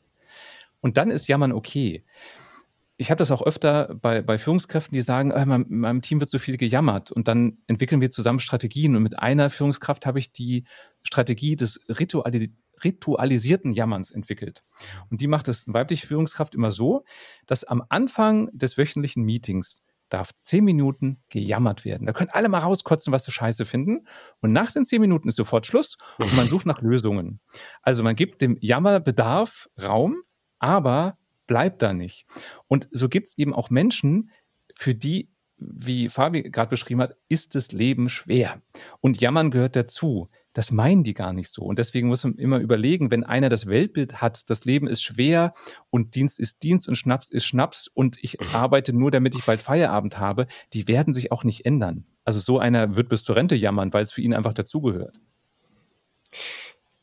Und 0.80 0.96
dann 0.96 1.10
ist 1.10 1.26
Jammern 1.26 1.52
okay. 1.52 2.06
Ich 2.96 3.10
habe 3.10 3.18
das 3.18 3.30
auch 3.30 3.42
öfter 3.42 3.94
bei, 4.00 4.22
bei 4.22 4.38
Führungskräften, 4.38 4.94
die 4.94 5.02
sagen, 5.02 5.30
äh, 5.30 5.44
mein, 5.44 5.66
meinem 5.68 6.02
Team 6.02 6.20
wird 6.20 6.30
so 6.30 6.38
viel 6.38 6.56
gejammert 6.56 7.12
und 7.12 7.28
dann 7.28 7.58
entwickeln 7.66 8.00
wir 8.00 8.10
zusammen 8.10 8.40
Strategien 8.40 8.96
und 8.96 9.02
mit 9.02 9.18
einer 9.18 9.50
Führungskraft 9.50 10.06
habe 10.06 10.18
ich 10.18 10.32
die 10.32 10.64
Strategie 11.02 11.56
des 11.56 11.80
Rituali 11.88 12.52
ritualisierten 12.84 13.72
Jammerns 13.72 14.10
entwickelt. 14.10 14.62
Und 15.10 15.22
die 15.22 15.28
macht 15.28 15.48
es 15.48 15.64
weibliche 15.72 16.06
Führungskraft 16.06 16.54
immer 16.54 16.70
so, 16.70 17.04
dass 17.46 17.64
am 17.64 17.82
Anfang 17.88 18.50
des 18.52 18.76
wöchentlichen 18.76 19.22
Meetings 19.22 19.82
darf 20.10 20.34
zehn 20.34 20.62
Minuten 20.62 21.22
gejammert 21.30 21.86
werden. 21.86 22.06
Da 22.06 22.12
können 22.12 22.28
alle 22.32 22.50
mal 22.50 22.58
rauskotzen, 22.58 23.14
was 23.14 23.24
sie 23.24 23.32
scheiße 23.32 23.64
finden. 23.64 24.06
Und 24.40 24.52
nach 24.52 24.70
den 24.70 24.84
zehn 24.84 25.00
Minuten 25.00 25.28
ist 25.28 25.36
sofort 25.36 25.64
Schluss 25.64 25.96
und 26.18 26.36
man 26.36 26.46
sucht 26.48 26.66
nach 26.66 26.82
Lösungen. 26.82 27.40
Also 27.80 28.02
man 28.02 28.14
gibt 28.14 28.42
dem 28.42 28.58
Jammerbedarf 28.60 29.68
Raum, 29.82 30.22
aber 30.58 31.16
bleibt 31.46 31.82
da 31.82 31.92
nicht. 31.92 32.26
Und 32.68 32.88
so 32.90 33.08
gibt 33.08 33.28
es 33.28 33.38
eben 33.38 33.54
auch 33.54 33.70
Menschen, 33.70 34.30
für 34.74 34.94
die, 34.94 35.30
wie 35.56 36.08
Fabi 36.08 36.42
gerade 36.50 36.70
beschrieben 36.70 37.00
hat, 37.00 37.16
ist 37.28 37.54
das 37.54 37.72
Leben 37.72 38.08
schwer. 38.08 38.60
Und 39.00 39.20
Jammern 39.20 39.50
gehört 39.50 39.76
dazu. 39.76 40.28
Das 40.52 40.70
meinen 40.70 41.04
die 41.04 41.12
gar 41.12 41.34
nicht 41.34 41.50
so. 41.50 41.62
Und 41.64 41.78
deswegen 41.78 42.08
muss 42.08 42.24
man 42.24 42.36
immer 42.36 42.60
überlegen, 42.60 43.10
wenn 43.10 43.24
einer 43.24 43.50
das 43.50 43.66
Weltbild 43.66 44.22
hat, 44.22 44.48
das 44.48 44.64
Leben 44.64 44.86
ist 44.86 45.02
schwer 45.02 45.52
und 45.90 46.14
Dienst 46.14 46.40
ist 46.40 46.62
Dienst 46.62 46.88
und 46.88 46.94
Schnaps 46.94 47.28
ist 47.28 47.44
Schnaps 47.44 47.88
und 47.88 48.16
ich 48.22 48.40
arbeite 48.54 48.94
nur, 48.94 49.10
damit 49.10 49.34
ich 49.34 49.44
bald 49.44 49.60
Feierabend 49.60 50.18
habe, 50.18 50.46
die 50.72 50.88
werden 50.88 51.12
sich 51.12 51.30
auch 51.30 51.44
nicht 51.44 51.66
ändern. 51.66 52.06
Also 52.24 52.40
so 52.40 52.58
einer 52.58 52.96
wird 52.96 53.10
bis 53.10 53.22
zur 53.22 53.36
Rente 53.36 53.54
jammern, 53.54 53.92
weil 53.92 54.02
es 54.02 54.12
für 54.12 54.22
ihn 54.22 54.32
einfach 54.32 54.54
dazugehört. 54.54 55.20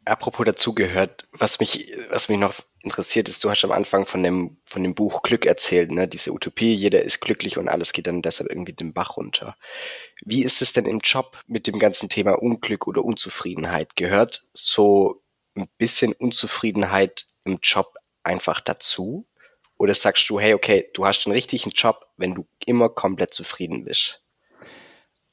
Apropos 0.05 0.45
dazugehört, 0.45 1.27
was 1.31 1.59
mich, 1.59 1.91
was 2.09 2.27
mich 2.29 2.37
noch 2.37 2.55
interessiert 2.81 3.29
ist, 3.29 3.43
du 3.43 3.49
hast 3.49 3.63
am 3.63 3.71
Anfang 3.71 4.05
von 4.05 4.21
dem, 4.21 4.57
von 4.65 4.83
dem 4.83 4.95
Buch 4.95 5.21
Glück 5.21 5.45
erzählt, 5.45 5.91
ne? 5.91 6.07
Diese 6.07 6.33
Utopie, 6.33 6.73
jeder 6.73 7.01
ist 7.01 7.21
glücklich 7.21 7.57
und 7.57 7.69
alles 7.69 7.93
geht 7.93 8.07
dann 8.07 8.21
deshalb 8.21 8.49
irgendwie 8.49 8.73
den 8.73 8.93
Bach 8.93 9.15
runter. 9.15 9.55
Wie 10.25 10.43
ist 10.43 10.61
es 10.61 10.73
denn 10.73 10.85
im 10.85 10.99
Job 10.99 11.41
mit 11.47 11.67
dem 11.67 11.79
ganzen 11.79 12.09
Thema 12.09 12.33
Unglück 12.33 12.87
oder 12.87 13.05
Unzufriedenheit? 13.05 13.95
Gehört 13.95 14.45
so 14.53 15.23
ein 15.55 15.67
bisschen 15.77 16.13
Unzufriedenheit 16.13 17.27
im 17.45 17.59
Job 17.63 17.95
einfach 18.23 18.59
dazu? 18.59 19.27
Oder 19.77 19.93
sagst 19.93 20.29
du, 20.29 20.39
hey, 20.39 20.53
okay, 20.53 20.89
du 20.93 21.05
hast 21.05 21.25
einen 21.25 21.33
richtigen 21.33 21.69
Job, 21.71 22.07
wenn 22.17 22.35
du 22.35 22.45
immer 22.65 22.89
komplett 22.89 23.33
zufrieden 23.33 23.85
bist? 23.85 24.21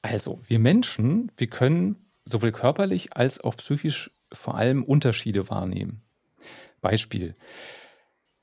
Also, 0.02 0.40
wir 0.46 0.58
Menschen, 0.58 1.30
wir 1.36 1.48
können 1.48 2.10
sowohl 2.24 2.52
körperlich 2.52 3.16
als 3.16 3.40
auch 3.40 3.56
psychisch 3.56 4.10
vor 4.32 4.56
allem 4.56 4.82
Unterschiede 4.82 5.48
wahrnehmen. 5.48 6.02
Beispiel. 6.80 7.36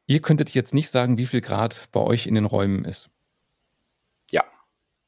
Ihr 0.06 0.22
könntet 0.22 0.52
jetzt 0.52 0.74
nicht 0.74 0.90
sagen, 0.90 1.18
wie 1.18 1.26
viel 1.26 1.42
Grad 1.42 1.90
bei 1.92 2.00
euch 2.00 2.28
in 2.28 2.36
den 2.36 2.46
Räumen 2.46 2.86
ist. 2.86 3.10
Ja. 4.32 4.44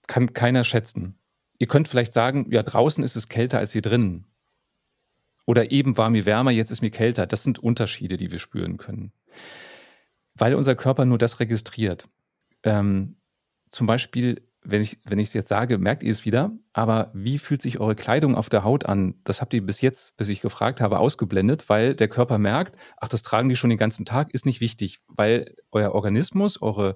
Kann 0.07 0.33
keiner 0.33 0.63
schätzen. 0.63 1.17
Ihr 1.57 1.67
könnt 1.67 1.87
vielleicht 1.87 2.13
sagen, 2.13 2.47
ja, 2.51 2.63
draußen 2.63 3.03
ist 3.03 3.15
es 3.15 3.29
kälter 3.29 3.59
als 3.59 3.71
hier 3.71 3.81
drinnen. 3.81 4.25
Oder 5.45 5.71
eben 5.71 5.97
war 5.97 6.09
mir 6.09 6.25
wärmer, 6.25 6.51
jetzt 6.51 6.71
ist 6.71 6.81
mir 6.81 6.91
kälter. 6.91 7.25
Das 7.27 7.43
sind 7.43 7.59
Unterschiede, 7.59 8.17
die 8.17 8.31
wir 8.31 8.39
spüren 8.39 8.77
können. 8.77 9.11
Weil 10.35 10.55
unser 10.55 10.75
Körper 10.75 11.05
nur 11.05 11.17
das 11.17 11.39
registriert. 11.39 12.07
Ähm, 12.63 13.17
zum 13.69 13.87
Beispiel 13.87 14.48
wenn 14.61 14.81
ich, 14.81 14.99
wenn 15.05 15.19
es 15.19 15.33
jetzt 15.33 15.49
sage, 15.49 15.77
merkt 15.77 16.03
ihr 16.03 16.11
es 16.11 16.25
wieder. 16.25 16.51
Aber 16.73 17.11
wie 17.13 17.39
fühlt 17.39 17.61
sich 17.61 17.79
eure 17.79 17.95
Kleidung 17.95 18.35
auf 18.35 18.49
der 18.49 18.63
Haut 18.63 18.85
an? 18.85 19.15
Das 19.23 19.41
habt 19.41 19.53
ihr 19.53 19.65
bis 19.65 19.81
jetzt, 19.81 20.17
bis 20.17 20.27
ich 20.29 20.41
gefragt 20.41 20.81
habe, 20.81 20.99
ausgeblendet, 20.99 21.69
weil 21.69 21.95
der 21.95 22.07
Körper 22.07 22.37
merkt, 22.37 22.77
ach, 22.97 23.07
das 23.07 23.21
tragen 23.21 23.49
die 23.49 23.55
schon 23.55 23.69
den 23.69 23.79
ganzen 23.79 24.05
Tag, 24.05 24.33
ist 24.33 24.45
nicht 24.45 24.61
wichtig, 24.61 24.99
weil 25.07 25.55
euer 25.71 25.93
Organismus, 25.93 26.61
eure 26.61 26.95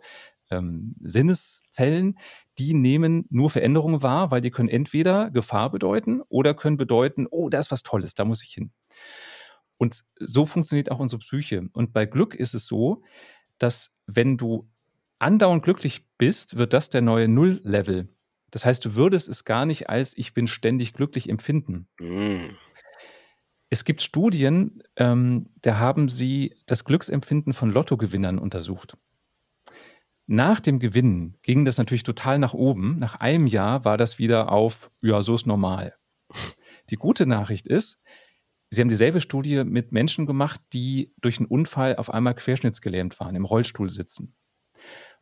ähm, 0.49 0.95
Sinneszellen, 1.01 2.18
die 2.57 2.74
nehmen 2.74 3.26
nur 3.30 3.49
Veränderungen 3.49 4.01
wahr, 4.01 4.30
weil 4.32 4.41
die 4.41 4.51
können 4.51 4.70
entweder 4.70 5.32
Gefahr 5.32 5.72
bedeuten 5.72 6.22
oder 6.30 6.53
können 6.53 6.78
bedeuten, 6.78 7.28
oh, 7.30 7.49
da 7.49 7.59
ist 7.59 7.72
was 7.72 7.84
Tolles, 7.84 8.14
da 8.14 8.26
muss 8.26 8.43
ich 8.43 8.53
hin. 8.53 8.72
Und 9.78 10.03
so 10.20 10.45
funktioniert 10.45 10.91
auch 10.91 10.99
unsere 10.99 11.20
Psyche. 11.20 11.64
Und 11.74 11.93
bei 11.93 12.05
Glück 12.05 12.36
ist 12.36 12.53
es 12.53 12.66
so, 12.66 13.01
dass 13.57 13.93
wenn 14.05 14.38
du 14.38 14.70
andauernd 15.24 15.63
glücklich 15.63 16.05
bist, 16.17 16.57
wird 16.57 16.74
das 16.74 16.89
der 16.89 17.01
neue 17.01 17.28
Null-Level. 17.28 18.09
Das 18.51 18.65
heißt, 18.65 18.86
du 18.86 18.95
würdest 18.95 19.30
es 19.30 19.45
gar 19.45 19.65
nicht 19.65 19.89
als 19.89 20.15
ich 20.15 20.34
bin 20.34 20.47
ständig 20.47 20.93
glücklich 20.93 21.30
empfinden. 21.30 21.88
Mm. 21.99 22.55
Es 23.69 23.86
gibt 23.86 24.03
Studien, 24.03 24.84
ähm, 24.97 25.49
da 25.61 25.80
haben 25.80 26.07
sie 26.07 26.55
das 26.67 26.86
Glücksempfinden 26.86 27.53
von 27.53 27.71
Lottogewinnern 27.71 28.38
untersucht. 28.38 28.97
Nach 30.28 30.59
dem 30.59 30.78
Gewinnen 30.78 31.38
ging 31.41 31.65
das 31.65 31.80
natürlich 31.80 32.03
total 32.03 32.38
nach 32.38 32.53
oben. 32.53 32.99
Nach 32.99 33.15
einem 33.15 33.47
Jahr 33.47 33.84
war 33.84 33.97
das 33.97 34.19
wieder 34.19 34.51
auf, 34.51 34.91
ja, 35.01 35.24
so 35.24 35.34
ist 35.34 35.47
normal. 35.47 35.95
Die 36.91 36.95
gute 36.97 37.26
Nachricht 37.26 37.65
ist, 37.65 37.99
sie 38.69 38.82
haben 38.82 38.89
dieselbe 38.89 39.21
Studie 39.21 39.63
mit 39.63 39.91
Menschen 39.91 40.26
gemacht, 40.26 40.61
die 40.74 41.15
durch 41.21 41.39
einen 41.39 41.47
Unfall 41.47 41.95
auf 41.95 42.09
einmal 42.09 42.36
querschnittsgelähmt 42.36 43.19
waren, 43.19 43.36
im 43.36 43.45
Rollstuhl 43.45 43.89
sitzen. 43.89 44.36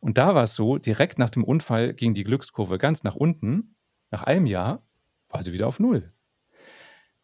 Und 0.02 0.18
da 0.18 0.34
war 0.34 0.42
es 0.42 0.54
so, 0.54 0.78
direkt 0.78 1.20
nach 1.20 1.30
dem 1.30 1.44
Unfall 1.44 1.94
ging 1.94 2.12
die 2.12 2.24
Glückskurve 2.24 2.76
ganz 2.76 3.04
nach 3.04 3.14
unten. 3.14 3.76
Nach 4.10 4.24
einem 4.24 4.46
Jahr 4.46 4.82
war 5.28 5.44
sie 5.44 5.52
wieder 5.52 5.68
auf 5.68 5.78
Null. 5.78 6.12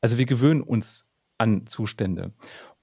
Also 0.00 0.16
wir 0.16 0.26
gewöhnen 0.26 0.62
uns 0.62 1.08
an 1.38 1.66
Zustände. 1.66 2.32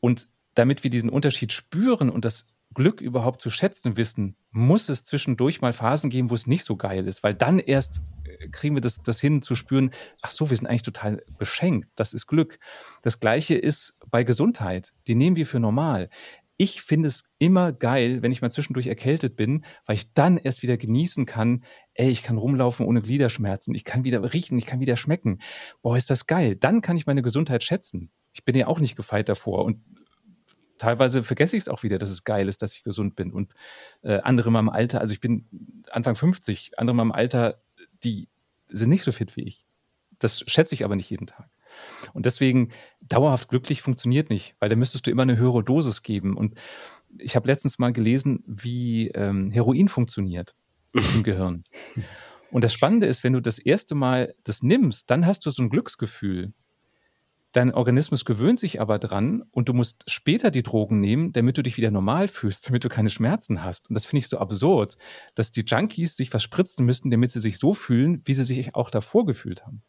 Und 0.02 0.28
damit 0.54 0.84
wir 0.84 0.92
diesen 0.92 1.10
Unterschied 1.10 1.54
spüren 1.54 2.10
und 2.10 2.26
das 2.26 2.48
Glück 2.74 3.00
überhaupt 3.00 3.42
zu 3.42 3.50
schätzen 3.50 3.96
wissen, 3.96 4.36
muss 4.52 4.90
es 4.90 5.06
zwischendurch 5.06 5.62
mal 5.62 5.72
Phasen 5.72 6.10
geben, 6.10 6.30
wo 6.30 6.36
es 6.36 6.46
nicht 6.46 6.66
so 6.66 6.76
geil 6.76 7.08
ist, 7.08 7.24
weil 7.24 7.34
dann 7.34 7.60
erst 7.60 8.02
äh, 8.26 8.50
kriegen 8.50 8.76
wir 8.76 8.82
das, 8.82 9.02
das 9.02 9.22
hin 9.22 9.42
zu 9.42 9.56
spüren, 9.56 9.92
ach 10.22 10.30
so, 10.30 10.50
wir 10.50 10.58
sind 10.58 10.68
eigentlich 10.68 10.82
total 10.82 11.24
beschenkt, 11.38 11.88
das 11.96 12.14
ist 12.14 12.28
Glück. 12.28 12.60
Das 13.02 13.22
gleiche 13.22 13.56
ist 13.56 13.96
bei 14.10 14.26
Gesundheit, 14.26 14.94
die 15.08 15.16
nehmen 15.16 15.38
wir 15.38 15.46
für 15.46 15.62
normal 15.62 16.10
ich 16.58 16.82
finde 16.82 17.08
es 17.08 17.26
immer 17.38 17.74
geil, 17.74 18.22
wenn 18.22 18.32
ich 18.32 18.42
mal 18.42 18.52
zwischendurch 18.52 18.88
erkältet 18.88 19.36
bin, 19.36 19.66
weil 19.86 19.98
ich 19.98 20.14
dann 20.14 20.38
erst 20.38 20.64
wieder 20.64 20.78
genießen 20.78 21.26
kann, 21.26 21.64
ey, 21.94 22.10
ich 22.10 22.24
kann 22.24 22.38
rumlaufen 22.38 22.86
ohne 22.86 23.02
Gliederschmerzen, 23.02 23.76
ich 23.76 23.84
kann 23.84 24.04
wieder 24.04 24.34
riechen, 24.34 24.58
ich 24.58 24.66
kann 24.66 24.80
wieder 24.80 24.96
schmecken. 24.96 25.40
Boah, 25.82 25.98
ist 25.98 26.10
das 26.10 26.28
geil. 26.28 26.56
Dann 26.56 26.82
kann 26.82 26.98
ich 26.98 27.08
meine 27.08 27.22
Gesundheit 27.22 27.64
schätzen. 27.64 28.12
Ich 28.34 28.46
bin 28.46 28.56
ja 28.56 28.68
auch 28.68 28.80
nicht 28.80 28.96
gefeit 28.96 29.30
davor 29.30 29.66
und 29.66 29.82
teilweise 30.78 31.24
vergesse 31.24 31.56
ich 31.56 31.64
es 31.64 31.70
auch 31.70 31.84
wieder, 31.84 31.98
dass 31.98 32.10
es 32.10 32.24
geil 32.24 32.48
ist, 32.48 32.62
dass 32.62 32.74
ich 32.74 32.84
gesund 32.84 33.16
bin 33.16 33.32
und 33.32 33.54
äh, 34.02 34.20
andere 34.20 34.50
in 34.50 34.54
meinem 34.54 34.70
Alter, 34.70 35.02
also 35.02 35.14
ich 35.14 35.22
bin 35.22 35.46
Anfang 35.92 36.16
50, 36.16 36.78
andere 36.78 36.94
in 36.94 36.98
meinem 36.98 37.12
Alter, 37.12 37.62
die 38.04 38.30
sind 38.70 38.90
nicht 38.90 39.04
so 39.04 39.12
fit 39.12 39.36
wie 39.36 39.44
ich. 39.44 39.66
Das 40.20 40.44
schätze 40.48 40.76
ich 40.76 40.84
aber 40.84 40.96
nicht 40.96 41.10
jeden 41.10 41.28
Tag. 41.28 41.50
Und 42.14 42.26
deswegen 42.26 42.70
dauerhaft 43.02 43.50
glücklich 43.50 43.82
funktioniert 43.82 44.30
nicht, 44.30 44.56
weil 44.60 44.70
da 44.70 44.76
müsstest 44.76 45.08
du 45.08 45.12
immer 45.12 45.24
eine 45.24 45.38
höhere 45.38 45.64
Dosis 45.64 46.04
geben. 46.04 46.38
Und 46.38 46.56
ich 47.18 47.36
habe 47.36 47.48
letztens 47.48 47.80
mal 47.80 47.94
gelesen, 47.94 48.44
wie 48.48 49.10
ähm, 49.10 49.52
Heroin 49.52 49.88
funktioniert 49.88 50.56
im 50.94 51.24
Gehirn. 51.24 51.64
Und 52.52 52.64
das 52.64 52.74
Spannende 52.74 53.08
ist, 53.08 53.24
wenn 53.24 53.34
du 53.34 53.42
das 53.42 53.60
erste 53.60 53.96
Mal 53.96 54.34
das 54.44 54.64
nimmst, 54.64 55.10
dann 55.10 55.26
hast 55.26 55.46
du 55.46 55.50
so 55.50 55.64
ein 55.64 55.70
Glücksgefühl. 55.70 56.54
Dein 57.56 57.74
Organismus 57.74 58.26
gewöhnt 58.26 58.60
sich 58.60 58.82
aber 58.82 59.00
dran 59.00 59.44
und 59.52 59.70
du 59.70 59.74
musst 59.74 60.04
später 60.12 60.52
die 60.52 60.62
Drogen 60.62 61.00
nehmen, 61.00 61.32
damit 61.32 61.58
du 61.58 61.64
dich 61.64 61.78
wieder 61.78 61.90
normal 61.90 62.28
fühlst, 62.28 62.68
damit 62.68 62.84
du 62.84 62.90
keine 62.90 63.10
Schmerzen 63.10 63.64
hast. 63.64 63.90
Und 63.90 63.94
das 63.94 64.06
finde 64.06 64.20
ich 64.20 64.28
so 64.28 64.40
absurd, 64.40 64.98
dass 65.36 65.54
die 65.54 65.64
Junkies 65.66 66.18
sich 66.18 66.34
was 66.34 66.44
spritzen 66.44 66.86
müssten, 66.86 67.12
damit 67.12 67.32
sie 67.32 67.40
sich 67.40 67.58
so 67.58 67.74
fühlen, 67.74 68.22
wie 68.26 68.34
sie 68.34 68.44
sich 68.44 68.76
auch 68.76 68.90
davor 68.90 69.26
gefühlt 69.26 69.66
haben. 69.66 69.84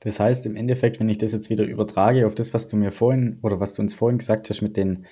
Das 0.00 0.20
heißt, 0.20 0.46
im 0.46 0.56
Endeffekt, 0.56 1.00
wenn 1.00 1.08
ich 1.08 1.18
das 1.18 1.32
jetzt 1.32 1.50
wieder 1.50 1.64
übertrage 1.64 2.26
auf 2.26 2.34
das, 2.34 2.54
was 2.54 2.66
du 2.66 2.76
mir 2.76 2.92
vorhin 2.92 3.38
oder 3.42 3.60
was 3.60 3.74
du 3.74 3.82
uns 3.82 3.94
vorhin 3.94 4.18
gesagt 4.18 4.48
hast 4.48 4.62
mit 4.62 4.76
den 4.76 5.06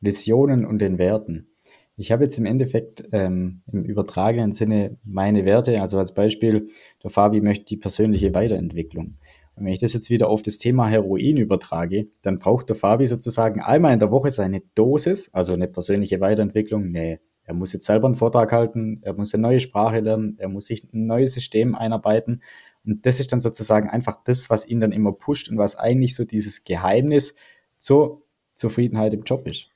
Visionen 0.00 0.64
und 0.64 0.80
den 0.80 0.98
Werten. 0.98 1.48
Ich 1.96 2.10
habe 2.10 2.24
jetzt 2.24 2.38
im 2.38 2.46
Endeffekt 2.46 3.04
ähm, 3.12 3.62
im 3.70 3.84
übertragenen 3.84 4.52
Sinne 4.52 4.96
meine 5.04 5.44
Werte, 5.44 5.80
also 5.80 5.98
als 5.98 6.14
Beispiel, 6.14 6.68
der 7.02 7.10
Fabi 7.10 7.40
möchte 7.40 7.66
die 7.66 7.76
persönliche 7.76 8.34
Weiterentwicklung. 8.34 9.18
Und 9.54 9.66
wenn 9.66 9.72
ich 9.72 9.78
das 9.78 9.92
jetzt 9.92 10.08
wieder 10.08 10.28
auf 10.28 10.40
das 10.40 10.56
Thema 10.56 10.88
Heroin 10.88 11.36
übertrage, 11.36 12.08
dann 12.22 12.38
braucht 12.38 12.70
der 12.70 12.76
Fabi 12.76 13.06
sozusagen 13.06 13.60
einmal 13.60 13.92
in 13.92 14.00
der 14.00 14.10
Woche 14.10 14.30
seine 14.30 14.62
Dosis, 14.74 15.28
also 15.34 15.52
eine 15.52 15.68
persönliche 15.68 16.20
Weiterentwicklung. 16.20 16.90
Nee, 16.90 17.20
er 17.44 17.54
muss 17.54 17.74
jetzt 17.74 17.86
selber 17.86 18.06
einen 18.06 18.14
Vortrag 18.14 18.50
halten, 18.52 19.00
er 19.02 19.12
muss 19.12 19.34
eine 19.34 19.42
neue 19.42 19.60
Sprache 19.60 20.00
lernen, 20.00 20.36
er 20.38 20.48
muss 20.48 20.66
sich 20.66 20.84
ein 20.94 21.06
neues 21.06 21.34
System 21.34 21.74
einarbeiten 21.74 22.40
und 22.84 23.06
das 23.06 23.20
ist 23.20 23.32
dann 23.32 23.40
sozusagen 23.40 23.88
einfach 23.88 24.16
das, 24.24 24.50
was 24.50 24.66
ihn 24.66 24.80
dann 24.80 24.92
immer 24.92 25.12
pusht 25.12 25.48
und 25.48 25.58
was 25.58 25.76
eigentlich 25.76 26.14
so 26.14 26.24
dieses 26.24 26.64
Geheimnis 26.64 27.34
zur 27.76 28.22
Zufriedenheit 28.54 29.14
im 29.14 29.22
Job 29.22 29.46
ist. 29.46 29.68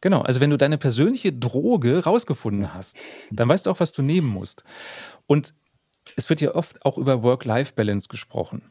Genau, 0.00 0.22
also 0.22 0.40
wenn 0.40 0.50
du 0.50 0.58
deine 0.58 0.78
persönliche 0.78 1.32
Droge 1.32 2.02
rausgefunden 2.04 2.74
hast, 2.74 2.96
dann 3.30 3.48
weißt 3.48 3.66
du 3.66 3.70
auch, 3.70 3.78
was 3.80 3.92
du 3.92 4.02
nehmen 4.02 4.28
musst. 4.28 4.64
Und 5.26 5.54
es 6.16 6.28
wird 6.28 6.40
ja 6.40 6.54
oft 6.54 6.84
auch 6.84 6.98
über 6.98 7.22
Work-Life-Balance 7.22 8.08
gesprochen. 8.08 8.62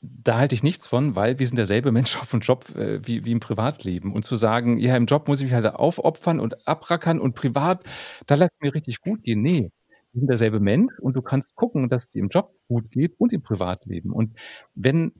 da 0.00 0.38
halte 0.38 0.54
ich 0.54 0.62
nichts 0.62 0.86
von, 0.86 1.16
weil 1.16 1.38
wir 1.38 1.46
sind 1.46 1.56
derselbe 1.56 1.92
Mensch 1.92 2.16
auf 2.20 2.30
dem 2.30 2.40
Job 2.40 2.74
äh, 2.76 3.00
wie, 3.06 3.24
wie 3.24 3.32
im 3.32 3.40
Privatleben. 3.40 4.12
Und 4.12 4.24
zu 4.24 4.36
sagen, 4.36 4.78
ja, 4.78 4.96
im 4.96 5.06
Job 5.06 5.28
muss 5.28 5.40
ich 5.40 5.46
mich 5.46 5.54
halt 5.54 5.66
aufopfern 5.66 6.40
und 6.40 6.68
abrackern 6.68 7.20
und 7.20 7.34
privat, 7.34 7.82
da 8.26 8.34
lässt 8.36 8.52
mir 8.60 8.74
richtig 8.74 9.00
gut 9.00 9.22
gehen. 9.22 9.42
Nee, 9.42 9.70
sind 10.16 10.28
derselbe 10.28 10.60
Mensch 10.60 10.98
und 10.98 11.14
du 11.14 11.22
kannst 11.22 11.54
gucken, 11.54 11.88
dass 11.88 12.08
dir 12.08 12.20
im 12.20 12.28
Job 12.28 12.54
gut 12.68 12.90
geht 12.90 13.14
und 13.18 13.32
im 13.32 13.42
Privatleben. 13.42 14.12
Und 14.12 14.36
wenn 14.74 15.12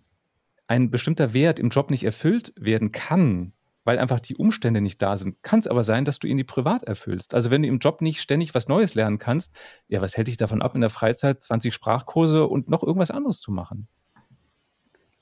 ein 0.66 0.90
bestimmter 0.90 1.32
Wert 1.32 1.58
im 1.58 1.68
Job 1.68 1.90
nicht 1.90 2.04
erfüllt 2.04 2.52
werden 2.58 2.92
kann, 2.92 3.52
weil 3.84 4.00
einfach 4.00 4.18
die 4.18 4.34
Umstände 4.34 4.80
nicht 4.80 5.00
da 5.00 5.16
sind, 5.16 5.42
kann 5.42 5.60
es 5.60 5.68
aber 5.68 5.84
sein, 5.84 6.04
dass 6.04 6.18
du 6.18 6.26
ihn 6.26 6.36
die 6.36 6.44
privat 6.44 6.82
erfüllst. 6.82 7.34
Also 7.34 7.52
wenn 7.52 7.62
du 7.62 7.68
im 7.68 7.78
Job 7.78 8.02
nicht 8.02 8.20
ständig 8.20 8.52
was 8.54 8.66
Neues 8.66 8.94
lernen 8.94 9.18
kannst, 9.18 9.54
ja, 9.86 10.00
was 10.00 10.16
hält 10.16 10.26
dich 10.26 10.36
davon 10.36 10.60
ab, 10.60 10.74
in 10.74 10.80
der 10.80 10.90
Freizeit 10.90 11.40
20 11.40 11.72
Sprachkurse 11.72 12.46
und 12.46 12.68
noch 12.68 12.82
irgendwas 12.82 13.12
anderes 13.12 13.40
zu 13.40 13.52
machen? 13.52 13.86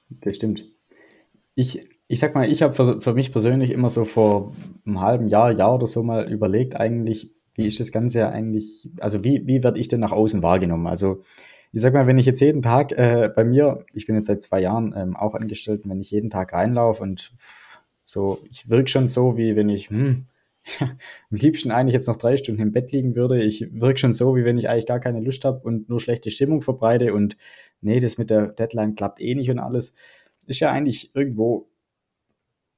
Das 0.09 0.37
stimmt. 0.37 0.64
Ich, 1.55 1.87
ich 2.09 2.18
sag 2.18 2.35
mal, 2.35 2.51
ich 2.51 2.62
habe 2.62 2.72
für, 2.72 3.03
für 3.03 3.12
mich 3.12 3.33
persönlich 3.33 3.70
immer 3.70 3.91
so 3.91 4.07
vor 4.07 4.55
einem 4.87 5.01
halben 5.01 5.29
Jahr, 5.29 5.53
Jahr 5.53 5.75
oder 5.75 5.87
so 5.87 6.03
mal 6.03 6.31
überlegt, 6.33 6.75
eigentlich, 6.75 7.35
wie 7.55 7.67
ist 7.67 7.81
das 7.81 7.93
Ganze 7.93 8.29
eigentlich, 8.29 8.89
also 9.01 9.25
wie, 9.25 9.47
wie 9.47 9.63
werde 9.63 9.79
ich 9.79 9.89
denn 9.89 10.01
nach 10.01 10.13
außen 10.13 10.43
wahrgenommen? 10.43 10.87
Also 10.87 11.23
ich 11.73 11.81
sag 11.81 11.93
mal, 11.93 12.07
wenn 12.07 12.19
ich 12.19 12.27
jetzt 12.27 12.41
jeden 12.41 12.63
Tag 12.63 12.93
äh, 12.93 13.31
bei 13.35 13.45
mir, 13.45 13.85
ich 13.93 14.07
bin 14.07 14.15
jetzt 14.15 14.27
seit 14.27 14.43
zwei 14.43 14.61
Jahren 14.61 14.95
ähm, 14.97 15.17
auch 15.17 15.35
angestellt, 15.35 15.83
wenn 15.85 16.01
ich 16.01 16.11
jeden 16.11 16.31
Tag 16.31 16.53
reinlaufe 16.53 17.03
und 17.03 17.33
so, 18.05 18.39
ich 18.51 18.69
wirke 18.69 18.89
schon 18.89 19.07
so, 19.07 19.37
wie 19.37 19.57
wenn 19.57 19.69
ich, 19.69 19.91
hm, 19.91 20.27
am 20.81 20.97
liebsten 21.31 21.71
eigentlich 21.71 21.95
jetzt 21.95 22.07
noch 22.07 22.17
drei 22.17 22.37
Stunden 22.37 22.63
im 22.63 22.73
Bett 22.73 22.93
liegen 22.93 23.17
würde. 23.17 23.43
Ich 23.43 23.69
wirke 23.73 23.99
schon 23.99 24.13
so, 24.13 24.37
wie 24.37 24.45
wenn 24.45 24.59
ich 24.59 24.69
eigentlich 24.69 24.87
gar 24.87 25.01
keine 25.01 25.21
Lust 25.21 25.45
habe 25.45 25.61
und 25.61 25.89
nur 25.89 26.01
schlechte 26.01 26.31
Stimmung 26.31 26.63
verbreite 26.63 27.13
und 27.13 27.37
nee, 27.81 28.01
das 28.01 28.19
mit 28.19 28.31
der 28.31 28.49
Deadline 28.49 28.95
klappt 28.95 29.21
eh 29.21 29.35
nicht 29.35 29.51
und 29.51 29.59
alles. 29.59 29.95
Ist 30.47 30.61
ja 30.61 30.71
eigentlich 30.71 31.15
irgendwo 31.15 31.69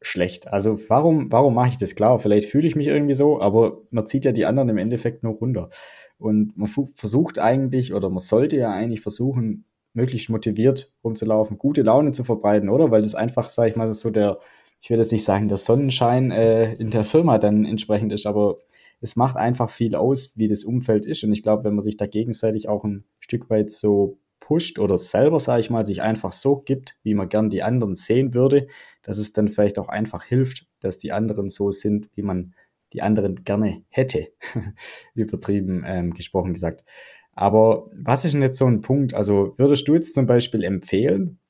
schlecht. 0.00 0.48
Also 0.48 0.78
warum, 0.88 1.32
warum 1.32 1.54
mache 1.54 1.70
ich 1.70 1.76
das? 1.78 1.94
Klar, 1.94 2.18
vielleicht 2.20 2.48
fühle 2.48 2.66
ich 2.66 2.76
mich 2.76 2.86
irgendwie 2.86 3.14
so, 3.14 3.40
aber 3.40 3.82
man 3.90 4.06
zieht 4.06 4.24
ja 4.24 4.32
die 4.32 4.46
anderen 4.46 4.68
im 4.68 4.78
Endeffekt 4.78 5.22
nur 5.22 5.34
runter. 5.34 5.70
Und 6.18 6.56
man 6.56 6.68
versucht 6.94 7.38
eigentlich, 7.38 7.92
oder 7.94 8.08
man 8.10 8.20
sollte 8.20 8.56
ja 8.56 8.70
eigentlich 8.70 9.00
versuchen, 9.00 9.64
möglichst 9.92 10.28
motiviert 10.28 10.92
rumzulaufen, 11.02 11.58
gute 11.58 11.82
Laune 11.82 12.12
zu 12.12 12.24
verbreiten, 12.24 12.68
oder? 12.68 12.90
Weil 12.90 13.02
das 13.02 13.14
einfach, 13.14 13.48
sag 13.48 13.68
ich 13.68 13.76
mal, 13.76 13.92
so 13.94 14.10
der, 14.10 14.38
ich 14.80 14.90
würde 14.90 15.02
jetzt 15.02 15.12
nicht 15.12 15.24
sagen, 15.24 15.48
der 15.48 15.56
Sonnenschein 15.56 16.30
äh, 16.30 16.74
in 16.74 16.90
der 16.90 17.04
Firma 17.04 17.38
dann 17.38 17.64
entsprechend 17.64 18.12
ist, 18.12 18.26
aber 18.26 18.58
es 19.00 19.16
macht 19.16 19.36
einfach 19.36 19.70
viel 19.70 19.94
aus, 19.94 20.32
wie 20.36 20.48
das 20.48 20.64
Umfeld 20.64 21.06
ist. 21.06 21.24
Und 21.24 21.32
ich 21.32 21.42
glaube, 21.42 21.64
wenn 21.64 21.74
man 21.74 21.82
sich 21.82 21.96
da 21.96 22.06
gegenseitig 22.06 22.68
auch 22.68 22.84
ein 22.84 23.04
Stück 23.20 23.50
weit 23.50 23.70
so 23.70 24.18
pusht 24.46 24.78
oder 24.78 24.96
selber, 24.96 25.40
sage 25.40 25.58
ich 25.58 25.70
mal, 25.70 25.84
sich 25.84 26.02
einfach 26.02 26.32
so 26.32 26.58
gibt, 26.58 26.96
wie 27.02 27.14
man 27.14 27.28
gern 27.28 27.50
die 27.50 27.64
anderen 27.64 27.96
sehen 27.96 28.32
würde, 28.32 28.68
dass 29.02 29.18
es 29.18 29.32
dann 29.32 29.48
vielleicht 29.48 29.76
auch 29.76 29.88
einfach 29.88 30.22
hilft, 30.22 30.68
dass 30.78 30.98
die 30.98 31.10
anderen 31.10 31.48
so 31.48 31.72
sind, 31.72 32.08
wie 32.14 32.22
man 32.22 32.54
die 32.92 33.02
anderen 33.02 33.42
gerne 33.42 33.82
hätte. 33.88 34.28
Übertrieben 35.14 35.82
ähm, 35.84 36.14
gesprochen 36.14 36.54
gesagt. 36.54 36.84
Aber 37.32 37.90
was 37.92 38.24
ist 38.24 38.34
denn 38.34 38.42
jetzt 38.42 38.58
so 38.58 38.66
ein 38.66 38.82
Punkt? 38.82 39.14
Also 39.14 39.54
würdest 39.56 39.88
du 39.88 39.94
jetzt 39.94 40.14
zum 40.14 40.26
Beispiel 40.26 40.62
empfehlen, 40.62 41.40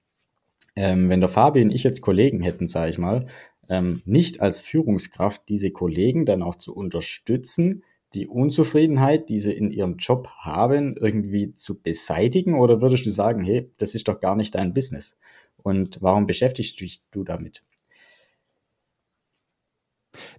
ähm, 0.75 1.11
wenn 1.11 1.21
der 1.21 1.29
Fabi 1.29 1.61
und 1.61 1.71
ich 1.71 1.85
jetzt 1.85 2.01
Kollegen 2.01 2.41
hätten, 2.41 2.67
sage 2.67 2.89
ich 2.89 2.97
mal, 2.99 3.27
ähm, 3.69 4.01
nicht 4.07 4.41
als 4.41 4.61
Führungskraft 4.61 5.43
diese 5.51 5.71
Kollegen 5.71 6.25
dann 6.25 6.43
auch 6.43 6.55
zu 6.55 6.75
unterstützen, 6.75 7.83
die 8.15 8.27
Unzufriedenheit, 8.27 9.29
die 9.29 9.39
sie 9.39 9.53
in 9.53 9.71
ihrem 9.71 9.97
Job 9.97 10.29
haben, 10.39 10.97
irgendwie 10.97 11.53
zu 11.53 11.81
beseitigen? 11.81 12.55
Oder 12.55 12.81
würdest 12.81 13.07
du 13.07 13.11
sagen, 13.11 13.45
hey, 13.45 13.71
das 13.77 13.95
ist 13.95 14.09
doch 14.09 14.21
gar 14.21 14.37
nicht 14.37 14.55
dein 14.55 14.75
Business? 14.75 15.17
Und 15.57 15.99
warum 16.01 16.27
beschäftigst 16.27 16.81
du 16.81 16.85
dich 16.85 17.03
du 17.11 17.25
damit? 17.25 17.63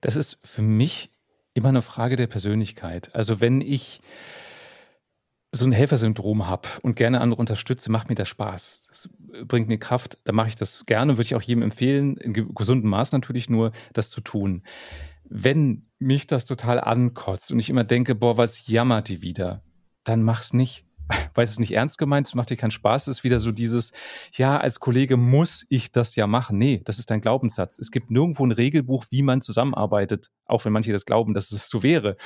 Das 0.02 0.16
ist 0.16 0.40
für 0.44 0.62
mich 0.62 1.10
immer 1.54 1.70
eine 1.70 1.82
Frage 1.82 2.16
der 2.16 2.28
Persönlichkeit. 2.28 3.14
Also 3.14 3.42
wenn 3.42 3.62
ich 3.62 4.02
so 5.52 5.66
ein 5.66 5.72
Helfersyndrom 5.72 6.48
habe 6.48 6.68
und 6.82 6.96
gerne 6.96 7.22
andere 7.22 7.40
unterstütze, 7.40 7.92
macht 7.92 8.10
mir 8.10 8.16
das 8.16 8.30
Spaß. 8.30 8.88
Das 8.90 9.10
bringt 9.46 9.68
mir 9.68 9.78
Kraft, 9.78 10.20
dann 10.26 10.36
mache 10.36 10.50
ich 10.50 10.56
das 10.56 10.86
gerne, 10.86 11.14
würde 11.14 11.24
ich 11.24 11.36
auch 11.36 11.42
jedem 11.42 11.64
empfehlen, 11.64 12.18
in 12.18 12.54
gesundem 12.54 12.90
Maß 12.90 13.12
natürlich 13.12 13.50
nur, 13.50 13.72
das 13.94 14.10
zu 14.10 14.22
tun. 14.22 14.64
Wenn 15.30 15.88
mich 16.00 16.28
das 16.28 16.46
total 16.46 16.80
ankotzt 16.80 17.52
und 17.52 17.60
ich 17.60 17.70
immer 17.70 17.84
denke, 17.84 18.16
boah, 18.16 18.38
was 18.38 18.68
jammert 18.68 19.10
die 19.10 19.22
wieder, 19.22 19.64
dann 20.04 20.24
mach's 20.24 20.54
nicht. 20.54 20.86
Weil 21.34 21.46
es 21.46 21.52
ist 21.52 21.60
nicht 21.60 21.74
ernst 21.74 21.98
gemeint, 21.98 22.28
es 22.28 22.36
macht 22.36 22.50
dir 22.50 22.58
keinen 22.58 22.72
Spaß, 22.72 23.08
es 23.08 23.20
ist 23.20 23.24
wieder 23.24 23.40
so 23.40 23.52
dieses, 23.52 23.94
ja, 24.34 24.58
als 24.58 24.80
Kollege 24.80 25.16
muss 25.18 25.66
ich 25.70 25.92
das 25.92 26.16
ja 26.16 26.28
machen. 26.28 26.58
Nee, 26.58 26.82
das 26.84 27.00
ist 27.00 27.10
dein 27.10 27.22
Glaubenssatz. 27.22 27.80
Es 27.80 27.92
gibt 27.92 28.12
nirgendwo 28.12 28.46
ein 28.46 28.52
Regelbuch, 28.52 29.06
wie 29.10 29.22
man 29.22 29.42
zusammenarbeitet, 29.42 30.32
auch 30.46 30.66
wenn 30.66 30.74
manche 30.74 30.92
das 30.92 31.06
glauben, 31.06 31.34
dass 31.34 31.52
es 31.52 31.70
so 31.70 31.84
wäre. 31.84 32.18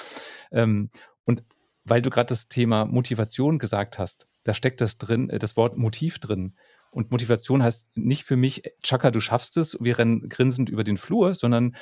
Ähm, 0.52 0.90
und 1.26 1.44
weil 1.84 2.02
du 2.02 2.10
gerade 2.10 2.30
das 2.30 2.48
Thema 2.48 2.86
Motivation 2.86 3.60
gesagt 3.60 4.00
hast, 4.00 4.28
da 4.44 4.54
steckt 4.54 4.82
das 4.82 4.98
drin, 4.98 5.30
äh, 5.30 5.40
das 5.40 5.56
Wort 5.58 5.78
Motiv 5.78 6.20
drin. 6.20 6.56
Und 6.92 7.12
Motivation 7.12 7.64
heißt 7.64 7.88
nicht 7.96 8.26
für 8.26 8.36
mich, 8.36 8.64
Chaka, 8.84 9.12
du 9.12 9.22
schaffst 9.22 9.56
es, 9.58 9.78
wir 9.80 9.98
rennen 9.98 10.28
grinsend 10.28 10.70
über 10.70 10.84
den 10.84 10.98
Flur, 10.98 11.34
sondern 11.34 11.76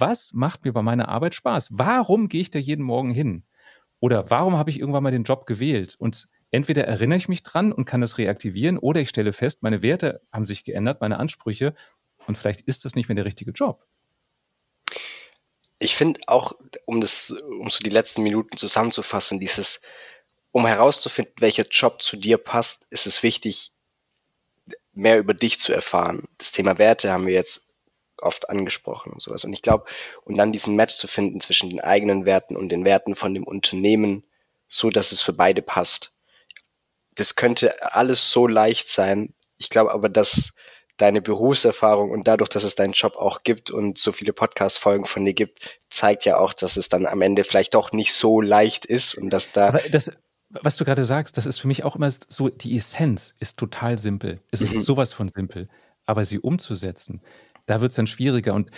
was 0.00 0.32
macht 0.32 0.64
mir 0.64 0.72
bei 0.72 0.82
meiner 0.82 1.08
Arbeit 1.08 1.34
Spaß? 1.34 1.68
Warum 1.72 2.28
gehe 2.28 2.40
ich 2.40 2.50
da 2.50 2.58
jeden 2.58 2.84
Morgen 2.84 3.10
hin? 3.10 3.44
Oder 4.00 4.30
warum 4.30 4.56
habe 4.56 4.70
ich 4.70 4.78
irgendwann 4.78 5.02
mal 5.02 5.10
den 5.10 5.24
Job 5.24 5.46
gewählt? 5.46 5.94
Und 5.98 6.28
entweder 6.50 6.84
erinnere 6.84 7.16
ich 7.16 7.28
mich 7.28 7.42
dran 7.42 7.72
und 7.72 7.84
kann 7.84 8.00
das 8.00 8.18
reaktivieren, 8.18 8.78
oder 8.78 9.00
ich 9.00 9.08
stelle 9.08 9.32
fest, 9.32 9.62
meine 9.62 9.82
Werte 9.82 10.20
haben 10.32 10.46
sich 10.46 10.64
geändert, 10.64 11.00
meine 11.00 11.18
Ansprüche, 11.18 11.74
und 12.26 12.38
vielleicht 12.38 12.62
ist 12.62 12.84
das 12.84 12.94
nicht 12.94 13.08
mehr 13.08 13.16
der 13.16 13.24
richtige 13.24 13.50
Job. 13.50 13.86
Ich 15.78 15.96
finde 15.96 16.20
auch, 16.26 16.52
um 16.86 17.00
das, 17.00 17.30
um 17.30 17.68
so 17.70 17.80
die 17.82 17.90
letzten 17.90 18.22
Minuten 18.22 18.56
zusammenzufassen, 18.56 19.40
dieses, 19.40 19.80
um 20.52 20.66
herauszufinden, 20.66 21.34
welcher 21.38 21.66
Job 21.68 22.02
zu 22.02 22.16
dir 22.16 22.38
passt, 22.38 22.86
ist 22.90 23.06
es 23.06 23.22
wichtig, 23.22 23.72
mehr 24.92 25.18
über 25.18 25.34
dich 25.34 25.58
zu 25.58 25.72
erfahren. 25.72 26.28
Das 26.38 26.52
Thema 26.52 26.78
Werte 26.78 27.12
haben 27.12 27.26
wir 27.26 27.34
jetzt 27.34 27.63
oft 28.18 28.48
angesprochen 28.48 29.12
und 29.12 29.22
sowas. 29.22 29.44
Und 29.44 29.52
ich 29.52 29.62
glaube, 29.62 29.84
und 30.24 30.36
dann 30.36 30.52
diesen 30.52 30.76
Match 30.76 30.96
zu 30.96 31.06
finden 31.06 31.40
zwischen 31.40 31.70
den 31.70 31.80
eigenen 31.80 32.24
Werten 32.24 32.56
und 32.56 32.68
den 32.70 32.84
Werten 32.84 33.14
von 33.14 33.34
dem 33.34 33.44
Unternehmen, 33.44 34.24
so 34.68 34.90
dass 34.90 35.12
es 35.12 35.22
für 35.22 35.32
beide 35.32 35.62
passt. 35.62 36.12
Das 37.14 37.36
könnte 37.36 37.94
alles 37.94 38.30
so 38.30 38.46
leicht 38.46 38.88
sein. 38.88 39.34
Ich 39.58 39.68
glaube 39.68 39.92
aber, 39.92 40.08
dass 40.08 40.52
deine 40.96 41.20
Berufserfahrung 41.20 42.10
und 42.10 42.28
dadurch, 42.28 42.48
dass 42.48 42.64
es 42.64 42.76
deinen 42.76 42.92
Job 42.92 43.16
auch 43.16 43.42
gibt 43.42 43.70
und 43.70 43.98
so 43.98 44.12
viele 44.12 44.32
Podcast-Folgen 44.32 45.06
von 45.06 45.24
dir 45.24 45.34
gibt, 45.34 45.80
zeigt 45.90 46.24
ja 46.24 46.38
auch, 46.38 46.52
dass 46.52 46.76
es 46.76 46.88
dann 46.88 47.06
am 47.06 47.20
Ende 47.20 47.44
vielleicht 47.44 47.74
doch 47.74 47.92
nicht 47.92 48.14
so 48.14 48.40
leicht 48.40 48.84
ist 48.84 49.14
und 49.14 49.30
dass 49.30 49.50
da. 49.50 49.68
Aber 49.68 49.80
das, 49.90 50.12
was 50.50 50.76
du 50.76 50.84
gerade 50.84 51.04
sagst, 51.04 51.36
das 51.36 51.46
ist 51.46 51.58
für 51.58 51.68
mich 51.68 51.84
auch 51.84 51.96
immer 51.96 52.10
so, 52.28 52.48
die 52.48 52.76
Essenz 52.76 53.34
ist 53.40 53.58
total 53.58 53.98
simpel. 53.98 54.40
Es 54.50 54.60
ist 54.60 54.74
mhm. 54.74 54.82
sowas 54.82 55.12
von 55.12 55.28
simpel. 55.28 55.68
Aber 56.06 56.24
sie 56.24 56.38
umzusetzen, 56.38 57.22
da 57.66 57.80
wird 57.80 57.90
es 57.90 57.96
dann 57.96 58.06
schwieriger. 58.06 58.54
Und 58.54 58.70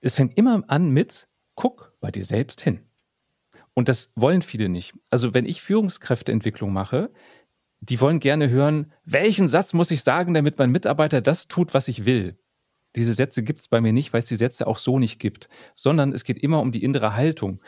es 0.00 0.16
fängt 0.16 0.36
immer 0.36 0.62
an 0.68 0.90
mit, 0.90 1.28
guck 1.54 1.94
bei 2.00 2.10
dir 2.10 2.24
selbst 2.24 2.60
hin. 2.60 2.80
Und 3.74 3.88
das 3.88 4.12
wollen 4.16 4.42
viele 4.42 4.68
nicht. 4.68 4.94
Also 5.10 5.34
wenn 5.34 5.46
ich 5.46 5.62
Führungskräfteentwicklung 5.62 6.72
mache, 6.72 7.10
die 7.80 8.00
wollen 8.00 8.20
gerne 8.20 8.48
hören, 8.50 8.92
welchen 9.04 9.48
Satz 9.48 9.72
muss 9.72 9.90
ich 9.90 10.02
sagen, 10.02 10.34
damit 10.34 10.58
mein 10.58 10.70
Mitarbeiter 10.70 11.20
das 11.20 11.48
tut, 11.48 11.74
was 11.74 11.88
ich 11.88 12.04
will. 12.04 12.38
Diese 12.94 13.14
Sätze 13.14 13.42
gibt 13.42 13.60
es 13.60 13.68
bei 13.68 13.80
mir 13.80 13.92
nicht, 13.92 14.12
weil 14.12 14.22
es 14.22 14.28
die 14.28 14.36
Sätze 14.36 14.66
auch 14.66 14.78
so 14.78 14.98
nicht 14.98 15.18
gibt, 15.18 15.48
sondern 15.74 16.12
es 16.12 16.24
geht 16.24 16.38
immer 16.38 16.60
um 16.60 16.70
die 16.70 16.84
innere 16.84 17.16
Haltung. 17.16 17.60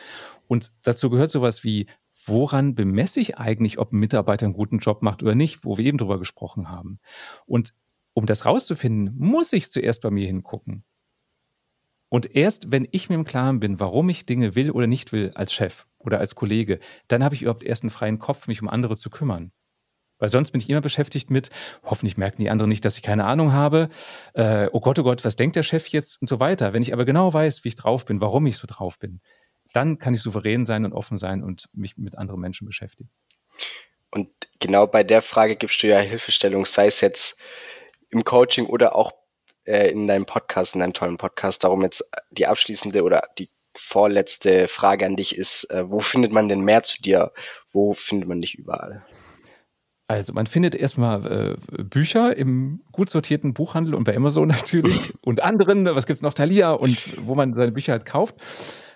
Und 0.47 0.71
dazu 0.83 1.09
gehört 1.09 1.31
sowas 1.31 1.63
wie, 1.63 1.87
woran 2.25 2.75
bemesse 2.75 3.19
ich 3.19 3.37
eigentlich, 3.37 3.79
ob 3.79 3.91
ein 3.91 3.99
Mitarbeiter 3.99 4.45
einen 4.45 4.53
guten 4.53 4.79
Job 4.79 5.01
macht 5.01 5.23
oder 5.23 5.35
nicht, 5.35 5.65
wo 5.65 5.77
wir 5.77 5.85
eben 5.85 5.97
drüber 5.97 6.19
gesprochen 6.19 6.69
haben. 6.69 6.99
Und 7.45 7.73
um 8.15 8.25
das 8.25 8.45
rauszufinden, 8.45 9.13
muss 9.17 9.53
ich 9.53 9.69
zuerst 9.69 10.01
bei 10.01 10.09
mir 10.09 10.25
hingucken. 10.25 10.83
Und 12.09 12.33
erst 12.33 12.71
wenn 12.71 12.87
ich 12.91 13.09
mir 13.09 13.15
im 13.15 13.25
Klaren 13.25 13.59
bin, 13.59 13.79
warum 13.79 14.07
ich 14.09 14.25
Dinge 14.25 14.55
will 14.55 14.71
oder 14.71 14.87
nicht 14.87 15.11
will 15.11 15.31
als 15.35 15.53
Chef 15.53 15.85
oder 15.99 16.19
als 16.19 16.33
Kollege, 16.33 16.79
dann 17.09 17.23
habe 17.23 17.35
ich 17.35 17.41
überhaupt 17.41 17.63
erst 17.63 17.83
einen 17.83 17.89
freien 17.89 18.17
Kopf, 18.17 18.47
mich 18.47 18.61
um 18.61 18.69
andere 18.69 18.95
zu 18.95 19.09
kümmern. 19.09 19.51
Weil 20.17 20.29
sonst 20.29 20.51
bin 20.51 20.61
ich 20.61 20.69
immer 20.69 20.79
beschäftigt 20.79 21.29
mit, 21.29 21.49
hoffentlich 21.83 22.15
merken 22.15 22.41
die 22.41 22.49
anderen 22.49 22.69
nicht, 22.69 22.85
dass 22.85 22.95
ich 22.95 23.03
keine 23.03 23.25
Ahnung 23.25 23.51
habe. 23.51 23.89
Äh, 24.33 24.69
oh 24.71 24.79
Gott, 24.79 24.97
oh 24.97 25.03
Gott, 25.03 25.25
was 25.25 25.35
denkt 25.35 25.57
der 25.57 25.63
Chef 25.63 25.87
jetzt 25.87 26.21
und 26.21 26.29
so 26.29 26.39
weiter. 26.39 26.71
Wenn 26.71 26.81
ich 26.81 26.93
aber 26.93 27.03
genau 27.03 27.33
weiß, 27.33 27.65
wie 27.65 27.67
ich 27.67 27.75
drauf 27.75 28.05
bin, 28.05 28.21
warum 28.21 28.45
ich 28.45 28.55
so 28.55 28.65
drauf 28.65 28.97
bin, 28.97 29.19
dann 29.73 29.99
kann 29.99 30.13
ich 30.13 30.21
souverän 30.21 30.65
sein 30.65 30.85
und 30.85 30.93
offen 30.93 31.17
sein 31.17 31.43
und 31.43 31.67
mich 31.73 31.97
mit 31.97 32.17
anderen 32.17 32.39
Menschen 32.39 32.65
beschäftigen. 32.65 33.09
Und 34.09 34.29
genau 34.59 34.87
bei 34.87 35.03
der 35.03 35.21
Frage 35.21 35.57
gibst 35.57 35.83
du 35.83 35.87
ja 35.87 35.99
Hilfestellung, 35.99 36.65
sei 36.65 36.87
es 36.87 37.01
jetzt 37.01 37.37
im 38.09 38.23
Coaching 38.23 38.65
oder 38.65 38.95
auch 38.95 39.11
äh, 39.65 39.89
in 39.89 40.07
deinem 40.07 40.25
Podcast, 40.25 40.75
in 40.75 40.81
deinem 40.81 40.93
tollen 40.93 41.17
Podcast. 41.17 41.63
Darum 41.63 41.81
jetzt 41.83 42.09
die 42.31 42.47
abschließende 42.47 43.03
oder 43.03 43.27
die 43.37 43.49
vorletzte 43.75 44.67
Frage 44.67 45.05
an 45.05 45.15
dich 45.15 45.37
ist, 45.37 45.65
äh, 45.65 45.89
wo 45.89 45.99
findet 45.99 46.31
man 46.31 46.47
denn 46.47 46.61
mehr 46.61 46.83
zu 46.83 47.01
dir? 47.01 47.31
Wo 47.71 47.93
findet 47.93 48.27
man 48.29 48.41
dich 48.41 48.55
überall? 48.55 49.05
Also 50.07 50.33
man 50.33 50.45
findet 50.45 50.75
erstmal 50.75 51.57
äh, 51.71 51.83
Bücher 51.83 52.37
im 52.37 52.83
gut 52.91 53.09
sortierten 53.09 53.53
Buchhandel 53.53 53.95
und 53.95 54.03
bei 54.03 54.15
Amazon 54.15 54.47
natürlich 54.49 55.13
und 55.21 55.41
anderen, 55.41 55.85
was 55.85 56.05
gibt's 56.05 56.21
noch, 56.21 56.33
Thalia 56.33 56.71
und 56.71 57.25
wo 57.25 57.35
man 57.35 57.53
seine 57.53 57.71
Bücher 57.71 57.93
halt 57.93 58.05
kauft. 58.05 58.35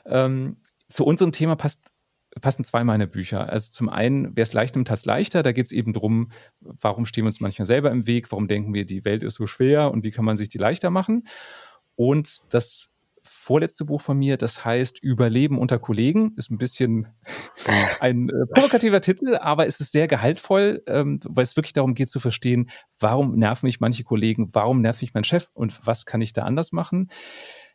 Ähm, 0.06 0.58
zu 0.88 1.06
unserem 1.06 1.32
Thema 1.32 1.56
passt, 1.56 1.94
passen 2.42 2.64
zwei 2.64 2.84
meiner 2.84 3.08
Bücher. 3.08 3.50
Also 3.50 3.72
zum 3.72 3.90
einen, 3.90 4.36
wer 4.36 4.44
es 4.44 4.54
leicht 4.54 4.76
nimmt, 4.76 4.90
hat 4.90 5.00
es 5.00 5.06
leichter. 5.06 5.44
Da 5.44 5.52
geht 5.52 5.66
es 5.66 5.72
eben 5.72 5.94
drum, 5.94 6.32
warum 6.60 7.06
stehen 7.06 7.24
wir 7.24 7.28
uns 7.28 7.40
manchmal 7.40 7.66
selber 7.66 7.92
im 7.92 8.08
Weg, 8.08 8.32
warum 8.32 8.48
denken 8.48 8.74
wir, 8.74 8.86
die 8.86 9.06
Welt 9.06 9.24
ist 9.24 9.36
so 9.36 9.48
schwer 9.48 9.92
und 9.92 10.04
wie 10.04 10.12
kann 10.12 10.26
man 10.26 10.38
sich 10.38 10.50
die 10.50 10.58
leichter 10.58 10.90
machen. 10.90 11.28
Und 11.96 12.40
das 12.50 12.92
vorletzte 13.24 13.86
Buch 13.86 14.02
von 14.02 14.18
mir, 14.18 14.38
das 14.38 14.64
heißt 14.66 15.02
Überleben 15.04 15.58
unter 15.58 15.80
Kollegen. 15.80 16.34
Ist 16.38 16.52
ein 16.52 16.58
bisschen 16.58 17.08
ein 18.00 18.30
äh, 18.30 18.54
provokativer 18.54 19.02
Titel, 19.02 19.36
aber 19.36 19.68
es 19.68 19.80
ist 19.80 19.92
sehr 19.92 20.08
gehaltvoll, 20.08 20.84
ähm, 20.88 21.20
weil 21.26 21.44
es 21.44 21.56
wirklich 21.56 21.74
darum 21.74 21.94
geht 21.94 22.10
zu 22.10 22.20
verstehen, 22.20 22.70
warum 23.00 23.36
nerven 23.36 23.68
mich 23.68 23.80
manche 23.80 24.04
Kollegen, 24.04 24.50
warum 24.54 24.82
nervt 24.82 25.02
mich 25.02 25.14
mein 25.14 25.24
Chef 25.24 25.50
und 25.54 25.86
was 25.86 26.06
kann 26.06 26.22
ich 26.22 26.34
da 26.34 26.44
anders 26.44 26.72
machen. 26.72 27.10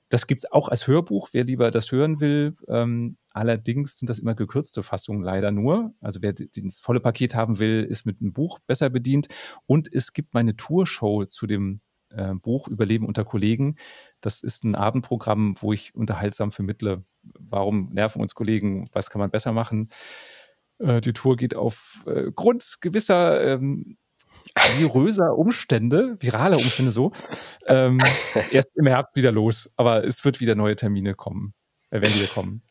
Das 0.09 0.27
gibt's 0.27 0.51
auch 0.51 0.69
als 0.69 0.87
Hörbuch, 0.87 1.31
wer 1.33 1.45
lieber 1.45 1.71
das 1.71 1.91
hören 1.91 2.21
will. 2.21 2.57
Ähm, 2.69 3.17
allerdings 3.31 3.99
sind 3.99 4.11
das 4.11 4.19
immer 4.19 4.35
gekürzte 4.35 4.83
Fassungen 4.83 5.23
leider 5.23 5.51
nur. 5.51 5.95
Also 6.01 6.21
wer 6.23 6.33
das 6.33 6.81
volle 6.81 7.01
Paket 7.01 7.35
haben 7.35 7.59
will, 7.59 7.87
ist 7.89 8.07
mit 8.07 8.21
einem 8.21 8.33
Buch 8.33 8.59
besser 8.67 8.91
bedient. 8.91 9.29
Und 9.67 9.93
es 9.93 10.13
gibt 10.13 10.35
meine 10.35 10.57
Tourshow 10.57 11.25
zu 11.25 11.47
dem 11.47 11.81
äh, 12.11 12.35
Buch 12.35 12.69
Überleben 12.69 13.07
unter 13.07 13.25
Kollegen. 13.25 13.77
Das 14.21 14.43
ist 14.43 14.65
ein 14.65 14.75
Abendprogramm, 14.75 15.57
wo 15.61 15.73
ich 15.73 15.95
unterhaltsam 15.95 16.51
vermittle, 16.51 17.05
warum 17.23 17.91
nerven 17.93 18.21
uns 18.21 18.35
Kollegen, 18.35 18.89
was 18.93 19.11
kann 19.11 19.21
man 19.21 19.31
besser 19.31 19.53
machen. 19.53 19.89
Äh, 20.79 21.01
die 21.01 21.13
Tour 21.13 21.37
geht 21.37 21.55
aufgrund 21.55 22.63
äh, 22.63 22.77
gewisser 22.81 23.43
ähm, 23.45 23.97
viröser 24.77 25.37
Umstände, 25.37 26.17
viraler 26.21 26.57
Umstände 26.57 26.93
so, 26.93 27.13
ähm, 27.67 28.01
erst 28.51 28.71
im 28.77 28.87
Herbst 28.87 29.17
wieder 29.17 29.33
los. 29.33 29.71
Aber 29.77 30.05
es 30.05 30.25
wird 30.25 30.41
wieder 30.41 30.55
neue 30.55 30.77
Termine 30.77 31.15
kommen, 31.15 31.55
äh, 31.91 32.01
werden 32.01 32.15
wieder 32.15 32.29
kommen. 32.29 32.63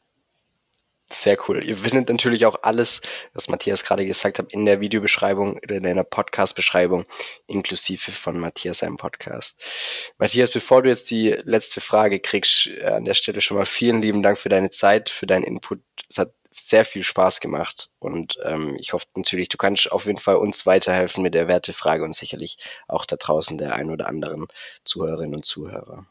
Sehr 1.14 1.38
cool. 1.47 1.64
Ihr 1.64 1.78
findet 1.78 2.09
natürlich 2.09 2.47
auch 2.47 2.64
alles, 2.64 3.01
was 3.34 3.47
Matthias 3.47 3.84
gerade 3.84 4.03
gesagt 4.03 4.39
hat, 4.39 4.51
in 4.51 4.66
der 4.66 4.82
Videobeschreibung 4.82 5.57
oder 5.57 5.76
in 5.76 5.84
der 5.84 6.03
Podcast-Beschreibung, 6.03 7.05
inklusive 7.45 8.11
von 8.11 8.39
Matthias 8.39 8.80
seinem 8.80 8.97
Podcast. 8.97 9.61
Matthias, 10.18 10.49
bevor 10.49 10.82
du 10.82 10.89
jetzt 10.89 11.11
die 11.11 11.30
letzte 11.43 11.82
Frage 11.82 12.20
kriegst, 12.20 12.68
äh, 12.68 12.86
an 12.86 13.05
der 13.05 13.14
Stelle 13.14 13.41
schon 13.41 13.57
mal 13.57 13.68
vielen 13.68 14.01
lieben 14.01 14.24
Dank 14.24 14.39
für 14.39 14.49
deine 14.49 14.72
Zeit, 14.72 15.11
für 15.11 15.28
deinen 15.28 15.43
Input. 15.43 15.82
Es 16.09 16.18
hat 16.18 16.34
sehr 16.54 16.86
viel 16.86 17.04
Spaß 17.04 17.39
gemacht 17.39 17.89
und 17.99 18.38
ähm, 18.43 18.78
ich 18.80 18.93
hoffe 18.93 19.06
natürlich, 19.16 19.49
du 19.49 19.58
kannst 19.58 19.91
auf 19.91 20.06
jeden 20.06 20.20
Fall 20.20 20.36
uns 20.38 20.66
weiterhelfen 20.66 21.24
mit 21.24 21.34
der 21.34 21.47
Wertefrage 21.47 22.04
und 22.04 22.16
sicherlich 22.16 22.58
auch 22.88 23.06
da 23.06 23.16
draußen 23.16 23.58
der 23.58 23.76
ein 23.76 23.89
oder 23.89 24.08
anderen 24.08 24.47
Zuhörerinnen 24.84 25.36
und 25.36 25.45
Zuhörer. 25.45 26.06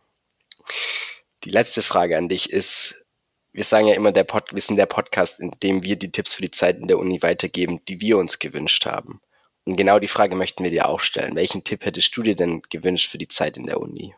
Die 1.44 1.50
letzte 1.50 1.82
Frage 1.82 2.16
an 2.16 2.28
dich 2.28 2.52
ist, 2.52 3.04
wir 3.52 3.64
sagen 3.64 3.86
ja 3.86 3.94
immer, 3.94 4.12
der 4.12 4.24
Pod, 4.24 4.54
wir 4.54 4.62
sind 4.62 4.76
der 4.76 4.86
Podcast, 4.86 5.40
in 5.40 5.50
dem 5.62 5.82
wir 5.82 5.96
die 5.96 6.10
Tipps 6.10 6.34
für 6.34 6.42
die 6.42 6.50
Zeit 6.50 6.78
in 6.78 6.88
der 6.88 6.98
Uni 6.98 7.22
weitergeben, 7.22 7.84
die 7.86 8.00
wir 8.00 8.16
uns 8.16 8.38
gewünscht 8.38 8.86
haben. 8.86 9.20
Und 9.64 9.76
genau 9.76 9.98
die 9.98 10.08
Frage 10.08 10.34
möchten 10.34 10.64
wir 10.64 10.70
dir 10.70 10.88
auch 10.88 11.00
stellen. 11.00 11.36
Welchen 11.36 11.62
Tipp 11.62 11.84
hättest 11.84 12.16
du 12.16 12.22
dir 12.22 12.34
denn 12.34 12.62
gewünscht 12.70 13.10
für 13.10 13.18
die 13.18 13.28
Zeit 13.28 13.56
in 13.56 13.66
der 13.66 13.80
Uni? 13.80 14.14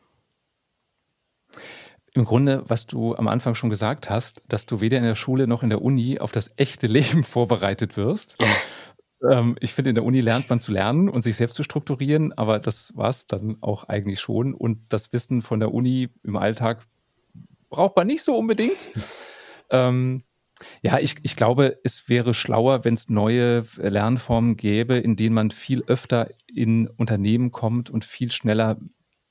Im 2.16 2.24
Grunde, 2.24 2.62
was 2.68 2.86
du 2.86 3.16
am 3.16 3.26
Anfang 3.26 3.56
schon 3.56 3.70
gesagt 3.70 4.08
hast, 4.08 4.40
dass 4.48 4.66
du 4.66 4.80
weder 4.80 4.98
in 4.98 5.02
der 5.04 5.16
Schule 5.16 5.48
noch 5.48 5.64
in 5.64 5.70
der 5.70 5.82
Uni 5.82 6.20
auf 6.20 6.30
das 6.30 6.52
echte 6.56 6.86
Leben 6.86 7.24
vorbereitet 7.24 7.96
wirst. 7.96 8.36
ähm, 9.28 9.56
ich 9.60 9.74
finde, 9.74 9.90
in 9.90 9.94
der 9.96 10.04
Uni 10.04 10.20
lernt 10.20 10.48
man 10.48 10.60
zu 10.60 10.70
lernen 10.70 11.08
und 11.08 11.22
sich 11.22 11.34
selbst 11.34 11.54
zu 11.54 11.64
strukturieren, 11.64 12.32
aber 12.32 12.60
das 12.60 12.96
war 12.96 13.08
es 13.08 13.26
dann 13.26 13.56
auch 13.60 13.88
eigentlich 13.88 14.20
schon. 14.20 14.54
Und 14.54 14.78
das 14.90 15.12
Wissen 15.12 15.42
von 15.42 15.58
der 15.58 15.74
Uni 15.74 16.08
im 16.22 16.36
Alltag 16.36 16.86
braucht 17.68 17.96
man 17.96 18.06
nicht 18.06 18.22
so 18.22 18.36
unbedingt. 18.36 18.90
ähm, 19.70 20.22
ja, 20.82 21.00
ich, 21.00 21.16
ich 21.24 21.34
glaube, 21.34 21.80
es 21.82 22.08
wäre 22.08 22.32
schlauer, 22.32 22.84
wenn 22.84 22.94
es 22.94 23.08
neue 23.08 23.64
Lernformen 23.76 24.56
gäbe, 24.56 24.96
in 24.96 25.16
denen 25.16 25.34
man 25.34 25.50
viel 25.50 25.82
öfter 25.88 26.30
in 26.46 26.86
Unternehmen 26.86 27.50
kommt 27.50 27.90
und 27.90 28.04
viel 28.04 28.30
schneller 28.30 28.78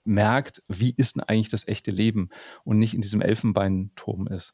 merkt, 0.06 0.62
wie 0.68 0.94
ist 0.96 1.16
denn 1.16 1.24
eigentlich 1.24 1.50
das 1.50 1.68
echte 1.68 1.92
Leben 1.92 2.30
und 2.64 2.80
nicht 2.80 2.94
in 2.94 3.02
diesem 3.02 3.22
Elfenbeinturm 3.22 4.28
ist. 4.28 4.54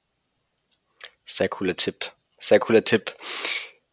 Sehr 1.26 1.50
cooler 1.50 1.76
Tipp. 1.76 2.12
Sehr 2.40 2.60
cooler 2.60 2.84
Tipp. 2.84 3.16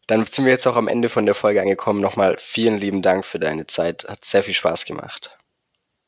Dann 0.07 0.25
sind 0.25 0.45
wir 0.45 0.51
jetzt 0.51 0.65
auch 0.67 0.75
am 0.75 0.87
Ende 0.87 1.09
von 1.09 1.25
der 1.25 1.35
Folge 1.35 1.61
angekommen. 1.61 1.99
Nochmal 1.99 2.37
vielen 2.39 2.77
lieben 2.77 3.01
Dank 3.01 3.25
für 3.25 3.39
deine 3.39 3.67
Zeit. 3.67 4.07
Hat 4.07 4.23
sehr 4.23 4.41
viel 4.41 4.53
Spaß 4.53 4.85
gemacht. 4.85 5.37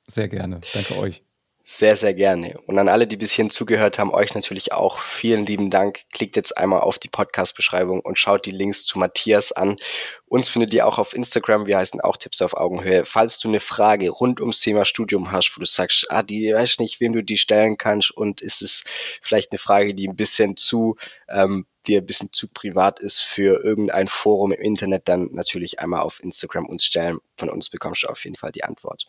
Sehr 0.07 0.27
gerne. 0.27 0.61
Danke 0.73 0.97
euch. 0.97 1.23
Sehr, 1.61 1.95
sehr 1.95 2.15
gerne. 2.15 2.57
Und 2.65 2.79
an 2.79 2.89
alle, 2.89 3.05
die 3.05 3.17
bis 3.17 3.33
hierhin 3.33 3.51
zugehört 3.51 3.99
haben, 3.99 4.11
euch 4.11 4.33
natürlich 4.33 4.71
auch 4.73 4.97
vielen 4.97 5.45
lieben 5.45 5.69
Dank. 5.69 6.01
Klickt 6.11 6.35
jetzt 6.35 6.57
einmal 6.57 6.79
auf 6.79 6.97
die 6.97 7.09
Podcast-Beschreibung 7.09 7.99
und 7.99 8.17
schaut 8.17 8.45
die 8.45 8.51
Links 8.51 8.85
zu 8.85 8.97
Matthias 8.97 9.51
an. 9.51 9.77
Uns 10.25 10.49
findet 10.49 10.73
ihr 10.73 10.87
auch 10.87 10.97
auf 10.97 11.13
Instagram. 11.13 11.67
Wir 11.67 11.77
heißen 11.77 12.01
auch 12.01 12.17
Tipps 12.17 12.41
auf 12.41 12.55
Augenhöhe. 12.55 13.05
Falls 13.05 13.39
du 13.39 13.49
eine 13.49 13.59
Frage 13.59 14.09
rund 14.09 14.41
ums 14.41 14.61
Thema 14.61 14.83
Studium 14.83 15.31
hast, 15.31 15.55
wo 15.55 15.59
du 15.59 15.65
sagst, 15.65 16.07
ah, 16.09 16.23
die 16.23 16.51
weiß 16.53 16.79
nicht, 16.79 17.01
wem 17.01 17.13
du 17.13 17.21
die 17.23 17.37
stellen 17.37 17.77
kannst 17.77 18.09
und 18.11 18.41
ist 18.41 18.63
es 18.63 18.83
vielleicht 19.21 19.51
eine 19.51 19.59
Frage, 19.59 19.93
die 19.93 20.07
ein 20.07 20.15
bisschen 20.15 20.57
zu 20.57 20.95
ähm, 21.29 21.65
dir 21.87 21.99
ein 21.99 22.05
bisschen 22.05 22.31
zu 22.33 22.47
privat 22.47 22.99
ist 22.99 23.21
für 23.21 23.63
irgendein 23.63 24.07
Forum 24.07 24.51
im 24.51 24.61
Internet, 24.61 25.07
dann 25.07 25.29
natürlich 25.31 25.79
einmal 25.79 26.01
auf 26.01 26.21
Instagram 26.21 26.67
uns 26.67 26.83
stellen. 26.83 27.19
Von 27.37 27.49
uns 27.49 27.69
bekommst 27.69 28.03
du 28.03 28.07
auf 28.07 28.23
jeden 28.23 28.35
Fall 28.35 28.51
die 28.51 28.63
Antwort. 28.63 29.07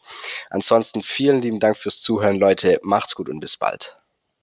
Ansonsten 0.51 1.03
vielen 1.03 1.43
lieben 1.43 1.61
Dank 1.61 1.77
fürs 1.77 2.01
Zuhören, 2.01 2.39
Leute. 2.39 2.81
Macht's 2.83 3.15
gut 3.15 3.29
und 3.29 3.41
bis 3.41 3.57
bald. 3.57 4.00